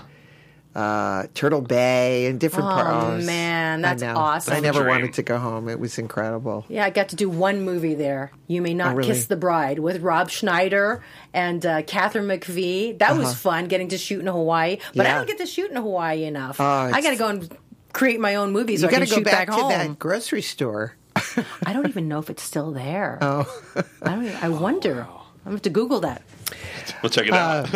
uh, 0.75 1.27
Turtle 1.33 1.61
Bay 1.61 2.25
and 2.25 2.39
different 2.39 2.67
Oh, 2.69 2.73
parts. 2.73 3.23
Oh 3.23 3.25
man, 3.25 3.85
I 3.85 3.89
that's 3.89 4.01
know. 4.01 4.15
awesome. 4.17 4.53
I 4.55 4.59
never 4.59 4.79
Dream. 4.83 4.89
wanted 4.89 5.13
to 5.13 5.23
go 5.23 5.37
home. 5.37 5.69
It 5.69 5.79
was 5.79 5.97
incredible. 5.99 6.65
Yeah, 6.69 6.85
I 6.85 6.89
got 6.89 7.09
to 7.09 7.15
do 7.15 7.29
one 7.29 7.61
movie 7.61 7.93
there. 7.95 8.31
You 8.47 8.61
May 8.61 8.73
Not 8.73 8.93
Oh, 8.93 8.95
really? 8.97 9.09
Kiss 9.09 9.25
the 9.25 9.35
Bride 9.35 9.79
with 9.79 10.01
Rob 10.01 10.29
Schneider 10.29 11.03
and 11.33 11.65
uh, 11.65 11.81
Katharine 11.83 12.25
McPhee. 12.25 12.97
That 12.99 13.15
was 13.17 13.33
fun 13.35 13.67
getting 13.67 13.89
to 13.89 13.97
shoot 13.97 14.19
in 14.21 14.27
Hawaii, 14.27 14.77
but 14.95 15.05
I 15.05 15.09
Uh-huh. 15.09 15.17
Don't 15.19 15.27
get 15.27 15.37
to 15.39 15.45
shoot 15.45 15.69
in 15.69 15.75
Hawaii 15.77 16.23
enough. 16.23 16.59
Oh, 16.59 16.63
I 16.65 17.01
got 17.01 17.11
to 17.11 17.17
go 17.17 17.27
and 17.27 17.57
create 17.93 18.19
my 18.19 18.35
own 18.35 18.51
movies 18.51 18.81
You 18.81 18.87
I 18.87 18.91
got 18.91 18.99
to 18.99 19.05
go 19.05 19.15
shoot 19.17 19.23
back, 19.25 19.47
back, 19.47 19.55
to 19.55 19.61
home. 19.61 19.69
that 19.69 19.99
grocery 19.99 20.41
store. 20.41 20.95
I 21.65 21.73
don't 21.73 21.87
even 21.87 22.07
know 22.07 22.17
if 22.17 22.31
it's 22.31 22.41
still 22.41 22.71
there. 22.71 23.19
Oh, 23.21 23.61
I 24.01 24.09
don't. 24.15 24.25
Even, 24.25 24.37
I 24.41 24.49
wonder. 24.49 25.01
I'm 25.01 25.51
gonna 25.51 25.55
have 25.57 25.61
to 25.63 25.69
Google 25.69 25.99
that. 25.99 26.23
We'll 27.01 27.09
check 27.09 27.27
it 27.27 27.33
out. 27.33 27.73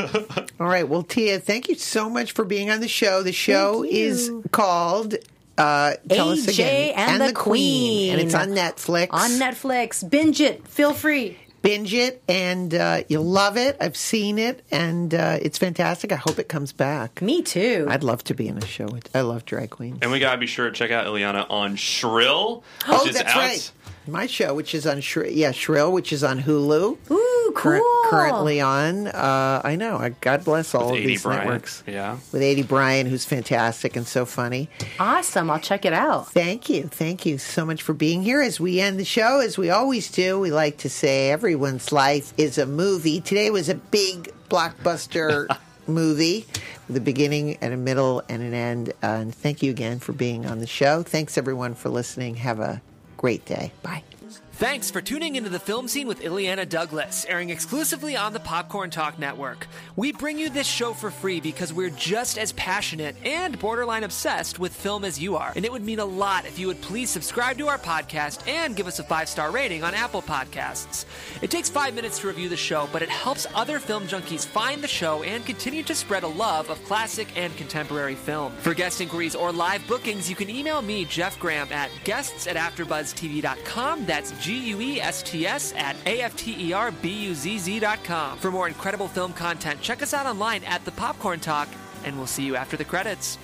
All 0.60 0.68
right. 0.68 0.88
Well, 0.88 1.04
Tia, 1.04 1.40
thank 1.40 1.68
you 1.70 1.76
so 1.76 2.10
much 2.10 2.32
for 2.32 2.46
being 2.46 2.70
on 2.70 2.80
the 2.80 2.88
show. 2.88 3.24
The 3.24 3.32
show 3.34 3.84
is 3.84 4.32
called 4.52 5.16
uh, 5.58 5.94
tell 6.10 6.30
us 6.30 6.46
AJ 6.46 6.54
again. 6.92 6.94
and 6.96 7.22
the 7.22 7.34
Queen. 7.34 8.14
and 8.14 8.22
it's 8.22 8.34
on 8.36 8.50
Netflix. 8.50 9.08
On 9.12 9.30
Netflix, 9.32 10.08
binge 10.08 10.40
it. 10.40 10.68
Feel 10.68 10.94
free. 10.94 11.38
binge 11.64 11.94
it 11.96 12.22
and 12.30 12.74
uh, 12.76 13.02
you'll 13.10 13.26
love 13.26 13.58
it. 13.58 13.76
I've 13.82 13.98
seen 13.98 14.38
it 14.40 14.64
and 14.72 15.14
uh, 15.14 15.40
it's 15.42 15.58
fantastic. 15.58 16.12
I 16.12 16.16
hope 16.16 16.38
it 16.40 16.48
comes 16.48 16.72
back. 16.74 17.22
Me 17.22 17.42
too. 17.42 17.88
I'd 17.90 18.04
love 18.04 18.24
to 18.26 18.34
be 18.36 18.48
in 18.48 18.58
a 18.60 18.66
show. 18.66 18.86
With, 18.86 19.14
I 19.16 19.22
love 19.22 19.46
drag 19.46 19.72
queens. 19.72 19.98
and 20.04 20.12
we 20.12 20.20
gotta 20.20 20.38
be 20.38 20.46
sure 20.48 20.68
to 20.70 20.72
check 20.76 20.92
out 20.92 21.08
Illeana 21.08 21.48
on 21.50 21.76
Shrill, 21.76 22.58
which 22.88 22.98
Oh, 23.00 23.08
is 23.08 23.16
that's 23.16 23.30
out. 23.32 23.36
right. 23.38 23.72
My 24.08 24.26
show, 24.26 24.54
which 24.54 24.74
is 24.74 24.88
on 24.88 25.02
Shrill, 25.02 25.32
yeah, 25.32 25.52
Shrill, 25.52 25.92
which 25.92 26.14
is 26.14 26.24
on 26.24 26.42
Hulu. 26.44 26.98
Ooh, 27.12 27.52
Current- 27.56 27.84
cool. 27.84 28.10
currently 28.10 28.62
on. 28.62 29.08
Uh, 29.08 29.62
I 29.64 29.76
know. 29.76 29.98
I, 29.98 30.10
God 30.10 30.44
bless 30.46 30.74
all 30.74 30.92
With 30.92 31.02
of 31.02 31.08
these 31.08 31.24
Bryant. 31.24 31.44
networks. 31.46 31.84
Yeah. 31.86 32.18
With 32.32 32.42
Aidy 32.42 32.66
Bryant, 32.68 33.10
who's 33.10 33.26
fantastic 33.26 33.96
and 33.96 34.08
so 34.08 34.26
funny. 34.26 34.70
Awesome. 35.00 35.50
I'll 35.50 35.60
check 35.60 35.84
it 35.86 35.94
out. 35.94 36.32
Thank 36.32 36.70
you. 36.70 36.84
Thank 36.84 37.26
you 37.26 37.38
so 37.38 37.66
much 37.66 37.82
for 37.84 37.94
being 37.94 38.24
here. 38.24 38.42
As 38.42 38.60
we 38.60 38.80
end 38.80 39.00
the 39.00 39.06
show, 39.06 39.40
as 39.40 39.58
we 39.58 39.70
always 39.70 40.10
do, 40.12 40.40
we 40.40 40.52
like 40.52 40.78
to 40.80 40.90
say 40.90 41.30
everyone's 41.32 41.92
life 41.92 42.34
is 42.38 42.58
a 42.58 42.66
movie. 42.66 43.20
Today 43.22 43.50
was 43.50 43.68
a 43.70 43.76
big 43.76 44.32
blockbuster 44.50 45.48
movie 45.88 46.46
with 46.88 46.98
a 46.98 47.02
beginning 47.02 47.58
and 47.62 47.74
a 47.74 47.78
middle 47.78 48.22
and 48.30 48.42
an 48.42 48.54
end. 48.54 48.94
and 49.02 49.34
thank 49.36 49.62
you 49.64 49.72
again 49.72 50.00
for 50.00 50.14
being 50.14 50.46
on 50.46 50.60
the 50.60 50.68
show. 50.68 51.04
Thanks 51.04 51.38
everyone 51.38 51.76
for 51.76 51.90
listening. 51.90 52.36
Have 52.36 52.60
a 52.60 52.82
great 53.18 53.46
day. 53.46 53.72
Bye. 53.84 54.04
Thanks 54.58 54.90
for 54.90 55.02
tuning 55.02 55.36
into 55.36 55.52
the 55.52 55.60
film 55.60 55.88
scene 55.88 56.08
with 56.08 56.22
Illeana 56.22 56.68
Douglas, 56.68 57.28
airing 57.30 57.52
exclusively 57.52 58.18
on 58.18 58.34
the 58.34 58.40
Popcorn 58.40 58.90
Talk 58.90 59.20
Network. 59.20 59.68
We 59.96 60.12
bring 60.14 60.40
you 60.40 60.50
this 60.50 60.66
show 60.66 60.94
for 60.94 61.12
free 61.12 61.40
because 61.40 61.72
we're 61.72 61.92
just 61.92 62.40
as 62.40 62.54
passionate 62.54 63.16
and 63.24 63.60
borderline 63.60 64.04
obsessed 64.04 64.58
with 64.58 64.74
film 64.74 65.06
as 65.06 65.20
you 65.20 65.36
are. 65.36 65.54
And 65.56 65.64
it 65.64 65.72
would 65.72 65.84
mean 65.84 66.00
a 66.00 66.06
lot 66.06 66.48
if 66.48 66.58
you 66.58 66.66
would 66.66 66.82
please 66.82 67.12
subscribe 67.12 67.60
to 67.60 67.68
our 67.68 67.78
podcast 67.78 68.48
and 68.48 68.76
give 68.76 68.88
us 68.88 68.98
a 68.98 69.04
five 69.04 69.30
star 69.30 69.52
rating 69.52 69.84
on 69.84 69.94
Apple 69.94 70.24
Podcasts. 70.24 71.06
It 71.44 71.52
takes 71.52 71.70
five 71.70 71.94
minutes 71.94 72.18
to 72.22 72.28
review 72.28 72.50
the 72.50 72.58
show, 72.58 72.90
but 72.92 73.04
it 73.04 73.10
helps 73.10 73.46
other 73.54 73.78
film 73.78 74.08
junkies 74.08 74.44
find 74.44 74.82
the 74.82 74.88
show 74.88 75.22
and 75.22 75.46
continue 75.46 75.84
to 75.84 75.94
spread 75.94 76.24
a 76.24 76.28
love 76.28 76.72
of 76.72 76.84
classic 76.86 77.28
and 77.38 77.56
contemporary 77.58 78.16
film. 78.16 78.54
For 78.54 78.74
guest 78.74 79.02
inquiries 79.02 79.36
or 79.36 79.52
live 79.52 79.88
bookings, 79.88 80.32
you 80.32 80.36
can 80.36 80.50
email 80.50 80.82
me, 80.82 81.06
Jeff 81.06 81.38
Graham, 81.38 81.72
at 81.72 81.92
guests 82.04 82.48
at 82.48 82.56
AfterBuzzTV.com. 82.56 84.08
That's 84.08 84.32
G-U-E-S-T-S 84.48 85.74
at 85.76 85.98
E 86.08 86.22
A-F-T-E-R-B-U-Z-Z.com. 86.22 88.38
For 88.38 88.50
more 88.50 88.70
incredible 88.70 89.10
film 89.10 89.34
content, 89.34 89.82
check 89.82 90.02
us 90.02 90.14
out 90.14 90.26
online 90.26 90.64
at 90.64 90.86
The 90.86 90.92
Popcorn 90.92 91.42
Talk, 91.42 91.68
and 92.06 92.16
we'll 92.16 92.28
see 92.28 92.46
you 92.46 92.56
after 92.56 92.78
the 92.78 92.86
credits. 92.86 93.38